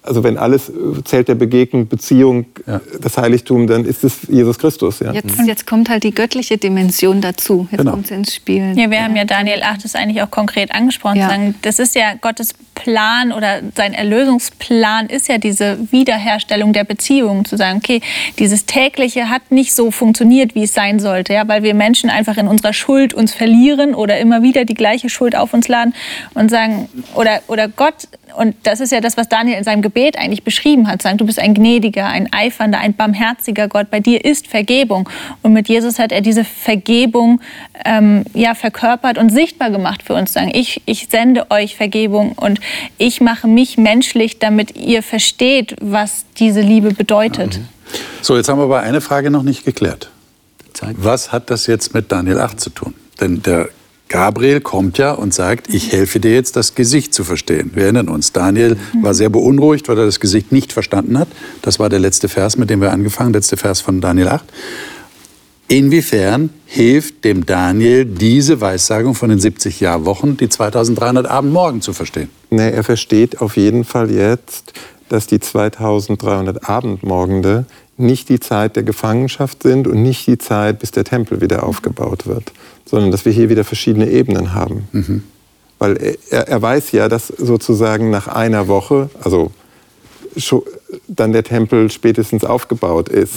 Also 0.07 0.23
wenn 0.25 0.39
alles 0.39 0.69
äh, 0.69 0.73
zählt 1.05 1.29
der 1.29 1.35
Begegnung, 1.35 1.89
Beziehung, 1.89 2.47
Ja. 2.67 2.81
das 3.01 3.19
Heiligtum, 3.19 3.67
dann 3.67 3.85
ist 3.85 4.05
es 4.05 4.19
Jesus 4.29 4.59
Christus. 4.59 5.01
Ja. 5.01 5.13
Jetzt, 5.13 5.39
jetzt 5.47 5.67
kommt 5.67 5.89
halt 5.89 6.05
die 6.05 6.13
göttliche 6.15 6.59
Dimension 6.59 7.21
dazu. 7.21 7.67
Jetzt 7.71 7.79
Genau. 7.81 7.93
kommt 7.93 8.07
sie 8.09 8.15
ins 8.15 8.35
Spiel. 8.35 8.73
Ja, 8.77 8.91
wir 8.91 9.03
haben 9.03 9.17
ja 9.17 9.25
Daniel 9.25 9.63
8 9.63 9.85
das 9.85 9.95
eigentlich 9.95 10.23
auch 10.23 10.31
konkret 10.31 10.73
angesprochen. 10.75 11.17
Ja. 11.19 11.29
Sagen, 11.29 11.55
das 11.63 11.79
ist 11.79 11.95
ja 11.95 12.15
Gottes 12.21 12.55
Plan 12.75 13.33
oder 13.33 13.61
sein 13.75 13.95
Erlösungsplan 13.95 15.07
ist 15.07 15.29
ja 15.29 15.39
diese 15.39 15.79
Wiederherstellung 15.91 16.73
der 16.73 16.85
Beziehungen. 16.85 17.45
Zu 17.45 17.57
sagen, 17.57 17.79
okay, 17.79 18.01
dieses 18.39 18.67
tägliche 18.67 19.31
hat 19.31 19.51
nicht 19.51 19.75
so 19.75 19.91
funktioniert, 19.91 20.55
wie 20.55 20.65
es 20.65 20.75
sein 20.75 20.99
sollte, 21.01 21.33
ja, 21.33 21.49
weil 21.49 21.63
wir 21.63 21.75
Menschen 21.75 22.11
einfach 22.11 22.37
in 22.37 22.49
unserer 22.49 22.73
Schuld 22.73 23.15
uns 23.15 23.33
verlieren 23.33 23.95
oder 23.95 24.19
immer 24.19 24.43
wieder 24.43 24.65
die 24.65 24.75
gleiche 24.75 25.09
Schuld 25.09 25.37
auf 25.37 25.55
uns 25.55 25.69
laden 25.69 25.95
und 26.35 26.51
sagen, 26.51 26.89
oder, 27.15 27.41
oder 27.49 27.69
Gott, 27.69 28.09
und 28.37 28.55
das 28.65 28.81
ist 28.81 28.93
ja 28.93 29.01
das, 29.01 29.17
was 29.17 29.29
Daniel 29.29 29.57
in 29.57 29.65
seinem 29.65 29.83
Gebet 29.83 30.19
eigentlich 30.19 30.43
beschrieben 30.43 30.89
hat, 30.89 31.03
sagen, 31.03 31.17
du 31.17 31.25
bist 31.25 31.39
ein 31.39 31.55
gnädiger, 31.55 32.07
ein 32.07 32.33
eifernder, 32.33 32.79
ein 32.79 32.95
barmherziger 32.95 33.69
Gott, 33.69 33.91
bei 33.91 34.01
dir 34.01 34.25
ist 34.25 34.47
Vergebung. 34.47 35.09
Und 35.43 35.53
mit 35.53 35.69
Jesus 35.69 35.99
hat 35.99 36.13
er 36.13 36.21
diese 36.21 36.45
Vergebung 36.45 37.41
ähm, 37.85 38.25
ja, 38.35 38.55
verkörpert 38.55 39.19
und 39.19 39.31
sichtbar 39.31 39.71
gemacht 39.71 40.03
für 40.03 40.15
uns. 40.15 40.33
Sagen, 40.33 40.51
ich, 40.53 40.83
ich 40.87 41.09
sende 41.11 41.51
euch 41.51 41.77
Vergebung 41.77 42.33
und 42.33 42.61
ich 42.99 43.21
mache 43.21 43.49
mich 43.49 43.79
menschlich, 43.79 44.39
damit 44.39 44.77
ihr 44.77 45.03
versteht, 45.03 45.77
was 45.81 46.27
diese 46.39 46.61
Liebe 46.61 46.93
bedeutet. 46.93 47.61
So, 48.21 48.37
jetzt 48.37 48.49
haben 48.49 48.59
wir 48.59 48.65
aber 48.65 48.81
eine 48.81 49.01
Frage 49.01 49.31
noch 49.31 49.43
nicht 49.43 49.65
geklärt. 49.65 50.11
Was 50.81 51.33
hat 51.33 51.51
das 51.51 51.67
jetzt 51.67 51.95
mit 51.95 52.13
Daniel 52.13 52.39
8 52.39 52.61
zu 52.61 52.71
tun? 52.71 52.95
Denn 53.21 53.43
der 53.43 53.71
Gabriel 54.09 54.61
kommt 54.61 54.99
ja 54.99 55.13
und 55.13 55.35
sagt, 55.35 55.73
ich 55.73 55.91
helfe 55.93 56.21
dir 56.21 56.33
jetzt, 56.33 56.55
das 56.55 56.75
Gesicht 56.75 57.13
zu 57.13 57.25
verstehen. 57.25 57.73
Wir 57.75 57.85
erinnern 57.85 58.09
uns, 58.09 58.33
Daniel 58.33 58.77
war 59.03 59.15
sehr 59.15 59.31
beunruhigt, 59.31 59.89
weil 59.89 59.99
er 59.99 60.07
das 60.07 60.21
Gesicht 60.21 60.53
nicht 60.53 60.73
verstanden 60.73 61.19
hat. 61.19 61.29
Das 61.63 61.79
war 61.81 61.89
der 61.89 61.99
letzte 61.99 62.29
Vers, 62.29 62.57
mit 62.57 62.71
dem 62.71 62.81
wir 62.81 62.93
angefangen, 62.93 63.33
letzte 63.33 63.57
Vers 63.57 63.81
von 63.81 64.01
Daniel 64.01 64.29
8. 64.29 64.45
Inwiefern 65.69 66.51
hilft 66.65 67.25
dem 67.25 67.45
Daniel 67.45 68.05
diese 68.05 68.61
Weissagung 68.61 69.17
von 69.17 69.31
den 69.31 69.41
70 69.41 69.81
Jahrwochen, 69.81 70.37
die 70.37 70.49
2300 70.49 71.27
Abendmorgen 71.27 71.81
zu 71.81 71.93
verstehen? 71.93 72.29
Nee, 72.51 72.71
er 72.71 72.85
versteht 72.85 73.41
auf 73.41 73.57
jeden 73.57 73.85
Fall 73.85 74.13
jetzt, 74.13 74.73
dass 75.09 75.27
die 75.27 75.41
2300 75.41 76.69
Abendmorgende 76.69 77.65
nicht 77.97 78.29
die 78.29 78.39
Zeit 78.39 78.77
der 78.77 78.85
Gefangenschaft 78.85 79.65
sind 79.65 79.89
und 79.89 80.03
nicht 80.03 80.27
die 80.29 80.39
Zeit, 80.39 80.79
bis 80.79 80.93
der 80.93 81.03
Tempel 81.03 81.41
wieder 81.41 81.65
aufgebaut 81.65 82.27
wird, 82.27 82.53
sondern 82.87 83.11
dass 83.11 83.25
wir 83.25 83.33
hier 83.33 83.51
wieder 83.51 83.65
verschiedene 83.65 84.09
Ebenen 84.11 84.55
haben. 84.55 84.89
Weil 85.79 86.17
er, 86.31 86.49
er 86.49 86.63
weiß 86.63 86.93
ja, 86.93 87.09
dass 87.09 87.27
sozusagen 87.27 88.11
nach 88.11 88.29
einer 88.29 88.69
Woche, 88.69 89.11
also 89.23 89.53
dann 91.09 91.33
der 91.33 91.45
Tempel 91.45 91.91
spätestens 91.91 92.45
aufgebaut 92.45 93.09
ist, 93.09 93.35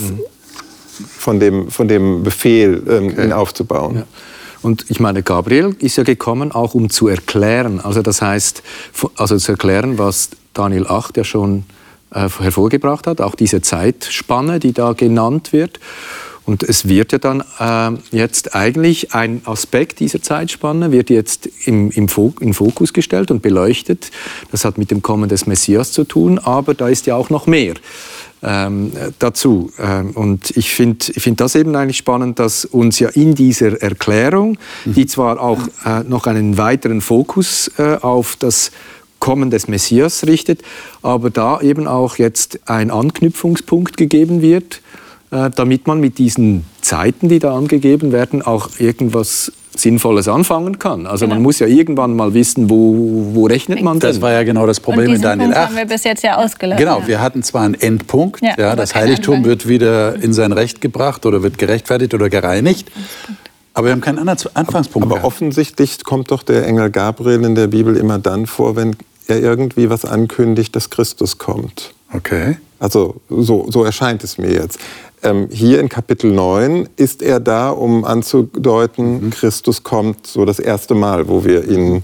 von, 1.17 1.39
dem, 1.39 1.69
von 1.69 1.87
dem 1.87 2.23
Befehl, 2.23 2.83
ähm, 2.89 3.09
ihn 3.09 3.33
aufzubauen. 3.33 3.95
Ja. 3.97 4.03
Und 4.61 4.85
ich 4.89 4.99
meine, 4.99 5.23
Gabriel 5.23 5.75
ist 5.79 5.95
ja 5.95 6.03
gekommen, 6.03 6.51
auch 6.51 6.73
um 6.73 6.89
zu 6.89 7.07
erklären. 7.07 7.79
Also 7.79 8.01
das 8.01 8.21
heißt, 8.21 8.61
also 9.15 9.37
zu 9.37 9.53
erklären, 9.53 9.97
was 9.97 10.31
Daniel 10.53 10.87
8 10.87 11.15
ja 11.17 11.23
schon 11.23 11.63
äh, 12.11 12.27
hervorgebracht 12.27 13.07
hat, 13.07 13.21
auch 13.21 13.35
diese 13.35 13.61
Zeitspanne, 13.61 14.59
die 14.59 14.73
da 14.73 14.93
genannt 14.93 15.53
wird. 15.53 15.79
Und 16.49 16.63
es 16.63 16.87
wird 16.87 17.11
ja 17.11 17.19
dann 17.19 17.43
äh, 17.59 17.91
jetzt 18.09 18.55
eigentlich 18.55 19.13
ein 19.13 19.41
Aspekt 19.45 19.99
dieser 19.99 20.23
Zeitspanne 20.23 20.91
wird 20.91 21.11
jetzt 21.11 21.47
im, 21.65 21.91
im 21.91 22.07
Fokus 22.07 22.91
gestellt 22.91 23.29
und 23.29 23.43
beleuchtet. 23.43 24.09
Das 24.49 24.65
hat 24.65 24.79
mit 24.79 24.89
dem 24.89 25.03
Kommen 25.03 25.29
des 25.29 25.45
Messias 25.45 25.91
zu 25.91 26.05
tun, 26.05 26.39
aber 26.39 26.73
da 26.73 26.87
ist 26.87 27.05
ja 27.05 27.15
auch 27.15 27.29
noch 27.29 27.45
mehr 27.45 27.75
ähm, 28.41 28.91
dazu. 29.19 29.71
Ähm, 29.77 30.09
und 30.15 30.57
ich 30.57 30.73
finde 30.73 31.05
ich 31.13 31.21
find 31.21 31.39
das 31.39 31.53
eben 31.53 31.75
eigentlich 31.75 31.97
spannend, 31.97 32.39
dass 32.39 32.65
uns 32.65 32.97
ja 32.97 33.09
in 33.09 33.35
dieser 33.35 33.79
Erklärung, 33.79 34.57
die 34.85 35.05
zwar 35.05 35.39
auch 35.39 35.59
äh, 35.85 35.99
noch 36.03 36.25
einen 36.25 36.57
weiteren 36.57 37.01
Fokus 37.01 37.69
äh, 37.77 37.97
auf 38.01 38.37
das 38.37 38.71
Kommen 39.19 39.51
des 39.51 39.67
Messias 39.67 40.25
richtet, 40.25 40.63
aber 41.03 41.29
da 41.29 41.61
eben 41.61 41.87
auch 41.87 42.15
jetzt 42.15 42.61
ein 42.65 42.89
Anknüpfungspunkt 42.89 43.97
gegeben 43.97 44.41
wird, 44.41 44.81
damit 45.31 45.85
man 45.87 45.99
mit 45.99 46.17
diesen 46.17 46.65
Zeiten, 46.81 47.29
die 47.29 47.39
da 47.39 47.55
angegeben 47.55 48.11
werden, 48.11 48.41
auch 48.41 48.69
irgendwas 48.79 49.51
Sinnvolles 49.75 50.27
anfangen 50.27 50.79
kann. 50.79 51.05
Also 51.05 51.27
man 51.27 51.41
muss 51.41 51.59
ja 51.59 51.67
irgendwann 51.67 52.15
mal 52.15 52.33
wissen, 52.33 52.69
wo, 52.69 53.31
wo 53.33 53.45
rechnet 53.45 53.81
man 53.81 53.99
denn? 53.99 54.09
Das 54.09 54.21
war 54.21 54.31
ja 54.31 54.43
genau 54.43 54.65
das 54.65 54.79
Problem 54.79 55.13
in 55.13 55.21
Daniel 55.21 55.49
Punkt 55.49 55.57
8. 55.57 55.67
haben 55.69 55.75
wir 55.77 55.85
bis 55.85 56.03
jetzt 56.03 56.23
ja 56.23 56.37
ausgelassen. 56.37 56.83
Genau, 56.83 57.03
wir 57.05 57.21
hatten 57.21 57.43
zwar 57.43 57.61
einen 57.63 57.75
Endpunkt, 57.75 58.41
Ja, 58.41 58.55
ja, 58.57 58.67
aber 58.67 58.77
das 58.77 58.95
Heiligtum 58.95 59.35
Anfang. 59.35 59.49
wird 59.49 59.67
wieder 59.67 60.15
in 60.15 60.33
sein 60.33 60.51
Recht 60.51 60.81
gebracht 60.81 61.25
oder 61.25 61.43
wird 61.43 61.57
gerechtfertigt 61.57 62.13
oder 62.13 62.29
gereinigt, 62.29 62.91
aber 63.73 63.87
wir 63.87 63.91
haben 63.93 64.01
keinen 64.01 64.27
Anfangspunkt 64.27 65.05
Aber 65.05 65.15
gehabt. 65.15 65.25
offensichtlich 65.25 66.03
kommt 66.03 66.31
doch 66.31 66.43
der 66.43 66.65
Engel 66.65 66.89
Gabriel 66.89 67.43
in 67.45 67.55
der 67.55 67.67
Bibel 67.67 67.95
immer 67.95 68.17
dann 68.19 68.47
vor, 68.47 68.75
wenn 68.75 68.95
er 69.27 69.39
irgendwie 69.39 69.89
was 69.89 70.03
ankündigt, 70.03 70.75
dass 70.75 70.89
Christus 70.89 71.37
kommt. 71.37 71.93
Okay. 72.11 72.57
Also 72.79 73.17
so, 73.29 73.67
so 73.69 73.83
erscheint 73.83 74.23
es 74.23 74.37
mir 74.37 74.51
jetzt. 74.51 74.79
Ähm, 75.21 75.47
hier 75.51 75.79
in 75.79 75.89
Kapitel 75.89 76.31
9 76.31 76.87
ist 76.95 77.21
er 77.21 77.39
da, 77.39 77.69
um 77.71 78.05
anzudeuten, 78.05 79.25
mhm. 79.25 79.29
Christus 79.31 79.83
kommt 79.83 80.25
so 80.25 80.45
das 80.45 80.59
erste 80.59 80.95
Mal, 80.95 81.27
wo 81.27 81.43
wir 81.43 81.67
ihn 81.67 82.03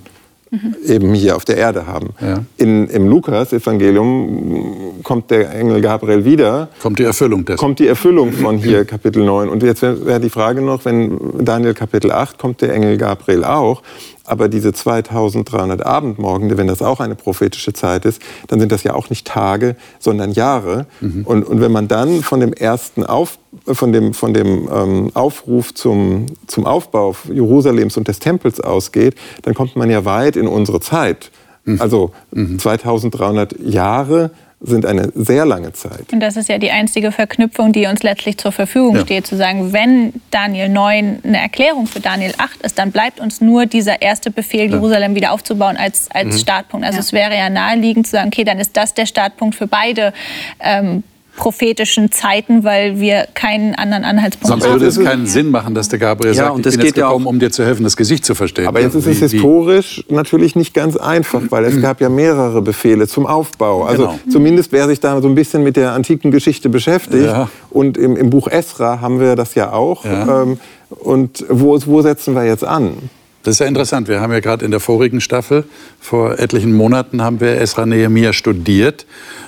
mhm. 0.52 0.76
eben 0.86 1.14
hier 1.14 1.38
auf 1.38 1.46
der 1.46 1.58
Erde 1.58 1.88
haben. 1.88 2.10
Ja. 2.20 2.44
In, 2.58 2.88
Im 2.88 3.08
Lukas-Evangelium 3.08 5.02
kommt 5.04 5.32
der 5.32 5.54
Engel 5.54 5.82
Gabriel 5.82 6.26
wieder. 6.26 6.70
Kommt 6.82 7.00
die 7.00 7.04
Erfüllung 7.04 7.46
dessen. 7.46 7.60
Kommt 7.60 7.80
die 7.80 7.88
Erfüllung 7.88 8.34
von 8.34 8.58
hier 8.58 8.84
Kapitel 8.84 9.24
9. 9.24 9.48
Und 9.48 9.64
jetzt 9.64 9.82
wäre 9.82 10.20
die 10.20 10.30
Frage 10.30 10.62
noch, 10.62 10.84
wenn 10.84 11.18
Daniel 11.40 11.74
Kapitel 11.74 12.12
8 12.12 12.38
kommt 12.38 12.62
der 12.62 12.74
Engel 12.74 12.98
Gabriel 12.98 13.46
auch. 13.46 13.82
Aber 14.26 14.50
diese 14.50 14.74
2300 14.74 15.86
Abendmorgende, 15.86 16.58
wenn 16.58 16.68
das 16.68 16.82
auch 16.82 17.00
eine 17.00 17.16
prophetische 17.16 17.74
Zeit 17.74 18.06
ist, 18.06 18.22
dann 18.48 18.60
sind 18.60 18.72
das 18.72 18.84
ja 18.84 18.94
auch 18.94 19.10
nicht 19.10 19.28
Tage, 19.28 19.76
sondern 20.00 20.32
Jahre. 20.32 20.88
Mhm. 21.00 21.24
Und, 21.26 21.44
und 21.44 21.62
wenn 21.62 21.72
man 21.72 21.88
dann 21.88 22.22
von 22.22 22.40
dem 22.40 22.54
ersten 22.54 23.06
Auf, 23.06 23.38
von 23.66 23.92
dem, 23.92 24.14
von 24.14 24.34
dem 24.34 24.68
ähm, 24.72 25.12
Aufruf 25.14 25.74
zum, 25.74 26.26
zum 26.48 26.66
Aufbau 26.66 27.16
Jerusalems 27.32 27.98
und 27.98 28.08
des 28.08 28.20
Tempels 28.20 28.60
ausgeht, 28.60 29.16
dann 29.44 29.54
kommt 29.54 29.76
man 29.76 29.90
ja 29.90 30.06
weit 30.06 30.36
in 30.36 30.48
unsere 30.48 30.80
Zeit. 30.80 31.32
Mhm. 31.66 31.82
Also 31.82 32.12
mhm. 32.32 32.60
2300 32.60 33.60
Jahre 33.60 34.32
sind 34.62 34.86
eine 34.86 35.12
sehr 35.14 35.46
lange 35.46 35.74
Zeit. 35.74 36.12
Und 36.12 36.20
das 36.20 36.38
ist 36.38 36.50
ja 36.50 36.58
die 36.58 36.72
einzige 36.72 37.12
Verknüpfung, 37.12 37.74
die 37.74 37.86
uns 37.88 38.04
letztlich 38.04 38.38
zur 38.38 38.52
Verfügung 38.52 38.96
ja. 38.96 39.02
steht, 39.02 39.28
zu 39.28 39.36
sagen, 39.36 39.74
wenn 39.74 40.14
Daniel 40.32 40.70
9 40.70 41.20
eine 41.24 41.38
Erklärung 41.38 41.88
für 41.88 42.00
Daniel 42.00 42.34
8 42.38 42.62
ist, 42.62 42.80
dann 42.80 42.92
bleibt 42.92 43.20
uns 43.20 43.42
nur 43.42 43.66
dieser 43.66 44.02
erste 44.02 44.32
Befehl, 44.32 44.72
Jerusalem 44.72 45.16
wieder 45.16 45.34
aufzubauen, 45.34 45.78
als, 45.78 46.10
als 46.12 46.36
mhm. 46.36 46.40
Startpunkt. 46.40 46.86
Also 46.86 46.98
ja. 46.98 47.02
es 47.02 47.14
wäre 47.14 47.36
ja 47.36 47.50
naheliegend 47.50 48.08
zu 48.08 48.12
sagen, 48.14 48.30
okay, 48.30 48.44
dann 48.44 48.60
ist 48.60 48.76
das 48.78 48.94
der 48.94 49.06
Startpunkt 49.06 49.56
für 49.56 49.68
beide 49.68 50.14
ähm, 50.60 51.04
prophetischen 51.36 52.12
Zeiten, 52.12 52.64
weil 52.64 53.00
wir 53.00 53.28
keinen 53.34 53.76
anderen 53.76 54.04
Anhaltspunkt 54.04 54.48
Sonst 54.48 54.64
haben. 54.64 54.80
Sonst 54.80 54.98
würde 54.98 55.02
es 55.02 55.10
keinen 55.10 55.28
Sinn 55.28 55.52
machen, 55.52 55.76
dass 55.76 55.90
der 55.90 56.00
Gabriel 56.00 56.34
ja, 56.34 56.46
sagt, 56.46 56.56
und 56.56 56.66
ich 56.66 56.76
bin 56.76 56.86
jetzt 56.86 56.96
gekommen, 56.96 57.26
um 57.26 57.40
dir 57.40 57.52
zu 57.52 57.66
helfen, 57.66 57.84
das 57.84 57.98
Gesicht 57.98 58.26
zu 58.26 58.36
verstehen. 58.36 58.68
Aber 58.68 58.82
jetzt 58.82 58.96
ist 58.96 59.08
es 59.08 59.20
historisch 59.20 60.04
natürlich 60.10 60.56
nicht 60.56 60.74
ganz 60.74 60.96
einfach, 60.96 61.42
weil 61.50 61.66
es 61.66 61.82
gab 61.82 62.02
ja 62.02 62.10
mehrere 62.10 62.62
Befehle 62.62 63.08
zum 63.08 63.26
Aufbau. 63.26 63.84
Also 63.84 64.04
genau. 64.04 64.20
zumindest 64.30 64.72
wer 64.72 64.88
sich 64.88 65.00
da 65.00 65.22
so 65.22 65.28
ein 65.28 65.36
bisschen 65.36 65.64
mit 65.64 65.76
der 65.76 65.92
antiken 65.94 66.32
Geschichte 66.32 66.70
beschäftigt. 66.70 67.26
Ja. 67.26 67.50
Und 67.70 67.98
im, 67.98 68.16
im, 68.16 68.30
Buch 68.30 68.48
Esra 68.48 69.02
haben 69.02 69.20
wir 69.20 69.36
das 69.36 69.56
ja 69.56 69.72
auch. 69.74 70.06
Ja. 70.06 70.44
Ähm, 70.44 70.60
und 70.90 71.46
wo, 71.50 71.80
wo 71.86 72.02
setzen 72.02 72.36
wir 72.36 72.46
jetzt 72.46 72.64
an? 72.64 73.10
Das 73.46 73.54
ist 73.56 73.60
ja 73.60 73.68
interessant. 73.68 74.08
Wir 74.08 74.22
haben 74.22 74.34
ja 74.34 74.40
gerade 74.40 74.66
in 74.66 74.72
der 74.72 74.80
vorigen 74.80 75.22
Staffel, 75.22 75.66
vor 76.00 76.40
etlichen 76.40 76.74
Monaten, 76.74 77.22
haben 77.22 77.40
wir 77.40 77.62
Esra 77.62 77.86
Nehemiah 77.86 78.34
studiert. 78.34 79.06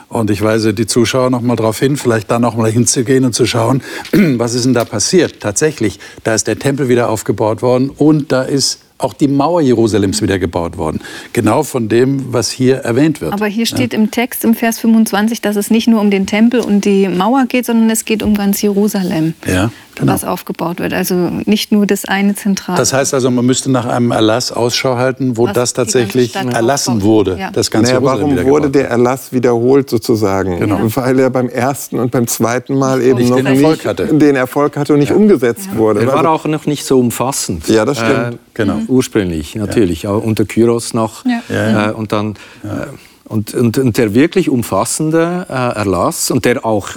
Und 0.08 0.30
ich 0.30 0.42
weise 0.42 0.74
die 0.74 0.86
Zuschauer 0.86 1.32
noch 1.32 1.42
mal 1.42 1.56
darauf 1.56 1.80
hin, 1.80 1.98
vielleicht 1.98 2.30
da 2.30 2.38
noch 2.38 2.56
mal 2.56 2.72
hinzugehen 2.72 3.26
und 3.26 3.34
zu 3.34 3.48
schauen, 3.48 3.82
was 4.14 4.54
ist 4.54 4.66
denn 4.66 4.76
da 4.76 4.86
passiert? 4.86 5.40
Tatsächlich, 5.40 6.00
da 6.24 6.36
ist 6.36 6.48
der 6.48 6.60
Tempel 6.60 6.90
wieder 6.90 7.10
aufgebaut 7.10 7.64
worden 7.64 7.90
und 7.90 8.32
da 8.32 8.44
ist 8.44 8.82
auch 9.00 9.14
die 9.14 9.28
Mauer 9.28 9.62
Jerusalems 9.62 10.22
wieder 10.22 10.40
gebaut 10.40 10.78
worden. 10.78 11.02
Genau 11.34 11.64
von 11.64 11.90
dem, 11.90 12.34
was 12.34 12.52
hier 12.52 12.78
erwähnt 12.78 13.22
wird. 13.22 13.34
Aber 13.34 13.48
hier 13.48 13.66
steht 13.66 13.94
ja. 13.94 14.00
im 14.00 14.12
Text 14.12 14.44
im 14.44 14.56
Vers 14.56 14.80
25, 14.80 15.42
dass 15.42 15.56
es 15.56 15.70
nicht 15.70 15.88
nur 15.88 16.02
um 16.02 16.10
den 16.10 16.26
Tempel 16.26 16.62
und 16.62 16.86
die 16.86 17.08
Mauer 17.08 17.46
geht, 17.48 17.66
sondern 17.66 17.90
es 17.90 18.06
geht 18.06 18.24
um 18.24 18.36
ganz 18.36 18.62
Jerusalem, 18.62 19.34
ja, 19.46 19.72
genau. 20.00 20.14
was 20.14 20.24
aufgebaut 20.24 20.80
wird. 20.80 20.94
Also 20.94 21.16
nicht 21.46 21.72
nur 21.72 21.86
das 21.86 22.06
eine 22.06 22.36
Zentrale. 22.36 22.78
Das 22.78 22.94
heißt 22.94 23.14
also, 23.14 23.30
man 23.32 23.46
müsste 23.46 23.72
nach 23.72 23.86
einem 23.86 24.12
Erlass 24.12 24.52
Ausschau 24.52 24.98
halten, 24.98 25.38
wo 25.38 25.46
was 25.46 25.54
das 25.54 25.74
tatsächlich 25.74 26.36
erlassen 26.36 27.02
wurde. 27.02 27.38
Ja. 27.40 27.52
Das 27.52 27.72
ganze 27.72 27.94
naja, 27.94 28.04
warum 28.04 28.38
wurde 28.46 28.70
der 28.70 28.90
Erlass 28.90 29.34
wiederholt 29.34 29.90
sozusagen? 29.90 30.60
Genau. 30.60 30.80
Weil 30.96 31.20
er 31.20 31.30
beim 31.30 31.50
ersten 31.50 32.00
und 32.00 32.12
beim 32.12 32.28
zweiten 32.28 32.78
Mal 32.78 33.02
eben 33.02 33.20
nicht 33.20 33.30
noch 33.30 33.38
den 33.38 33.48
Erfolg 33.48 33.86
hatte. 33.86 34.06
den 34.08 34.36
Erfolg 34.36 34.78
hatte 34.78 34.94
und 34.94 35.00
nicht 35.00 35.12
umgesetzt 35.12 35.76
wurde. 35.76 36.02
Er 36.02 36.08
war 36.08 36.18
also 36.18 36.30
auch 36.30 36.46
noch 36.46 36.66
nicht 36.66 36.86
so 36.86 37.00
umfassend. 37.00 37.68
Ja, 37.68 37.86
das 37.86 37.98
stimmt. 37.98 38.36
Äh, 38.36 38.38
genau 38.54 38.78
ursprünglich, 38.88 39.56
natürlich, 39.56 40.04
ja. 40.04 40.12
unter 40.12 40.46
Kyros 40.46 40.94
noch. 40.94 41.24
Ja. 41.26 41.90
Äh, 41.90 41.92
und 41.92 42.12
dann 42.12 42.36
äh, 42.64 42.88
und, 43.26 43.54
und, 43.54 43.78
und, 43.78 43.98
der 43.98 44.14
wirklich 44.14 44.50
umfassende 44.50 45.46
äh, 45.50 45.54
Erlass 45.54 46.32
und 46.32 46.46
der 46.46 46.66
auch 46.66 46.90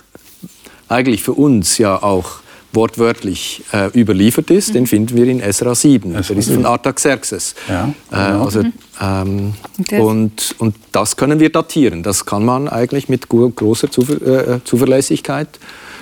eigentlich 0.88 1.22
für 1.22 1.32
uns 1.32 1.78
ja 1.78 2.02
auch 2.02 2.39
wortwörtlich 2.72 3.62
äh, 3.72 3.88
überliefert 3.98 4.50
ist, 4.50 4.70
mhm. 4.70 4.74
den 4.74 4.86
finden 4.86 5.16
wir 5.16 5.26
in 5.26 5.40
Esra 5.40 5.74
7. 5.74 6.12
Das 6.12 6.30
ist 6.30 6.50
von 6.50 6.66
Artaxerxes. 6.66 7.54
Ja, 7.68 7.92
äh, 8.10 8.32
genau. 8.32 8.44
also, 8.44 8.62
ähm, 9.00 9.54
und, 9.98 10.54
und 10.58 10.74
das 10.92 11.16
können 11.16 11.40
wir 11.40 11.50
datieren. 11.50 12.02
Das 12.02 12.26
kann 12.26 12.44
man 12.44 12.68
eigentlich 12.68 13.08
mit 13.08 13.28
großer 13.28 13.90
Zuver 13.90 14.54
äh, 14.54 14.64
Zuverlässigkeit 14.64 15.48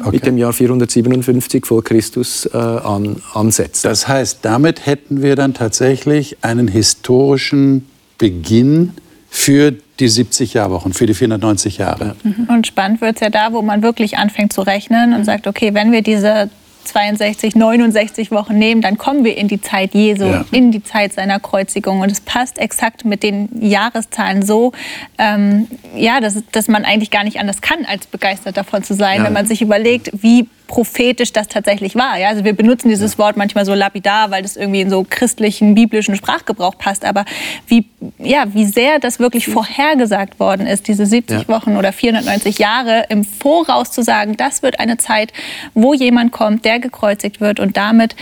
okay. 0.01 0.11
mit 0.13 0.27
dem 0.27 0.37
Jahr 0.37 0.53
457 0.53 1.65
vor 1.67 1.83
Christus 1.83 2.47
äh, 2.47 2.57
an, 2.57 3.23
ansetzt. 3.35 3.85
Das 3.85 4.07
heißt, 4.09 4.41
damit 4.43 4.87
hätten 4.87 5.23
wir 5.23 5.37
dann 5.37 5.55
tatsächlich 5.55 6.37
einen 6.43 6.69
historischen 6.69 7.87
Beginn 8.19 8.93
für 9.31 9.73
die 9.73 9.88
70 10.07 10.55
Jahrwochen, 10.55 10.93
für 10.93 11.07
die 11.07 11.15
490 11.15 11.79
Jahre. 11.79 12.15
Mhm. 12.23 12.47
Und 12.49 12.67
spannend 12.67 13.01
wird 13.01 13.17
es 13.17 13.21
ja 13.21 13.31
da, 13.31 13.53
wo 13.53 13.63
man 13.63 13.83
wirklich 13.83 14.19
anfängt 14.19 14.53
zu 14.53 14.61
rechnen 14.63 15.15
und 15.15 15.25
sagt, 15.25 15.49
okay, 15.49 15.75
wenn 15.75 15.91
wir 15.91 16.03
diese 16.03 16.51
62, 16.85 17.55
69 17.55 18.31
Wochen 18.31 18.59
nehmen, 18.59 18.81
dann 18.81 18.99
kommen 18.99 19.25
wir 19.25 19.37
in 19.37 19.49
die 19.49 19.61
Zeit 19.61 19.95
Jesu, 19.95 20.25
ja. 20.25 20.45
in 20.51 20.73
die 20.73 20.83
Zeit 20.83 21.13
seiner 21.13 21.39
Kreuzigung. 21.39 22.01
Und 22.01 22.11
es 22.11 22.21
passt 22.21 22.59
exakt 22.59 23.05
mit 23.05 23.23
den 23.23 23.49
Jahreszahlen 23.61 24.43
so, 24.43 24.73
ähm, 25.19 25.67
ja, 25.95 26.21
dass, 26.21 26.43
dass 26.53 26.69
man 26.69 26.85
eigentlich 26.85 27.11
gar 27.11 27.25
nicht 27.25 27.39
anders 27.39 27.61
kann, 27.61 27.85
als 27.85 28.07
begeistert 28.07 28.57
davon 28.57 28.83
zu 28.83 28.95
sein, 28.95 29.19
ja. 29.19 29.27
wenn 29.27 29.33
man 29.33 29.47
sich 29.47 29.63
überlegt, 29.63 30.11
wie 30.23 30.49
prophetisch 30.69 31.33
das 31.33 31.49
tatsächlich 31.49 31.97
war. 31.97 32.17
Ja? 32.19 32.29
Also 32.29 32.45
wir 32.45 32.53
benutzen 32.53 32.89
dieses 32.89 33.15
ja. 33.15 33.19
Wort 33.19 33.37
manchmal 33.37 33.65
so 33.65 33.75
lapidar, 33.75 34.31
weil 34.31 34.43
das 34.43 34.57
irgendwie 34.57 34.83
in 34.83 34.91
so 34.91 35.05
christlichen, 35.09 35.75
biblischen 35.75 36.15
Sprachgebrauch 36.15 36.79
passt. 36.79 37.05
Aber 37.05 37.25
wie, 37.67 37.87
ja, 38.19 38.45
wie 38.55 38.67
sehr 38.67 39.01
das 39.01 39.19
wirklich 39.19 39.49
vorhergesagt 39.49 40.39
worden 40.39 40.67
ist, 40.69 40.87
diese 40.87 41.07
70 41.07 41.43
ja. 41.43 41.49
Wochen 41.49 41.77
oder 41.77 41.93
490 41.93 42.59
Jahre 42.59 43.07
im 43.09 43.25
Voraus 43.25 43.91
zu 43.91 44.03
sagen, 44.03 44.37
das 44.37 44.63
wird 44.63 44.79
eine 44.79 44.99
Zeit, 44.99 45.33
wo 45.75 45.95
jemand 45.95 46.31
kommt, 46.31 46.65
der 46.65 46.79
gekreuzigt 46.79 47.41
wird 47.41 47.59
und 47.59 47.77
damit 47.77 48.15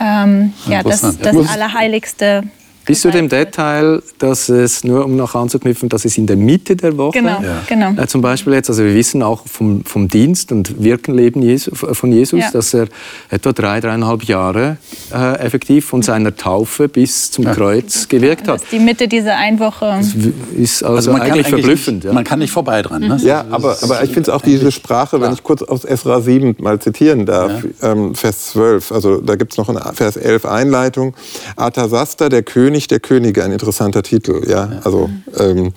ähm, 0.00 0.52
ja, 0.68 0.82
das, 0.82 1.18
das 1.18 1.48
Allerheiligste 1.48 2.44
bis 2.84 3.00
zu 3.00 3.10
dem 3.10 3.28
Detail, 3.28 4.02
dass 4.18 4.48
es, 4.48 4.84
nur 4.84 5.04
um 5.04 5.16
noch 5.16 5.34
anzuknüpfen, 5.34 5.88
dass 5.88 6.04
es 6.04 6.18
in 6.18 6.26
der 6.26 6.36
Mitte 6.36 6.76
der 6.76 6.96
Woche, 6.96 7.18
genau, 7.18 7.40
ja. 7.42 7.62
genau. 7.66 8.00
Äh, 8.00 8.06
zum 8.06 8.20
Beispiel 8.20 8.52
jetzt, 8.52 8.68
also 8.68 8.84
wir 8.84 8.94
wissen 8.94 9.22
auch 9.22 9.46
vom, 9.46 9.84
vom 9.84 10.08
Dienst 10.08 10.52
und 10.52 10.82
Wirkenleben 10.82 11.42
Jesu, 11.42 11.74
von 11.74 12.12
Jesus, 12.12 12.40
ja. 12.40 12.50
dass 12.50 12.74
er 12.74 12.88
etwa 13.30 13.52
drei, 13.52 13.80
dreieinhalb 13.80 14.24
Jahre 14.24 14.76
äh, 15.12 15.38
effektiv 15.38 15.86
von 15.86 16.02
seiner 16.02 16.36
Taufe 16.36 16.88
bis 16.88 17.30
zum 17.30 17.44
ja. 17.44 17.54
Kreuz 17.54 18.08
gewirkt 18.08 18.48
hat. 18.48 18.60
Die 18.70 18.78
Mitte 18.78 19.08
dieser 19.08 19.36
Einwoche. 19.36 19.86
Das 19.98 20.14
ist 20.56 20.82
also, 20.82 20.96
also 20.96 21.12
eigentlich, 21.12 21.32
eigentlich 21.32 21.48
verblüffend. 21.48 22.04
Nicht, 22.04 22.14
man 22.14 22.24
kann 22.24 22.38
nicht 22.38 22.52
vorbei 22.52 22.82
dran. 22.82 23.02
Ne? 23.02 23.18
Mhm. 23.18 23.26
Ja, 23.26 23.44
aber, 23.50 23.76
aber 23.82 24.02
ich 24.02 24.10
finde 24.12 24.22
es 24.22 24.28
auch 24.28 24.42
diese 24.42 24.70
Sprache, 24.70 25.20
wenn 25.20 25.32
ich 25.32 25.42
kurz 25.42 25.62
aus 25.62 25.84
Esra 25.84 26.20
7 26.20 26.56
mal 26.58 26.78
zitieren 26.78 27.24
darf, 27.26 27.52
ähm, 27.82 28.14
Vers 28.14 28.50
12, 28.50 28.92
also 28.92 29.20
da 29.20 29.36
gibt 29.36 29.52
es 29.52 29.58
noch 29.58 29.68
in 29.68 29.78
Vers 29.94 30.16
11 30.16 30.44
Einleitung. 30.44 31.14
Arthasasta, 31.56 32.28
der 32.28 32.42
König, 32.42 32.73
König 32.74 32.88
der 32.88 32.98
Könige, 32.98 33.44
ein 33.44 33.52
interessanter 33.52 34.02
Titel. 34.02 34.50
Ja? 34.50 34.80
Also, 34.82 35.08
ähm, 35.38 35.72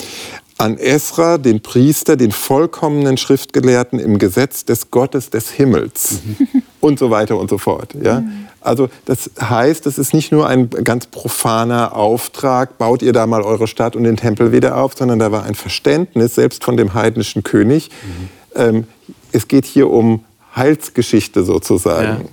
an 0.58 0.80
Esra, 0.80 1.38
den 1.38 1.62
Priester, 1.62 2.16
den 2.16 2.32
vollkommenen 2.32 3.18
Schriftgelehrten 3.18 4.00
im 4.00 4.18
Gesetz 4.18 4.66
des 4.66 4.90
Gottes 4.90 5.30
des 5.30 5.52
Himmels 5.52 6.22
mhm. 6.26 6.64
und 6.82 6.98
so 6.98 7.12
weiter 7.12 7.38
und 7.38 7.52
so 7.52 7.60
fort. 7.60 7.94
Ja? 8.02 8.24
Also 8.62 8.90
das 9.06 9.30
heißt, 9.40 9.86
es 9.86 10.00
ist 10.00 10.16
nicht 10.16 10.32
nur 10.32 10.48
ein 10.48 10.72
ganz 10.72 11.06
profaner 11.06 11.96
Auftrag, 11.96 12.80
baut 12.80 13.04
ihr 13.04 13.14
da 13.14 13.28
mal 13.28 13.44
eure 13.44 13.68
Stadt 13.68 13.96
und 13.96 14.04
den 14.04 14.18
Tempel 14.18 14.52
wieder 14.52 14.78
auf, 14.78 14.96
sondern 14.98 15.20
da 15.20 15.32
war 15.32 15.44
ein 15.44 15.54
Verständnis, 15.54 16.34
selbst 16.34 16.64
von 16.64 16.76
dem 16.76 16.96
heidnischen 16.96 17.44
König. 17.44 17.92
Mhm. 18.02 18.30
Ähm, 18.56 18.84
es 19.32 19.48
geht 19.48 19.66
hier 19.66 19.92
um 19.92 20.24
Heilsgeschichte 20.56 21.44
sozusagen. 21.44 22.24
Ja. 22.24 22.30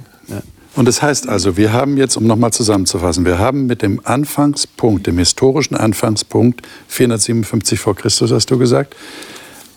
Und 0.77 0.89
das 0.89 1.03
heißt 1.03 1.29
also, 1.29 1.57
wir 1.57 1.73
haben 1.73 1.97
jetzt, 1.97 2.17
um 2.17 2.27
nochmal 2.27 2.53
zusammenzufassen, 2.53 3.25
wir 3.25 3.39
haben 3.39 3.67
mit 3.67 3.83
dem 3.83 4.01
Anfangspunkt, 4.05 5.07
dem 5.07 5.19
historischen 5.19 5.77
Anfangspunkt 5.77 6.63
457 6.89 7.79
vor 7.79 7.95
Christus, 7.95 8.33
hast 8.33 8.51
du 8.51 8.59
gesagt, 8.59 8.97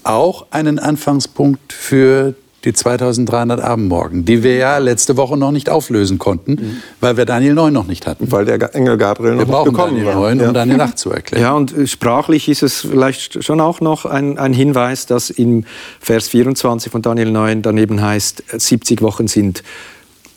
auch 0.04 0.48
einen 0.52 0.80
Anfangspunkt 0.80 1.74
für 1.74 2.34
die 2.66 2.74
2300 2.74 3.62
Abendmorgen, 3.62 4.26
die 4.26 4.41
wir 4.41 4.56
ja 4.56 4.78
letzte 4.80 5.16
Woche 5.16 5.38
noch 5.38 5.52
nicht 5.52 5.70
auflösen 5.70 6.18
konnten, 6.18 6.52
mhm. 6.52 6.78
weil 7.00 7.16
wir 7.16 7.26
Daniel 7.26 7.54
9 7.54 7.72
noch 7.72 7.86
nicht 7.86 8.08
hatten. 8.08 8.32
Weil 8.32 8.45
der 8.45 8.76
Engel 8.76 8.98
Gabriel 8.98 9.36
noch 9.36 9.48
wir 9.48 9.60
nicht 9.60 9.66
gekommen 9.66 9.95
Daniel 9.95 10.06
war. 10.08 10.16
9, 10.16 10.39
um 10.39 10.45
ja. 10.48 10.52
Daniel 10.52 10.82
8 10.82 10.98
zu 10.98 11.12
erklären. 11.12 11.43
Ja, 11.43 11.54
und 11.54 11.74
sprachlich 11.86 12.50
ist 12.50 12.64
es 12.64 12.82
vielleicht 12.82 13.43
schon 13.43 13.62
auch 13.62 13.80
noch 13.80 14.06
ein, 14.06 14.38
ein 14.38 14.54
Hinweis, 14.54 15.06
dass 15.06 15.30
im 15.30 15.66
Vers 16.00 16.30
24 16.30 16.91
von 16.91 17.02
Daniel 17.02 17.32
9 17.32 17.62
daneben 17.62 18.02
heißt, 18.02 18.43
70 18.58 19.02
Wochen 19.02 19.28
sind 19.28 19.64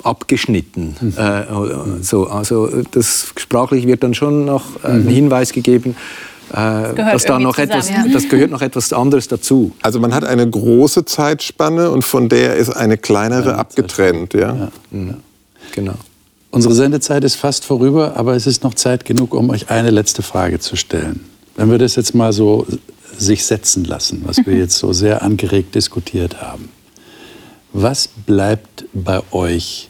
abgeschnitten. 0.05 0.97
Mhm. 1.01 1.15
Äh, 1.17 2.03
so, 2.03 2.27
also 2.29 2.69
das 2.91 3.33
sprachlich 3.37 3.87
wird 3.87 4.03
dann 4.03 4.15
schon 4.15 4.45
noch 4.45 4.85
ein 4.85 5.07
Hinweis 5.07 5.53
gegeben, 5.53 5.97
äh, 6.53 6.95
dass 6.95 7.25
da 7.25 7.39
noch 7.39 7.59
etwas, 7.59 7.91
ja. 7.91 8.05
das 8.13 8.29
gehört 8.29 8.51
noch 8.51 8.63
etwas 8.63 8.93
anderes 8.93 9.29
dazu. 9.29 9.73
Also 9.83 10.01
man 10.01 10.15
hat 10.15 10.25
eine 10.25 10.49
große 10.49 11.05
Zeitspanne 11.05 11.91
und 11.91 12.05
von 12.05 12.29
der 12.29 12.57
ist 12.57 12.71
eine 12.71 12.99
kleinere 12.99 13.57
abgetrennt. 13.57 14.35
Ja? 14.35 14.55
ja. 14.55 14.73
Mhm. 14.91 15.15
Genau. 15.73 15.95
Unsere 16.51 16.75
Sendezeit 16.75 17.23
ist 17.23 17.37
fast 17.37 17.65
vorüber, 17.65 18.17
aber 18.17 18.35
es 18.35 18.49
ist 18.49 18.65
noch 18.65 18.75
Zeit 18.75 19.05
genug, 19.05 19.35
um 19.35 19.51
euch 19.51 19.71
eine 19.71 19.91
letzte 19.91 20.23
Frage 20.23 20.59
zu 20.59 20.75
stellen. 20.75 21.21
Wenn 21.55 21.71
wir 21.71 21.79
das 21.79 21.95
jetzt 21.95 22.15
mal 22.15 22.33
so 22.33 22.67
sich 23.17 23.45
setzen 23.45 23.85
lassen, 23.85 24.23
was 24.25 24.45
wir 24.45 24.55
jetzt 24.59 24.79
so 24.79 24.93
sehr 24.93 25.23
angeregt 25.23 25.75
diskutiert 25.77 26.41
haben. 26.41 26.71
Was 27.73 28.09
bleibt 28.09 28.87
bei 28.93 29.21
euch 29.31 29.90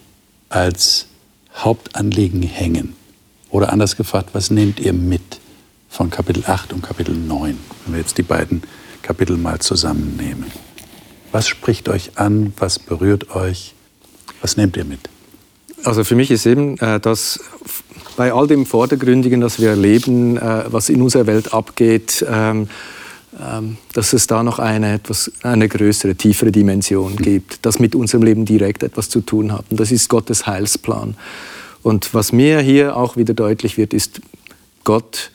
als 0.51 1.07
Hauptanliegen 1.55 2.43
hängen? 2.43 2.95
Oder 3.51 3.73
anders 3.73 3.97
gefragt, 3.97 4.31
was 4.33 4.51
nehmt 4.51 4.79
ihr 4.79 4.93
mit 4.93 5.41
von 5.89 6.11
Kapitel 6.11 6.45
8 6.47 6.73
und 6.73 6.83
Kapitel 6.83 7.15
9, 7.15 7.59
wenn 7.85 7.95
wir 7.95 8.01
jetzt 8.01 8.19
die 8.19 8.23
beiden 8.23 8.63
Kapitel 9.03 9.37
mal 9.37 9.59
zusammennehmen? 9.59 10.53
Was 11.33 11.49
spricht 11.49 11.89
euch 11.89 12.19
an? 12.19 12.53
Was 12.59 12.79
berührt 12.79 13.35
euch? 13.35 13.75
Was 14.43 14.57
nehmt 14.57 14.77
ihr 14.77 14.85
mit? 14.85 15.01
Also 15.85 16.05
für 16.05 16.15
mich 16.15 16.31
ist 16.31 16.47
eben, 16.47 16.77
äh, 16.79 17.01
dass 17.01 17.41
bei 18.17 18.33
all 18.33 18.47
dem 18.47 18.67
Vordergründigen, 18.67 19.41
das 19.41 19.61
wir 19.61 19.71
erleben, 19.71 20.37
äh, 20.37 20.65
was 20.67 20.89
in 20.89 21.01
unserer 21.01 21.27
Welt 21.27 21.55
abgeht, 21.55 22.25
ähm, 22.29 22.69
dass 23.93 24.13
es 24.13 24.27
da 24.27 24.43
noch 24.43 24.59
eine 24.59 24.95
etwas 24.95 25.31
eine 25.43 25.69
größere, 25.69 26.17
tiefere 26.17 26.51
Dimension 26.51 27.15
gibt, 27.17 27.65
das 27.65 27.79
mit 27.79 27.95
unserem 27.95 28.25
Leben 28.25 28.45
direkt 28.45 28.83
etwas 28.83 29.09
zu 29.09 29.21
tun 29.21 29.53
hat. 29.53 29.65
Und 29.71 29.79
das 29.79 29.93
ist 29.93 30.09
Gottes 30.09 30.47
Heilsplan. 30.47 31.17
Und 31.83 32.13
was 32.13 32.33
mir 32.33 32.61
hier 32.61 32.97
auch 32.97 33.17
wieder 33.17 33.35
deutlich 33.35 33.79
wird, 33.79 33.95
ist, 33.95 34.21
Gott 34.85 35.31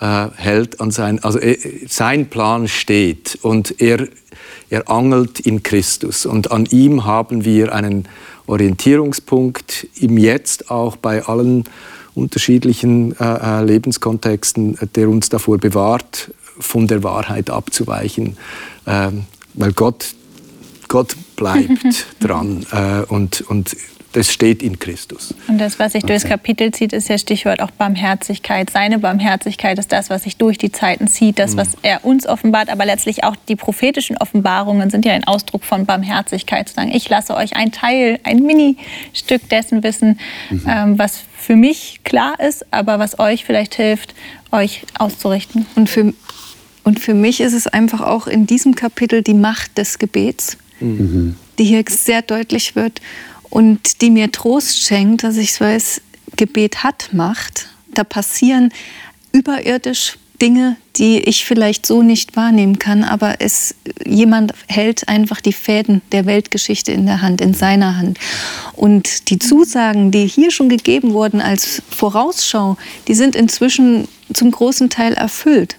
äh, 0.00 0.28
hält 0.36 0.80
an 0.80 0.90
sein, 0.90 1.22
also 1.22 1.38
äh, 1.38 1.58
sein 1.88 2.30
Plan 2.30 2.68
steht 2.68 3.38
und 3.42 3.80
er, 3.80 4.08
er 4.70 4.88
angelt 4.88 5.40
in 5.40 5.62
Christus. 5.62 6.26
Und 6.26 6.52
an 6.52 6.66
ihm 6.66 7.04
haben 7.04 7.44
wir 7.44 7.74
einen 7.74 8.08
Orientierungspunkt 8.46 9.86
im 10.00 10.16
Jetzt 10.16 10.70
auch 10.70 10.96
bei 10.96 11.24
allen 11.24 11.64
unterschiedlichen 12.14 13.14
äh, 13.20 13.60
äh 13.60 13.64
Lebenskontexten, 13.64 14.78
der 14.94 15.08
uns 15.08 15.28
davor 15.28 15.58
bewahrt, 15.58 16.32
von 16.60 16.86
der 16.86 17.02
Wahrheit 17.02 17.50
abzuweichen, 17.50 18.36
ähm, 18.86 19.24
weil 19.54 19.72
Gott, 19.72 20.14
Gott 20.88 21.16
bleibt 21.36 22.06
dran 22.20 22.66
äh, 22.72 23.02
und, 23.12 23.42
und 23.42 23.76
das 24.12 24.32
steht 24.32 24.62
in 24.62 24.78
Christus. 24.78 25.34
Und 25.46 25.58
das, 25.58 25.78
was 25.78 25.92
sich 25.92 26.02
okay. 26.02 26.14
durchs 26.14 26.28
Kapitel 26.28 26.72
zieht, 26.72 26.92
ist 26.92 27.08
ja 27.08 27.16
Stichwort 27.16 27.60
auch 27.60 27.70
Barmherzigkeit. 27.70 28.68
Seine 28.68 28.98
Barmherzigkeit 28.98 29.78
ist 29.78 29.92
das, 29.92 30.10
was 30.10 30.24
sich 30.24 30.36
durch 30.36 30.58
die 30.58 30.72
Zeiten 30.72 31.06
zieht, 31.06 31.38
das, 31.38 31.56
was 31.56 31.76
er 31.82 32.04
uns 32.04 32.26
offenbart, 32.26 32.70
aber 32.70 32.84
letztlich 32.84 33.22
auch 33.22 33.36
die 33.36 33.54
prophetischen 33.54 34.16
Offenbarungen 34.16 34.90
sind 34.90 35.04
ja 35.04 35.12
ein 35.12 35.24
Ausdruck 35.24 35.64
von 35.64 35.86
Barmherzigkeit. 35.86 36.68
Zu 36.68 36.74
sagen, 36.74 36.90
ich 36.92 37.08
lasse 37.08 37.36
euch 37.36 37.54
ein 37.54 37.70
Teil, 37.70 38.18
ein 38.24 38.40
Ministück 38.40 39.48
dessen 39.48 39.84
wissen, 39.84 40.18
mhm. 40.50 40.62
ähm, 40.66 40.98
was 40.98 41.22
für 41.38 41.54
mich 41.54 42.00
klar 42.02 42.38
ist, 42.40 42.66
aber 42.72 42.98
was 42.98 43.20
euch 43.20 43.44
vielleicht 43.44 43.76
hilft, 43.76 44.14
euch 44.50 44.82
auszurichten. 44.98 45.66
Und 45.76 45.88
für, 45.88 46.12
und 46.90 46.98
für 46.98 47.14
mich 47.14 47.40
ist 47.40 47.52
es 47.52 47.68
einfach 47.68 48.00
auch 48.00 48.26
in 48.26 48.48
diesem 48.48 48.74
Kapitel 48.74 49.22
die 49.22 49.32
Macht 49.32 49.78
des 49.78 50.00
Gebets, 50.00 50.56
mhm. 50.80 51.36
die 51.56 51.62
hier 51.62 51.84
sehr 51.88 52.20
deutlich 52.20 52.74
wird 52.74 53.00
und 53.48 54.02
die 54.02 54.10
mir 54.10 54.32
Trost 54.32 54.76
schenkt, 54.76 55.22
dass 55.22 55.36
ich 55.36 55.60
weiß, 55.60 56.00
Gebet 56.34 56.82
hat 56.82 57.10
Macht. 57.12 57.68
Da 57.94 58.02
passieren 58.02 58.72
überirdisch 59.30 60.18
Dinge, 60.42 60.78
die 60.96 61.20
ich 61.20 61.44
vielleicht 61.44 61.86
so 61.86 62.02
nicht 62.02 62.34
wahrnehmen 62.34 62.80
kann, 62.80 63.04
aber 63.04 63.36
es, 63.38 63.76
jemand 64.04 64.52
hält 64.66 65.08
einfach 65.08 65.40
die 65.40 65.52
Fäden 65.52 66.02
der 66.10 66.26
Weltgeschichte 66.26 66.90
in 66.90 67.06
der 67.06 67.22
Hand, 67.22 67.40
in 67.40 67.54
seiner 67.54 67.98
Hand. 67.98 68.18
Und 68.74 69.30
die 69.30 69.38
Zusagen, 69.38 70.10
die 70.10 70.26
hier 70.26 70.50
schon 70.50 70.68
gegeben 70.68 71.12
wurden 71.12 71.40
als 71.40 71.82
Vorausschau, 71.90 72.76
die 73.06 73.14
sind 73.14 73.36
inzwischen 73.36 74.08
zum 74.32 74.50
großen 74.50 74.90
Teil 74.90 75.12
erfüllt. 75.12 75.76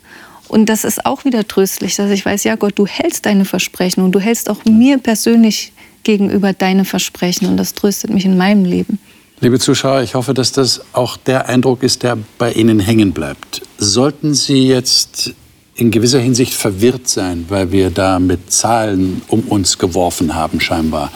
Und 0.52 0.66
das 0.66 0.84
ist 0.84 1.06
auch 1.06 1.24
wieder 1.24 1.48
tröstlich, 1.48 1.96
dass 1.96 2.12
ich 2.12 2.26
weiß, 2.26 2.44
ja 2.44 2.58
Gott, 2.58 2.74
du 2.76 2.86
hältst 2.86 3.26
deine 3.26 3.46
Versprechen 3.46 4.04
und 4.04 4.12
du 4.12 4.20
hältst 4.20 4.50
auch 4.50 4.66
mir 4.66 4.98
persönlich 4.98 5.72
gegenüber 6.04 6.52
deine 6.52 6.84
Versprechen 6.84 7.48
und 7.48 7.56
das 7.56 7.74
tröstet 7.74 8.10
mich 8.10 8.26
in 8.26 8.36
meinem 8.36 8.66
Leben. 8.66 9.00
Liebe 9.40 9.60
Zuschauer, 9.60 10.02
ich 10.02 10.14
hoffe, 10.14 10.34
dass 10.34 10.52
das 10.52 10.82
auch 10.92 11.16
der 11.16 11.48
Eindruck 11.48 11.84
ist, 11.84 12.04
der 12.04 12.18
bei 12.38 12.52
Ihnen 12.52 12.82
hängen 12.82 13.14
bleibt. 13.14 13.62
Sollten 13.78 14.34
Sie 14.34 14.68
jetzt 14.68 15.34
in 15.76 15.90
gewisser 15.90 16.20
Hinsicht 16.20 16.54
verwirrt 16.54 17.08
sein, 17.08 17.46
weil 17.48 17.72
wir 17.72 17.90
da 17.90 18.20
mit 18.20 18.52
Zahlen 18.52 19.22
um 19.30 19.44
uns 19.44 19.78
geworfen 19.78 20.36
haben 20.36 20.60
scheinbar, 20.60 21.14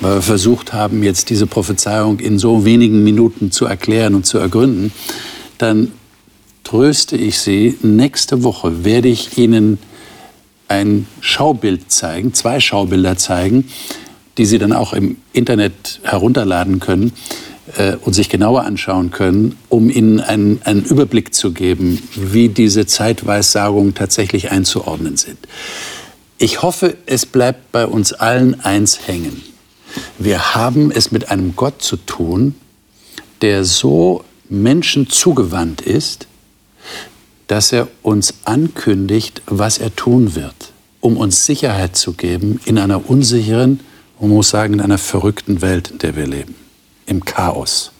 weil 0.00 0.14
wir 0.14 0.22
versucht 0.22 0.72
haben, 0.72 1.02
jetzt 1.02 1.28
diese 1.28 1.46
Prophezeiung 1.46 2.18
in 2.18 2.38
so 2.38 2.64
wenigen 2.64 3.04
Minuten 3.04 3.52
zu 3.52 3.66
erklären 3.66 4.14
und 4.14 4.24
zu 4.24 4.38
ergründen, 4.38 4.90
dann 5.58 5.92
tröste 6.70 7.16
ich 7.16 7.40
Sie, 7.40 7.76
nächste 7.82 8.44
Woche 8.44 8.84
werde 8.84 9.08
ich 9.08 9.36
Ihnen 9.36 9.80
ein 10.68 11.08
Schaubild 11.20 11.90
zeigen, 11.90 12.32
zwei 12.32 12.60
Schaubilder 12.60 13.16
zeigen, 13.16 13.68
die 14.38 14.44
Sie 14.44 14.58
dann 14.58 14.72
auch 14.72 14.92
im 14.92 15.16
Internet 15.32 15.98
herunterladen 16.04 16.78
können 16.78 17.12
äh, 17.76 17.96
und 17.96 18.12
sich 18.12 18.28
genauer 18.28 18.62
anschauen 18.66 19.10
können, 19.10 19.56
um 19.68 19.90
Ihnen 19.90 20.20
einen, 20.20 20.62
einen 20.62 20.84
Überblick 20.84 21.34
zu 21.34 21.50
geben, 21.50 22.00
wie 22.14 22.48
diese 22.48 22.86
Zeitweissagungen 22.86 23.94
tatsächlich 23.96 24.52
einzuordnen 24.52 25.16
sind. 25.16 25.38
Ich 26.38 26.62
hoffe, 26.62 26.96
es 27.04 27.26
bleibt 27.26 27.72
bei 27.72 27.84
uns 27.84 28.12
allen 28.12 28.60
eins 28.60 29.08
hängen. 29.08 29.42
Wir 30.20 30.54
haben 30.54 30.92
es 30.92 31.10
mit 31.10 31.32
einem 31.32 31.56
Gott 31.56 31.82
zu 31.82 31.96
tun, 31.96 32.54
der 33.42 33.64
so 33.64 34.22
Menschen 34.48 35.08
zugewandt 35.08 35.80
ist, 35.80 36.28
dass 37.50 37.72
er 37.72 37.88
uns 38.02 38.34
ankündigt, 38.44 39.42
was 39.46 39.78
er 39.78 39.96
tun 39.96 40.36
wird, 40.36 40.72
um 41.00 41.16
uns 41.16 41.46
Sicherheit 41.46 41.96
zu 41.96 42.12
geben 42.12 42.60
in 42.64 42.78
einer 42.78 43.10
unsicheren, 43.10 43.80
man 44.20 44.30
muss 44.30 44.50
sagen, 44.50 44.74
in 44.74 44.80
einer 44.80 44.98
verrückten 44.98 45.60
Welt, 45.60 45.90
in 45.90 45.98
der 45.98 46.14
wir 46.14 46.28
leben, 46.28 46.54
im 47.06 47.24
Chaos. 47.24 47.90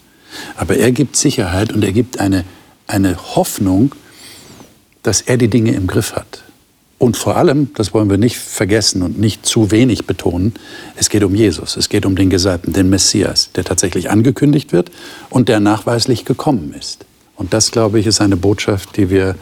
Aber 0.57 0.77
er 0.77 0.93
gibt 0.93 1.17
Sicherheit 1.17 1.73
und 1.73 1.83
er 1.83 1.91
gibt 1.91 2.21
eine, 2.21 2.45
eine 2.87 3.17
Hoffnung, 3.35 3.97
dass 5.03 5.21
er 5.21 5.37
die 5.37 5.49
Dinge 5.49 5.73
im 5.73 5.89
Griff 5.89 6.15
hat. 6.15 6.45
Und 6.99 7.17
vor 7.17 7.37
allem, 7.37 7.75
das 7.75 7.93
wollen 7.93 8.09
wir 8.09 8.19
nicht 8.19 8.37
vergessen 8.37 9.03
und 9.03 9.19
nicht 9.19 9.45
zu 9.45 9.73
wenig 9.73 10.07
betonen, 10.07 10.55
es 10.95 11.09
geht 11.09 11.25
um 11.25 11.35
Jesus, 11.35 11.77
es 11.77 11.89
geht 11.89 12.07
um 12.07 12.15
den 12.15 12.31
Gesalbten, 12.31 12.73
den 12.73 12.89
Messias, 12.89 13.51
der 13.57 13.65
tatsächlich 13.65 14.11
angekündigt 14.11 14.73
wird 14.73 14.93
und 15.29 15.49
der 15.49 15.59
nachweislich 15.59 16.25
gekommen 16.25 16.73
ist. 16.79 17.05
Und 17.41 17.55
das, 17.55 17.71
glaube 17.71 17.99
ich, 17.99 18.07
ist 18.07 18.21
eine 18.21 18.37
Botschaft, 18.37 18.99
die 18.99 19.09
wir 19.09 19.35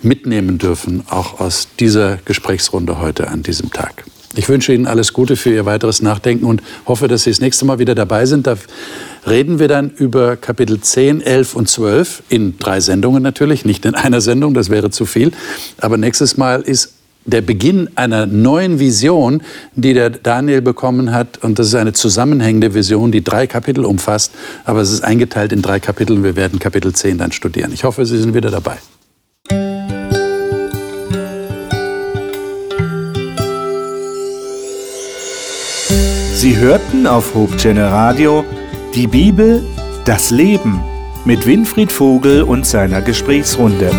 mitnehmen 0.00 0.56
dürfen, 0.56 1.04
auch 1.10 1.38
aus 1.38 1.68
dieser 1.78 2.16
Gesprächsrunde 2.24 2.98
heute 2.98 3.28
an 3.28 3.42
diesem 3.42 3.70
Tag. 3.70 4.04
Ich 4.34 4.48
wünsche 4.48 4.72
Ihnen 4.72 4.86
alles 4.86 5.12
Gute 5.12 5.36
für 5.36 5.50
Ihr 5.50 5.66
weiteres 5.66 6.00
Nachdenken 6.00 6.46
und 6.46 6.62
hoffe, 6.86 7.08
dass 7.08 7.24
Sie 7.24 7.30
das 7.30 7.40
nächste 7.40 7.66
Mal 7.66 7.78
wieder 7.78 7.94
dabei 7.94 8.24
sind. 8.24 8.46
Da 8.46 8.56
reden 9.26 9.58
wir 9.58 9.68
dann 9.68 9.90
über 9.90 10.36
Kapitel 10.36 10.80
10, 10.80 11.20
11 11.20 11.54
und 11.54 11.68
12 11.68 12.22
in 12.30 12.58
drei 12.58 12.80
Sendungen 12.80 13.22
natürlich, 13.22 13.66
nicht 13.66 13.84
in 13.84 13.94
einer 13.94 14.22
Sendung, 14.22 14.54
das 14.54 14.70
wäre 14.70 14.90
zu 14.90 15.04
viel. 15.04 15.32
Aber 15.78 15.98
nächstes 15.98 16.38
Mal 16.38 16.62
ist 16.62 16.95
der 17.26 17.42
Beginn 17.42 17.90
einer 17.96 18.26
neuen 18.26 18.78
Vision, 18.78 19.42
die 19.74 19.94
der 19.94 20.10
Daniel 20.10 20.62
bekommen 20.62 21.12
hat. 21.12 21.38
Und 21.42 21.58
das 21.58 21.68
ist 21.68 21.74
eine 21.74 21.92
zusammenhängende 21.92 22.74
Vision, 22.74 23.12
die 23.12 23.22
drei 23.22 23.46
Kapitel 23.46 23.84
umfasst. 23.84 24.32
Aber 24.64 24.80
es 24.80 24.90
ist 24.90 25.02
eingeteilt 25.02 25.52
in 25.52 25.62
drei 25.62 25.80
Kapitel. 25.80 26.22
Wir 26.22 26.36
werden 26.36 26.58
Kapitel 26.58 26.92
10 26.92 27.18
dann 27.18 27.32
studieren. 27.32 27.72
Ich 27.72 27.84
hoffe, 27.84 28.06
Sie 28.06 28.18
sind 28.18 28.34
wieder 28.34 28.50
dabei. 28.50 28.78
Sie 36.34 36.56
hörten 36.58 37.06
auf 37.06 37.34
Hope 37.34 37.56
Channel 37.56 37.86
Radio 37.86 38.44
die 38.94 39.06
Bibel, 39.06 39.62
das 40.04 40.30
Leben 40.30 40.80
mit 41.24 41.46
Winfried 41.46 41.90
Vogel 41.90 42.42
und 42.42 42.64
seiner 42.64 43.02
Gesprächsrunde. 43.02 43.90